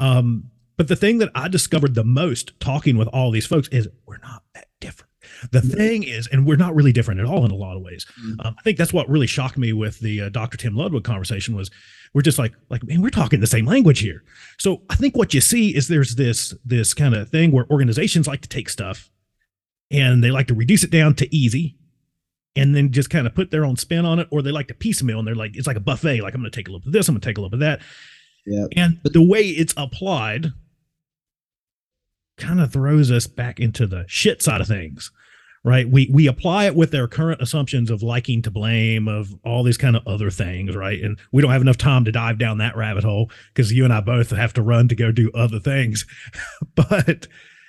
Um, 0.00 0.50
but 0.82 0.88
the 0.88 0.96
thing 0.96 1.18
that 1.18 1.30
I 1.36 1.46
discovered 1.46 1.94
the 1.94 2.02
most 2.02 2.58
talking 2.58 2.96
with 2.96 3.06
all 3.08 3.30
these 3.30 3.46
folks 3.46 3.68
is 3.68 3.86
we're 4.04 4.18
not 4.18 4.42
that 4.52 4.66
different. 4.80 5.12
The 5.52 5.60
thing 5.60 6.02
is, 6.02 6.26
and 6.26 6.44
we're 6.44 6.56
not 6.56 6.74
really 6.74 6.90
different 6.90 7.20
at 7.20 7.26
all 7.26 7.44
in 7.44 7.52
a 7.52 7.54
lot 7.54 7.76
of 7.76 7.82
ways. 7.82 8.04
Mm-hmm. 8.20 8.40
Um, 8.44 8.56
I 8.58 8.62
think 8.62 8.78
that's 8.78 8.92
what 8.92 9.08
really 9.08 9.28
shocked 9.28 9.56
me 9.56 9.72
with 9.72 10.00
the 10.00 10.22
uh, 10.22 10.28
Dr. 10.28 10.56
Tim 10.56 10.74
Ludwig 10.74 11.04
conversation 11.04 11.54
was 11.54 11.70
we're 12.14 12.22
just 12.22 12.36
like 12.36 12.52
like 12.68 12.82
man, 12.82 13.00
we're 13.00 13.10
talking 13.10 13.38
the 13.38 13.46
same 13.46 13.64
language 13.64 14.00
here. 14.00 14.24
So 14.58 14.82
I 14.90 14.96
think 14.96 15.16
what 15.16 15.34
you 15.34 15.40
see 15.40 15.72
is 15.72 15.86
there's 15.86 16.16
this 16.16 16.52
this 16.64 16.94
kind 16.94 17.14
of 17.14 17.28
thing 17.28 17.52
where 17.52 17.70
organizations 17.70 18.26
like 18.26 18.40
to 18.40 18.48
take 18.48 18.68
stuff 18.68 19.08
and 19.88 20.24
they 20.24 20.32
like 20.32 20.48
to 20.48 20.54
reduce 20.54 20.82
it 20.82 20.90
down 20.90 21.14
to 21.14 21.32
easy 21.32 21.76
and 22.56 22.74
then 22.74 22.90
just 22.90 23.08
kind 23.08 23.28
of 23.28 23.36
put 23.36 23.52
their 23.52 23.64
own 23.64 23.76
spin 23.76 24.04
on 24.04 24.18
it, 24.18 24.26
or 24.32 24.42
they 24.42 24.50
like 24.50 24.66
to 24.66 24.74
piecemeal 24.74 25.20
and 25.20 25.28
they're 25.28 25.34
like, 25.36 25.56
it's 25.56 25.68
like 25.68 25.76
a 25.76 25.80
buffet. 25.80 26.20
Like, 26.20 26.34
I'm 26.34 26.40
going 26.40 26.50
to 26.50 26.56
take 26.56 26.68
a 26.68 26.72
little 26.72 26.86
of 26.86 26.92
this, 26.92 27.08
I'm 27.08 27.14
going 27.14 27.20
to 27.20 27.28
take 27.28 27.38
a 27.38 27.40
little 27.40 27.54
of 27.54 27.60
that. 27.60 27.80
Yeah. 28.46 28.66
And 28.76 29.00
the 29.04 29.22
way 29.22 29.42
it's 29.42 29.72
applied 29.76 30.52
kind 32.36 32.60
of 32.60 32.72
throws 32.72 33.10
us 33.10 33.26
back 33.26 33.60
into 33.60 33.86
the 33.86 34.04
shit 34.08 34.42
side 34.42 34.60
of 34.60 34.68
things, 34.68 35.10
right? 35.64 35.88
We 35.88 36.10
we 36.12 36.26
apply 36.26 36.66
it 36.66 36.74
with 36.74 36.90
their 36.90 37.08
current 37.08 37.40
assumptions 37.40 37.90
of 37.90 38.02
liking 38.02 38.42
to 38.42 38.50
blame, 38.50 39.08
of 39.08 39.34
all 39.44 39.62
these 39.62 39.78
kind 39.78 39.96
of 39.96 40.06
other 40.06 40.30
things, 40.30 40.74
right? 40.74 41.00
And 41.00 41.18
we 41.30 41.42
don't 41.42 41.52
have 41.52 41.62
enough 41.62 41.78
time 41.78 42.04
to 42.04 42.12
dive 42.12 42.38
down 42.38 42.58
that 42.58 42.76
rabbit 42.76 43.04
hole 43.04 43.30
because 43.54 43.72
you 43.72 43.84
and 43.84 43.92
I 43.92 44.00
both 44.00 44.30
have 44.30 44.52
to 44.54 44.62
run 44.62 44.88
to 44.88 44.94
go 44.94 45.12
do 45.12 45.30
other 45.34 45.60
things. 45.60 46.06
but 46.74 47.26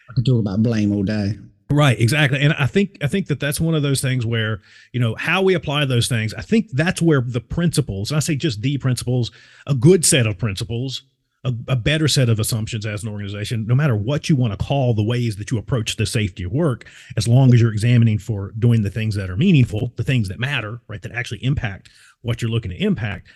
I 0.09 0.13
could 0.13 0.25
talk 0.25 0.39
about 0.39 0.63
blame 0.63 0.93
all 0.93 1.03
day. 1.03 1.37
Right, 1.73 1.99
exactly. 1.99 2.39
And 2.39 2.53
I 2.53 2.67
think 2.67 2.97
I 3.01 3.07
think 3.07 3.27
that 3.27 3.39
that's 3.39 3.59
one 3.59 3.73
of 3.73 3.81
those 3.81 4.01
things 4.01 4.25
where, 4.25 4.61
you 4.91 4.99
know, 4.99 5.15
how 5.15 5.41
we 5.41 5.55
apply 5.55 5.85
those 5.85 6.07
things, 6.07 6.33
I 6.33 6.41
think 6.41 6.69
that's 6.71 7.01
where 7.01 7.21
the 7.21 7.41
principles, 7.41 8.11
and 8.11 8.17
I 8.17 8.19
say 8.19 8.35
just 8.35 8.61
the 8.61 8.77
principles, 8.77 9.31
a 9.65 9.73
good 9.73 10.05
set 10.05 10.27
of 10.27 10.37
principles, 10.37 11.03
a, 11.43 11.53
a 11.67 11.75
better 11.75 12.07
set 12.07 12.29
of 12.29 12.39
assumptions 12.39 12.85
as 12.85 13.03
an 13.03 13.09
organization, 13.09 13.65
no 13.67 13.75
matter 13.75 13.95
what 13.95 14.29
you 14.29 14.35
want 14.35 14.57
to 14.57 14.65
call 14.65 14.93
the 14.93 15.03
ways 15.03 15.35
that 15.35 15.51
you 15.51 15.57
approach 15.57 15.95
the 15.95 16.05
safety 16.05 16.43
of 16.43 16.51
work, 16.51 16.85
as 17.17 17.27
long 17.27 17.53
as 17.53 17.61
you're 17.61 17.73
examining 17.73 18.17
for 18.17 18.53
doing 18.59 18.81
the 18.81 18.89
things 18.89 19.15
that 19.15 19.29
are 19.29 19.37
meaningful, 19.37 19.91
the 19.95 20.03
things 20.03 20.29
that 20.29 20.39
matter, 20.39 20.81
right, 20.87 21.01
that 21.01 21.11
actually 21.11 21.43
impact 21.43 21.89
what 22.21 22.41
you're 22.41 22.51
looking 22.51 22.71
to 22.71 22.77
impact, 22.77 23.27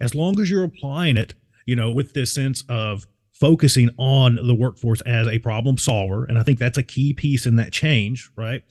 as 0.00 0.14
long 0.14 0.40
as 0.40 0.50
you're 0.50 0.64
applying 0.64 1.16
it, 1.16 1.34
you 1.66 1.74
know, 1.74 1.90
with 1.90 2.14
this 2.14 2.32
sense 2.32 2.62
of 2.68 3.06
focusing 3.32 3.90
on 3.98 4.36
the 4.36 4.54
workforce 4.54 5.00
as 5.02 5.26
a 5.26 5.38
problem 5.40 5.76
solver. 5.76 6.24
And 6.24 6.38
I 6.38 6.42
think 6.42 6.58
that's 6.58 6.78
a 6.78 6.82
key 6.82 7.12
piece 7.12 7.46
in 7.46 7.56
that 7.56 7.72
change, 7.72 8.30
right? 8.36 8.62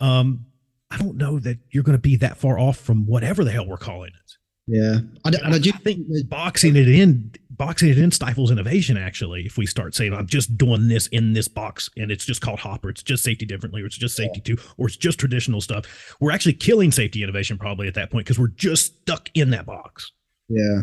Um, 0.00 0.46
I 0.90 0.98
don't 0.98 1.16
know 1.16 1.38
that 1.38 1.58
you're 1.70 1.82
going 1.82 1.96
to 1.96 2.02
be 2.02 2.16
that 2.16 2.36
far 2.36 2.58
off 2.58 2.76
from 2.76 3.06
whatever 3.06 3.44
the 3.44 3.50
hell 3.50 3.66
we're 3.66 3.76
calling 3.76 4.10
it. 4.10 4.32
Yeah, 4.66 5.00
I, 5.24 5.30
I, 5.44 5.50
I 5.52 5.58
do 5.58 5.72
think 5.72 6.06
boxing 6.28 6.74
it 6.74 6.88
in, 6.88 7.30
boxing 7.50 7.90
it 7.90 7.98
in 7.98 8.10
stifles 8.10 8.50
innovation. 8.50 8.96
Actually, 8.96 9.44
if 9.44 9.58
we 9.58 9.66
start 9.66 9.94
saying 9.94 10.14
I'm 10.14 10.26
just 10.26 10.56
doing 10.56 10.88
this 10.88 11.06
in 11.08 11.34
this 11.34 11.48
box 11.48 11.90
and 11.98 12.10
it's 12.10 12.24
just 12.24 12.40
called 12.40 12.60
Hopper, 12.60 12.88
it's 12.88 13.02
just 13.02 13.24
safety 13.24 13.44
differently, 13.44 13.82
or 13.82 13.86
it's 13.86 13.98
just 13.98 14.16
safety 14.16 14.40
yeah. 14.46 14.56
two, 14.56 14.62
or 14.78 14.86
it's 14.86 14.96
just 14.96 15.18
traditional 15.18 15.60
stuff, 15.60 16.16
we're 16.18 16.32
actually 16.32 16.54
killing 16.54 16.90
safety 16.90 17.22
innovation 17.22 17.58
probably 17.58 17.88
at 17.88 17.94
that 17.94 18.10
point 18.10 18.24
because 18.24 18.38
we're 18.38 18.48
just 18.48 19.00
stuck 19.02 19.28
in 19.34 19.50
that 19.50 19.66
box. 19.66 20.12
Yeah, 20.48 20.80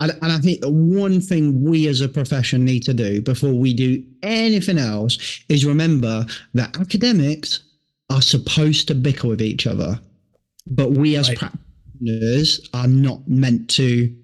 and, 0.00 0.12
and 0.22 0.32
I 0.32 0.38
think 0.38 0.60
the 0.60 0.70
one 0.70 1.20
thing 1.22 1.64
we 1.64 1.88
as 1.88 2.02
a 2.02 2.08
profession 2.08 2.62
need 2.62 2.82
to 2.84 2.94
do 2.94 3.22
before 3.22 3.54
we 3.54 3.72
do 3.72 4.04
anything 4.22 4.78
else 4.78 5.42
is 5.48 5.64
remember 5.64 6.26
that 6.54 6.78
academics 6.78 7.60
are 8.10 8.22
supposed 8.22 8.86
to 8.88 8.94
bicker 8.94 9.28
with 9.28 9.40
each 9.40 9.66
other, 9.66 9.98
but 10.66 10.92
we 10.92 11.16
as 11.16 11.28
right. 11.28 11.38
practitioners 11.38 11.67
are 12.74 12.88
not 12.88 13.26
meant 13.28 13.68
to 13.70 14.14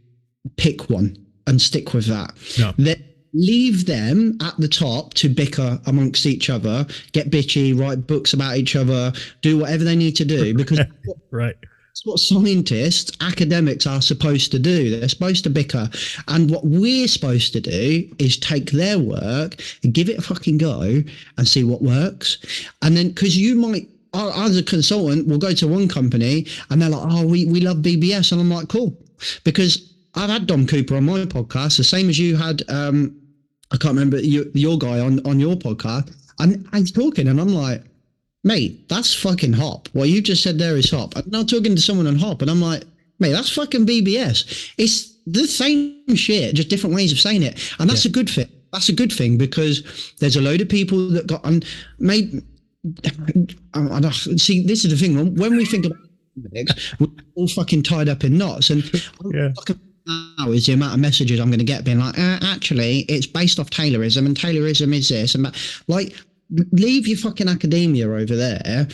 pick 0.57 0.91
one 0.91 1.17
and 1.47 1.61
stick 1.61 1.95
with 1.95 2.07
that. 2.07 2.35
No. 2.59 2.95
leave 3.37 3.87
them 3.87 4.39
at 4.43 4.57
the 4.59 4.69
top 4.69 5.13
to 5.15 5.29
bicker 5.29 5.81
amongst 5.87 6.25
each 6.25 6.49
other, 6.49 6.87
get 7.13 7.31
bitchy, 7.31 7.79
write 7.79 8.07
books 8.07 8.33
about 8.33 8.57
each 8.57 8.77
other, 8.77 9.13
do 9.43 9.59
whatever 9.59 9.83
they 9.83 9.97
need 9.97 10.17
to 10.17 10.25
do 10.25 10.55
because 10.55 10.81
right 11.31 11.57
it's 11.95 12.05
what 12.05 12.19
scientists, 12.19 13.17
academics 13.21 13.87
are 13.87 14.03
supposed 14.03 14.51
to 14.51 14.59
do. 14.59 14.91
They're 14.91 15.09
supposed 15.09 15.45
to 15.45 15.51
bicker. 15.51 15.89
And 16.27 16.51
what 16.51 16.67
we're 16.67 17.07
supposed 17.07 17.53
to 17.53 17.61
do 17.61 18.13
is 18.19 18.37
take 18.37 18.73
their 18.73 18.99
work 18.99 19.63
and 19.85 19.95
give 19.95 20.09
it 20.09 20.19
a 20.19 20.23
fucking 20.23 20.59
go 20.59 21.05
and 21.39 21.47
see 21.47 21.63
what 21.63 21.83
works. 21.83 22.39
And 22.83 22.97
then, 22.97 23.11
because 23.11 23.37
you 23.37 23.55
might, 23.55 23.87
as 24.15 24.57
a 24.57 24.63
consultant, 24.63 25.27
we'll 25.27 25.39
go 25.39 25.53
to 25.53 25.69
one 25.69 25.89
company 25.89 26.47
and 26.71 26.81
they're 26.81 26.89
like, 26.89 27.03
oh, 27.05 27.27
we, 27.27 27.47
we 27.47 27.61
love 27.61 27.79
BBS. 27.79 28.33
And 28.33 28.41
I'm 28.41 28.51
like, 28.51 28.69
cool. 28.69 28.97
Because 29.45 29.95
I've 30.15 30.31
had 30.31 30.47
Dom 30.47 30.67
Cooper 30.67 30.97
on 30.97 31.05
my 31.05 31.25
podcast, 31.25 31.77
the 31.77 31.85
same 31.85 32.09
as 32.09 32.19
you 32.19 32.37
had, 32.37 32.63
um, 32.69 33.21
I 33.73 33.77
can't 33.77 33.95
remember 33.95 34.21
your, 34.21 34.45
your 34.55 34.79
guy 34.79 35.01
on, 35.01 35.25
on 35.27 35.41
your 35.41 35.57
podcast. 35.57 36.15
And 36.39 36.69
I'm 36.73 36.85
talking 36.85 37.29
and 37.29 37.41
I'm 37.41 37.49
like, 37.49 37.83
mate, 38.45 38.89
that's 38.89 39.15
fucking 39.15 39.55
hop. 39.55 39.89
What 39.93 40.09
you 40.09 40.23
just 40.23 40.43
said 40.43 40.59
there 40.59 40.77
is 40.77 40.91
hop. 40.91 41.17
I'm 41.17 41.25
now 41.27 41.43
talking 41.43 41.75
to 41.75 41.83
someone 41.83 42.07
on 42.07 42.17
hop, 42.17 42.43
and 42.43 42.51
I'm 42.51 42.61
like, 42.61 42.85
mate, 43.19 43.33
that's 43.33 43.53
fucking 43.53 43.87
BBS. 43.87 44.73
It's 44.79 45.15
the 45.27 45.47
same 45.47 46.15
shit, 46.15 46.55
just 46.55 46.69
different 46.69 46.95
ways 46.95 47.11
of 47.11 47.19
saying 47.19 47.43
it, 47.43 47.75
and 47.81 47.91
that's 47.91 48.05
yeah. 48.05 48.11
a 48.11 48.13
good 48.13 48.31
thing. 48.31 48.49
That's 48.73 48.89
a 48.89 48.93
good 48.93 49.13
thing 49.13 49.39
because 49.39 50.15
there's 50.19 50.37
a 50.37 50.41
load 50.41 50.61
of 50.61 50.69
people 50.69 51.09
that 51.11 51.27
got 51.27 51.45
and 51.45 51.65
made. 53.75 54.13
See, 54.41 54.67
this 54.67 54.85
is 54.85 54.91
the 54.91 54.97
thing. 54.97 55.35
When 55.37 55.57
we 55.57 55.65
think 55.65 55.87
about 55.87 55.99
we're 56.99 57.09
all 57.37 57.49
fucking 57.49 57.83
tied 57.85 58.09
up 58.09 58.25
in 58.25 58.37
knots, 58.37 58.71
and 58.71 58.83
yeah. 59.33 59.51
now 60.07 60.51
is 60.51 60.67
the 60.67 60.73
amount 60.73 60.95
of 60.95 61.01
messages 61.01 61.41
I'm 61.41 61.49
going 61.49 61.61
to 61.61 61.65
get 61.65 61.85
being 61.85 62.01
like, 62.01 62.19
uh, 62.19 62.39
actually, 62.43 63.01
it's 63.03 63.27
based 63.27 63.59
off 63.59 63.71
Taylorism, 63.71 64.27
and 64.27 64.37
Taylorism 64.37 64.93
is 64.95 65.09
this, 65.09 65.35
and 65.35 65.55
like 65.89 66.15
leave 66.73 67.07
your 67.07 67.19
fucking 67.19 67.49
academia 67.49 68.09
over 68.09 68.37
there 68.37 68.87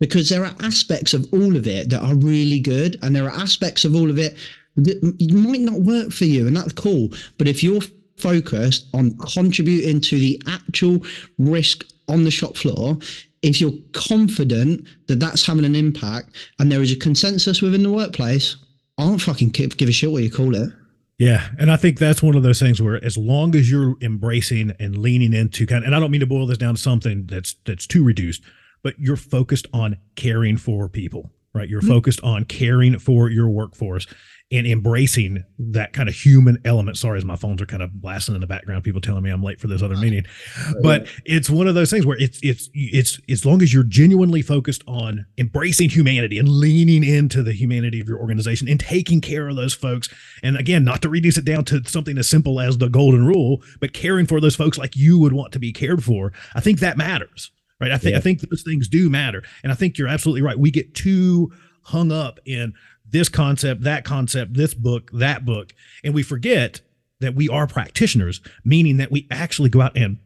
because 0.00 0.28
there 0.28 0.44
are 0.44 0.54
aspects 0.60 1.14
of 1.14 1.26
all 1.32 1.56
of 1.56 1.66
it 1.66 1.90
that 1.90 2.02
are 2.02 2.14
really 2.16 2.60
good 2.60 2.98
and 3.02 3.14
there 3.14 3.24
are 3.24 3.40
aspects 3.40 3.84
of 3.84 3.94
all 3.94 4.10
of 4.10 4.18
it 4.18 4.36
that 4.76 5.02
might 5.32 5.60
not 5.60 5.80
work 5.80 6.12
for 6.12 6.26
you 6.26 6.46
and 6.46 6.56
that's 6.56 6.72
cool 6.74 7.08
but 7.38 7.48
if 7.48 7.62
you're 7.62 7.80
focused 8.16 8.86
on 8.94 9.16
contributing 9.34 10.00
to 10.00 10.18
the 10.18 10.40
actual 10.46 11.00
risk 11.38 11.84
on 12.08 12.24
the 12.24 12.30
shop 12.30 12.56
floor 12.56 12.96
if 13.42 13.60
you're 13.60 13.72
confident 13.92 14.86
that 15.06 15.20
that's 15.20 15.46
having 15.46 15.64
an 15.64 15.76
impact 15.76 16.36
and 16.58 16.70
there 16.70 16.82
is 16.82 16.92
a 16.92 16.96
consensus 16.96 17.62
within 17.62 17.82
the 17.82 17.92
workplace 17.92 18.56
i 18.98 19.04
don't 19.04 19.18
fucking 19.18 19.50
give, 19.50 19.74
a 19.80 19.92
shit 19.92 20.10
what 20.10 20.22
you 20.22 20.30
call 20.30 20.54
it 20.54 20.70
yeah, 21.18 21.48
and 21.58 21.68
I 21.72 21.76
think 21.76 21.98
that's 21.98 22.22
one 22.22 22.36
of 22.36 22.44
those 22.44 22.60
things 22.60 22.80
where 22.80 23.04
as 23.04 23.16
long 23.18 23.56
as 23.56 23.68
you're 23.68 23.96
embracing 24.00 24.72
and 24.78 24.96
leaning 24.96 25.32
into 25.32 25.66
kind 25.66 25.82
of, 25.82 25.86
and 25.86 25.96
I 25.96 25.98
don't 25.98 26.12
mean 26.12 26.20
to 26.20 26.28
boil 26.28 26.46
this 26.46 26.58
down 26.58 26.76
to 26.76 26.80
something 26.80 27.26
that's 27.26 27.56
that's 27.64 27.88
too 27.88 28.04
reduced, 28.04 28.42
but 28.84 28.94
you're 29.00 29.16
focused 29.16 29.66
on 29.72 29.96
caring 30.14 30.56
for 30.56 30.88
people, 30.88 31.32
right? 31.52 31.68
You're 31.68 31.80
mm-hmm. 31.80 31.90
focused 31.90 32.22
on 32.22 32.44
caring 32.44 33.00
for 33.00 33.30
your 33.30 33.48
workforce 33.48 34.06
and 34.50 34.66
embracing 34.66 35.44
that 35.58 35.92
kind 35.92 36.08
of 36.08 36.14
human 36.14 36.58
element. 36.64 36.96
Sorry, 36.96 37.18
as 37.18 37.24
my 37.24 37.36
phones 37.36 37.60
are 37.60 37.66
kind 37.66 37.82
of 37.82 37.92
blasting 38.00 38.34
in 38.34 38.40
the 38.40 38.46
background, 38.46 38.82
people 38.82 39.00
telling 39.00 39.22
me 39.22 39.30
I'm 39.30 39.42
late 39.42 39.60
for 39.60 39.66
this 39.66 39.82
other 39.82 39.96
meeting. 39.96 40.24
But 40.82 41.08
it's 41.24 41.50
one 41.50 41.66
of 41.66 41.74
those 41.74 41.90
things 41.90 42.06
where 42.06 42.16
it's 42.18 42.38
it's 42.42 42.70
it's 42.72 43.20
as 43.28 43.44
long 43.44 43.62
as 43.62 43.74
you're 43.74 43.82
genuinely 43.82 44.42
focused 44.42 44.82
on 44.86 45.26
embracing 45.36 45.90
humanity 45.90 46.38
and 46.38 46.48
leaning 46.48 47.04
into 47.04 47.42
the 47.42 47.52
humanity 47.52 48.00
of 48.00 48.08
your 48.08 48.18
organization 48.18 48.68
and 48.68 48.78
taking 48.78 49.20
care 49.20 49.48
of 49.48 49.56
those 49.56 49.74
folks. 49.74 50.08
And 50.42 50.56
again, 50.56 50.84
not 50.84 51.02
to 51.02 51.08
reduce 51.08 51.36
it 51.36 51.44
down 51.44 51.64
to 51.66 51.82
something 51.84 52.16
as 52.16 52.28
simple 52.28 52.60
as 52.60 52.78
the 52.78 52.88
golden 52.88 53.26
rule, 53.26 53.62
but 53.80 53.92
caring 53.92 54.26
for 54.26 54.40
those 54.40 54.56
folks 54.56 54.78
like 54.78 54.96
you 54.96 55.18
would 55.18 55.32
want 55.32 55.52
to 55.52 55.58
be 55.58 55.72
cared 55.72 56.04
for. 56.04 56.32
I 56.54 56.60
think 56.60 56.80
that 56.80 56.96
matters. 56.96 57.50
Right. 57.80 57.92
I 57.92 57.98
think 57.98 58.12
yeah. 58.12 58.18
I 58.18 58.20
think 58.20 58.40
those 58.40 58.62
things 58.62 58.88
do 58.88 59.08
matter. 59.10 59.42
And 59.62 59.70
I 59.70 59.74
think 59.74 59.98
you're 59.98 60.08
absolutely 60.08 60.42
right. 60.42 60.58
We 60.58 60.70
get 60.70 60.94
too 60.94 61.52
hung 61.82 62.12
up 62.12 62.38
in 62.44 62.74
this 63.10 63.28
concept, 63.28 63.82
that 63.82 64.04
concept, 64.04 64.54
this 64.54 64.74
book, 64.74 65.10
that 65.12 65.44
book. 65.44 65.72
And 66.04 66.14
we 66.14 66.22
forget 66.22 66.80
that 67.20 67.34
we 67.34 67.48
are 67.48 67.66
practitioners, 67.66 68.40
meaning 68.64 68.98
that 68.98 69.10
we 69.10 69.26
actually 69.30 69.70
go 69.70 69.80
out 69.80 69.96
and 69.96 70.18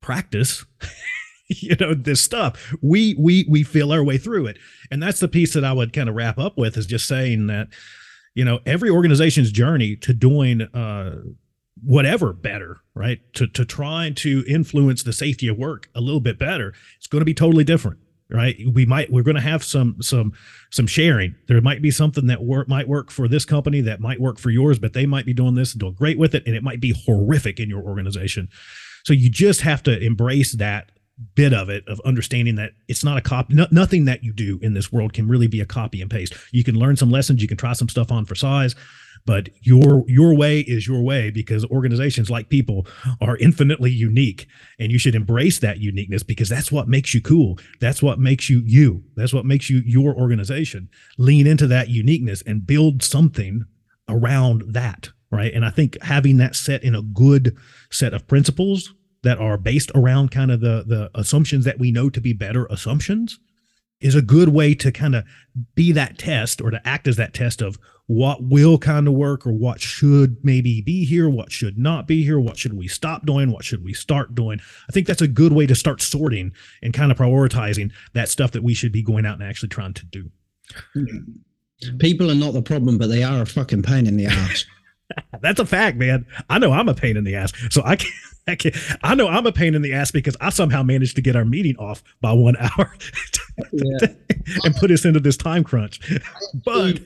practice 0.00 0.64
you 1.60 1.76
know 1.76 1.94
this 1.94 2.20
stuff. 2.20 2.74
We 2.80 3.14
we 3.18 3.46
we 3.48 3.62
feel 3.62 3.92
our 3.92 4.02
way 4.02 4.18
through 4.18 4.46
it. 4.46 4.58
And 4.90 5.02
that's 5.02 5.20
the 5.20 5.28
piece 5.28 5.54
that 5.54 5.64
i 5.64 5.72
would 5.72 5.92
kind 5.92 6.08
of 6.08 6.14
wrap 6.14 6.38
up 6.38 6.56
with 6.56 6.76
is 6.76 6.86
just 6.86 7.06
saying 7.06 7.46
that 7.48 7.68
you 8.34 8.44
know 8.44 8.60
every 8.66 8.90
organization's 8.90 9.52
journey 9.52 9.96
to 9.96 10.12
doing 10.12 10.62
uh 10.62 11.18
whatever 11.82 12.32
better 12.32 12.78
right? 12.94 13.20
To 13.34 13.46
to 13.48 13.64
trying 13.64 14.14
to 14.16 14.44
influence 14.46 15.02
the 15.02 15.12
safety 15.12 15.48
of 15.48 15.58
work 15.58 15.88
a 15.94 16.00
little 16.00 16.20
bit 16.20 16.38
better 16.38 16.74
it's 16.96 17.06
going 17.06 17.20
to 17.20 17.26
be 17.26 17.34
totally 17.34 17.64
different 17.64 17.98
right? 18.32 18.56
We 18.72 18.86
might 18.86 19.10
we're 19.12 19.22
going 19.22 19.36
to 19.36 19.40
have 19.40 19.62
some 19.62 20.00
some 20.00 20.32
some 20.70 20.86
sharing. 20.86 21.34
There 21.48 21.60
might 21.60 21.82
be 21.82 21.90
something 21.90 22.26
that 22.26 22.42
work 22.42 22.68
might 22.68 22.88
work 22.88 23.10
for 23.10 23.28
this 23.28 23.44
company 23.44 23.80
that 23.82 24.00
might 24.00 24.20
work 24.20 24.38
for 24.38 24.50
yours 24.50 24.78
but 24.78 24.92
they 24.92 25.06
might 25.06 25.26
be 25.26 25.34
doing 25.34 25.54
this 25.54 25.72
and 25.72 25.80
doing 25.80 25.94
great 25.94 26.18
with 26.18 26.34
it 26.34 26.42
and 26.46 26.56
it 26.56 26.62
might 26.62 26.80
be 26.80 26.94
horrific 27.06 27.60
in 27.60 27.68
your 27.68 27.82
organization. 27.82 28.48
So 29.04 29.12
you 29.12 29.28
just 29.30 29.60
have 29.62 29.82
to 29.84 29.98
embrace 29.98 30.52
that 30.52 30.92
bit 31.34 31.52
of 31.52 31.68
it 31.68 31.86
of 31.86 32.00
understanding 32.04 32.56
that 32.56 32.72
it's 32.88 33.04
not 33.04 33.18
a 33.18 33.20
copy 33.20 33.54
no, 33.54 33.66
nothing 33.70 34.06
that 34.06 34.24
you 34.24 34.32
do 34.32 34.58
in 34.62 34.74
this 34.74 34.90
world 34.90 35.12
can 35.12 35.28
really 35.28 35.46
be 35.46 35.60
a 35.60 35.66
copy 35.66 36.00
and 36.00 36.10
paste. 36.10 36.34
You 36.52 36.64
can 36.64 36.74
learn 36.74 36.96
some 36.96 37.10
lessons 37.10 37.42
you 37.42 37.48
can 37.48 37.58
try 37.58 37.74
some 37.74 37.88
stuff 37.88 38.10
on 38.10 38.24
for 38.24 38.34
size 38.34 38.74
but 39.24 39.48
your 39.60 40.04
your 40.08 40.34
way 40.34 40.60
is 40.60 40.86
your 40.86 41.02
way 41.02 41.30
because 41.30 41.64
organizations 41.66 42.30
like 42.30 42.48
people 42.48 42.86
are 43.20 43.36
infinitely 43.36 43.90
unique 43.90 44.46
and 44.78 44.90
you 44.90 44.98
should 44.98 45.14
embrace 45.14 45.58
that 45.60 45.78
uniqueness 45.78 46.22
because 46.22 46.48
that's 46.48 46.72
what 46.72 46.88
makes 46.88 47.14
you 47.14 47.20
cool. 47.20 47.58
That's 47.80 48.02
what 48.02 48.18
makes 48.18 48.50
you 48.50 48.62
you. 48.64 49.04
That's 49.16 49.32
what 49.32 49.46
makes 49.46 49.70
you 49.70 49.82
your 49.84 50.14
organization. 50.14 50.88
Lean 51.18 51.46
into 51.46 51.66
that 51.68 51.88
uniqueness 51.88 52.42
and 52.42 52.66
build 52.66 53.02
something 53.02 53.64
around 54.08 54.74
that 54.74 55.10
right? 55.32 55.52
And 55.54 55.64
i 55.64 55.70
think 55.70 56.00
having 56.02 56.36
that 56.36 56.54
set 56.54 56.84
in 56.84 56.94
a 56.94 57.02
good 57.02 57.56
set 57.90 58.14
of 58.14 58.28
principles 58.28 58.94
that 59.22 59.38
are 59.38 59.56
based 59.56 59.90
around 59.94 60.30
kind 60.30 60.52
of 60.52 60.60
the 60.60 60.84
the 60.86 61.10
assumptions 61.14 61.64
that 61.64 61.78
we 61.78 61.90
know 61.90 62.10
to 62.10 62.20
be 62.20 62.32
better 62.32 62.66
assumptions 62.66 63.40
is 64.00 64.14
a 64.14 64.22
good 64.22 64.50
way 64.50 64.74
to 64.74 64.92
kind 64.92 65.14
of 65.14 65.24
be 65.74 65.92
that 65.92 66.18
test 66.18 66.60
or 66.60 66.70
to 66.70 66.86
act 66.86 67.08
as 67.08 67.16
that 67.16 67.34
test 67.34 67.62
of 67.62 67.78
what 68.12 68.42
will 68.42 68.76
kind 68.76 69.08
of 69.08 69.14
work 69.14 69.46
or 69.46 69.52
what 69.52 69.80
should 69.80 70.36
maybe 70.44 70.82
be 70.82 71.04
here, 71.04 71.30
what 71.30 71.50
should 71.50 71.78
not 71.78 72.06
be 72.06 72.22
here, 72.22 72.38
what 72.38 72.58
should 72.58 72.74
we 72.74 72.86
stop 72.86 73.24
doing, 73.24 73.50
what 73.50 73.64
should 73.64 73.82
we 73.82 73.94
start 73.94 74.34
doing. 74.34 74.60
I 74.86 74.92
think 74.92 75.06
that's 75.06 75.22
a 75.22 75.28
good 75.28 75.54
way 75.54 75.66
to 75.66 75.74
start 75.74 76.02
sorting 76.02 76.52
and 76.82 76.92
kind 76.92 77.10
of 77.10 77.16
prioritizing 77.16 77.90
that 78.12 78.28
stuff 78.28 78.50
that 78.52 78.62
we 78.62 78.74
should 78.74 78.92
be 78.92 79.02
going 79.02 79.24
out 79.24 79.40
and 79.40 79.48
actually 79.48 79.70
trying 79.70 79.94
to 79.94 80.04
do. 80.04 80.30
People 81.98 82.30
are 82.30 82.34
not 82.34 82.52
the 82.52 82.60
problem, 82.60 82.98
but 82.98 83.06
they 83.06 83.22
are 83.22 83.40
a 83.40 83.46
fucking 83.46 83.82
pain 83.82 84.06
in 84.06 84.18
the 84.18 84.26
ass. 84.26 84.66
that's 85.40 85.58
a 85.58 85.66
fact, 85.66 85.96
man. 85.96 86.26
I 86.50 86.58
know 86.58 86.72
I'm 86.72 86.90
a 86.90 86.94
pain 86.94 87.16
in 87.16 87.24
the 87.24 87.34
ass. 87.34 87.54
So 87.70 87.80
I 87.82 87.96
can't 87.96 88.12
I, 88.48 88.56
I 89.02 89.14
know 89.14 89.28
I'm 89.28 89.46
a 89.46 89.52
pain 89.52 89.74
in 89.74 89.82
the 89.82 89.92
ass 89.92 90.10
because 90.10 90.36
I 90.40 90.50
somehow 90.50 90.82
managed 90.82 91.16
to 91.16 91.22
get 91.22 91.36
our 91.36 91.44
meeting 91.44 91.76
off 91.76 92.02
by 92.20 92.32
one 92.32 92.56
hour 92.60 92.94
and 93.72 94.74
put 94.76 94.90
us 94.90 95.04
into 95.04 95.20
this 95.20 95.36
time 95.36 95.64
crunch. 95.64 96.00
But 96.64 97.00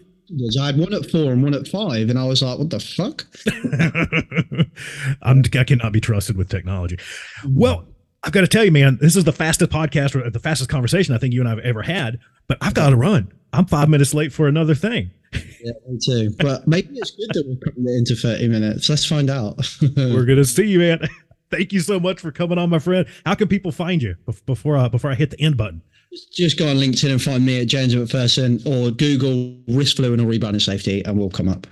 I 0.60 0.66
had 0.66 0.78
one 0.78 0.92
at 0.92 1.10
four 1.10 1.32
and 1.32 1.42
one 1.42 1.54
at 1.54 1.68
five, 1.68 2.10
and 2.10 2.18
I 2.18 2.24
was 2.24 2.42
like, 2.42 2.58
"What 2.58 2.70
the 2.70 2.80
fuck?" 2.80 3.26
I'm, 5.22 5.42
I 5.54 5.64
cannot 5.64 5.92
be 5.92 6.00
trusted 6.00 6.36
with 6.36 6.48
technology. 6.48 6.98
Well, 7.48 7.86
I've 8.22 8.32
got 8.32 8.40
to 8.40 8.48
tell 8.48 8.64
you, 8.64 8.72
man, 8.72 8.98
this 9.00 9.14
is 9.14 9.24
the 9.24 9.32
fastest 9.32 9.70
podcast 9.70 10.14
or 10.16 10.28
the 10.28 10.40
fastest 10.40 10.68
conversation 10.68 11.14
I 11.14 11.18
think 11.18 11.32
you 11.32 11.40
and 11.40 11.48
I've 11.48 11.60
ever 11.60 11.82
had. 11.82 12.18
But 12.48 12.58
I've 12.60 12.74
got 12.74 12.90
to 12.90 12.96
run. 12.96 13.32
I'm 13.52 13.66
five 13.66 13.88
minutes 13.88 14.14
late 14.14 14.32
for 14.32 14.48
another 14.48 14.74
thing. 14.74 15.10
Yeah, 15.32 15.72
me 15.88 15.98
too. 16.04 16.30
But 16.38 16.66
maybe 16.66 16.88
it's 16.94 17.12
good 17.12 17.28
that 17.34 17.44
we're 17.46 17.56
putting 17.56 17.86
it 17.86 17.96
into 17.96 18.16
30 18.16 18.48
minutes. 18.48 18.88
Let's 18.88 19.06
find 19.06 19.30
out. 19.30 19.58
we're 19.96 20.24
gonna 20.24 20.44
see 20.44 20.66
you, 20.66 20.80
man. 20.80 21.00
Thank 21.50 21.72
you 21.72 21.80
so 21.80 22.00
much 22.00 22.20
for 22.20 22.32
coming 22.32 22.58
on, 22.58 22.70
my 22.70 22.80
friend. 22.80 23.06
How 23.24 23.34
can 23.36 23.46
people 23.46 23.70
find 23.70 24.02
you 24.02 24.16
before 24.46 24.76
uh, 24.76 24.88
before 24.88 25.10
I 25.10 25.14
hit 25.14 25.30
the 25.30 25.40
end 25.40 25.56
button? 25.56 25.82
Just 26.32 26.58
go 26.58 26.68
on 26.68 26.76
LinkedIn 26.76 27.10
and 27.10 27.22
find 27.22 27.44
me 27.44 27.60
at 27.60 27.66
James 27.66 27.94
MacPherson 27.94 28.64
or 28.66 28.90
Google 28.90 29.56
risk 29.68 29.96
fluid 29.96 30.20
or 30.20 30.24
rebranding 30.24 30.62
safety 30.62 31.04
and 31.04 31.18
we'll 31.18 31.30
come 31.30 31.48
up. 31.48 31.66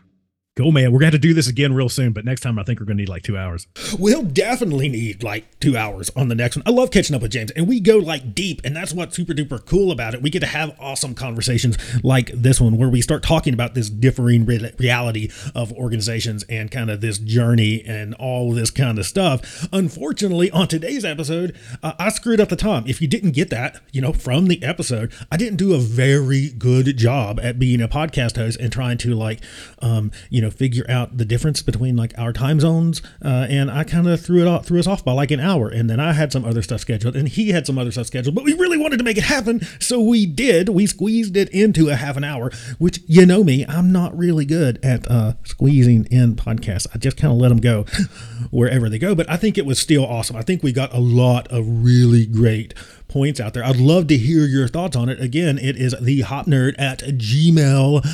Cool, 0.57 0.71
man. 0.71 0.93
We're 0.93 1.01
going 1.01 1.11
to 1.11 1.17
have 1.17 1.21
to 1.21 1.29
do 1.29 1.35
this 1.35 1.49
again 1.49 1.75
real 1.75 1.89
soon, 1.89 2.13
but 2.13 2.25
next 2.25 2.43
time 2.43 2.61
I 2.61 2.63
think 2.63 2.79
we're 2.79 2.87
going 2.87 2.97
to 2.99 3.03
need 3.03 3.09
like 3.09 3.25
two 3.25 3.37
hours. 3.37 3.67
We'll 3.99 4.23
definitely 4.23 4.89
need 4.89 5.25
like 5.25 5.59
two 5.59 5.77
hours 5.77 6.11
on 6.15 6.29
the 6.29 6.37
next 6.37 6.55
one. 6.55 6.63
I 6.65 6.71
love 6.71 6.93
catching 6.93 7.17
up 7.17 7.23
with 7.23 7.33
James, 7.33 7.51
and 7.51 7.67
we 7.67 7.81
go 7.81 7.99
like 7.99 8.37
deep, 8.37 8.61
and 8.63 8.77
that's 8.77 8.93
what's 8.93 9.17
super 9.17 9.33
duper 9.33 9.67
cool 9.67 9.91
about 9.91 10.15
it. 10.15 10.23
We 10.23 10.31
get 10.31 10.39
to 10.41 10.47
have 10.47 10.77
awesome 10.79 11.17
conversations 11.17 11.77
like 12.05 12.31
this 12.31 12.61
one 12.61 12.79
where 12.79 12.89
we 12.89 13.03
start 13.03 13.25
talking 13.25 13.53
about 13.53 13.75
this 13.75 13.91
differing 13.91 14.47
re- 14.47 14.73
reality 14.79 15.29
of 15.57 15.73
organizations 15.73 16.45
and 16.45 16.71
kind 16.71 16.89
of 16.89 17.01
this 17.01 17.19
journey 17.19 17.83
and 17.85 18.15
all 18.15 18.53
this 18.53 18.71
kind 18.71 19.01
of 19.01 19.07
stuff. 19.07 19.67
Unfortunately, 19.73 20.53
on 20.53 20.69
today's 20.69 21.05
episode, 21.05 21.57
uh, 21.83 21.95
I 21.99 22.11
screwed 22.11 22.41
up 22.41 22.49
the 22.49 22.55
time. 22.55 22.85
If 22.87 23.03
you 23.03 23.09
didn't 23.09 23.33
get 23.33 23.51
that, 23.51 23.81
you 23.91 24.01
know, 24.01 24.13
from 24.13 24.47
the 24.47 24.63
episode, 24.63 25.13
I 25.33 25.37
didn't 25.37 25.57
do 25.57 25.75
a 25.75 25.79
very 25.79 26.51
good 26.51 26.97
job 26.97 27.41
at 27.43 27.59
being 27.59 27.81
a 27.81 27.89
podcast 27.89 28.37
host 28.37 28.61
and 28.61 28.73
trying 28.73 28.99
to 28.99 29.17
like, 29.17 29.41
um, 29.81 30.13
you 30.31 30.41
know, 30.41 30.44
know 30.45 30.51
figure 30.51 30.85
out 30.89 31.17
the 31.17 31.25
difference 31.25 31.63
between 31.63 31.97
like 31.97 32.13
our 32.19 32.33
time 32.33 32.61
zones 32.61 33.03
uh, 33.25 33.47
and 33.49 33.71
i 33.71 33.85
kind 33.85 34.07
of 34.07 34.21
threw 34.21 34.41
it 34.41 34.47
off 34.47 34.67
threw 34.67 34.79
us 34.79 34.87
off 34.87 35.05
by 35.05 35.13
like 35.13 35.31
an 35.31 35.41
hour 35.41 35.69
and 35.69 35.89
then 35.91 35.99
i 35.99 36.13
had 36.13 36.33
some 36.33 36.45
other 36.45 36.63
stuff 36.63 36.81
scheduled 36.81 37.17
and 37.17 37.29
he 37.29 37.51
had 37.51 37.67
some 37.67 37.79
other 37.79 37.91
stuff 37.91 38.07
scheduled 38.07 38.35
but 38.35 38.45
we 38.45 38.53
really 38.55 38.79
wanted 38.79 38.99
to 38.99 39.05
make 39.05 39.17
it 39.17 39.25
happen 39.25 39.61
so 39.81 40.01
we 40.01 40.27
did 40.27 40.69
we 40.69 40.87
squeezed 40.87 41.37
it 41.37 41.49
into 41.51 41.89
a 41.89 41.97
half 41.97 42.17
an 42.17 42.25
hour 42.25 42.51
which 42.79 43.01
you 43.07 43.27
know 43.27 43.43
me 43.43 43.65
i'm 43.69 43.93
not 43.93 44.17
really 44.17 44.45
good 44.45 44.79
at 44.85 45.09
uh, 45.11 45.35
squeezing 45.45 46.07
in 46.11 46.35
podcasts 46.35 46.87
i 46.95 46.99
just 46.99 47.17
kind 47.17 47.33
of 47.33 47.39
let 47.39 47.49
them 47.49 47.61
go 47.61 47.83
wherever 48.51 48.89
they 48.89 48.99
go 48.99 49.15
but 49.15 49.29
i 49.31 49.37
think 49.37 49.59
it 49.59 49.67
was 49.67 49.79
still 49.79 50.05
awesome 50.05 50.37
i 50.37 50.43
think 50.43 50.63
we 50.63 50.73
got 50.73 50.93
a 50.93 51.01
lot 51.01 51.49
of 51.49 51.65
really 51.67 52.27
great 52.27 52.75
points 53.15 53.39
out 53.39 53.55
there. 53.55 53.65
I'd 53.65 53.77
love 53.77 54.09
to 54.09 54.17
hear 54.19 54.45
your 54.45 54.67
thoughts 54.67 54.97
on 54.97 55.09
it. 55.09 55.21
Again, 55.21 55.57
it 55.57 55.77
is 55.77 55.95
the 56.01 56.23
hop 56.23 56.47
nerd 56.47 56.75
at 56.81 56.99
gmail.com. 56.99 58.05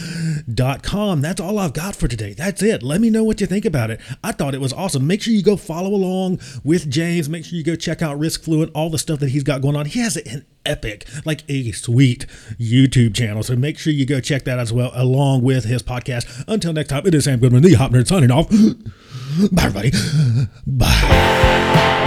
That's 1.22 1.40
all 1.40 1.58
I've 1.58 1.72
got 1.72 1.96
for 1.96 2.06
today. 2.06 2.34
That's 2.34 2.62
it. 2.62 2.82
Let 2.82 3.00
me 3.00 3.08
know 3.08 3.24
what 3.24 3.40
you 3.40 3.46
think 3.46 3.64
about 3.64 3.90
it. 3.90 3.98
I 4.22 4.32
thought 4.32 4.54
it 4.54 4.60
was 4.60 4.74
awesome. 4.74 5.06
Make 5.06 5.22
sure 5.22 5.32
you 5.32 5.42
go 5.42 5.56
follow 5.56 5.88
along 5.88 6.38
with 6.62 6.90
James. 6.90 7.30
Make 7.30 7.46
sure 7.46 7.56
you 7.56 7.64
go 7.64 7.76
check 7.76 8.02
out 8.02 8.18
Risk 8.18 8.42
Fluid, 8.42 8.70
all 8.74 8.90
the 8.90 8.98
stuff 8.98 9.20
that 9.20 9.30
he's 9.30 9.42
got 9.42 9.62
going 9.62 9.74
on. 9.74 9.86
He 9.86 10.00
has 10.00 10.18
an 10.18 10.44
epic, 10.66 11.06
like 11.24 11.44
a 11.48 11.72
sweet 11.72 12.26
YouTube 12.58 13.14
channel. 13.14 13.42
So 13.42 13.56
make 13.56 13.78
sure 13.78 13.94
you 13.94 14.04
go 14.04 14.20
check 14.20 14.44
that 14.44 14.58
as 14.58 14.70
well, 14.70 14.90
along 14.92 15.44
with 15.44 15.64
his 15.64 15.82
podcast. 15.82 16.44
Until 16.46 16.74
next 16.74 16.90
time, 16.90 17.06
it 17.06 17.14
is 17.14 17.24
Sam 17.24 17.40
Goodman, 17.40 17.62
the 17.62 17.72
Hop 17.72 17.90
Nerd, 17.90 18.06
signing 18.06 18.30
off. 18.30 18.50
Bye, 19.50 19.62
everybody. 19.64 19.92
Bye. 20.66 21.99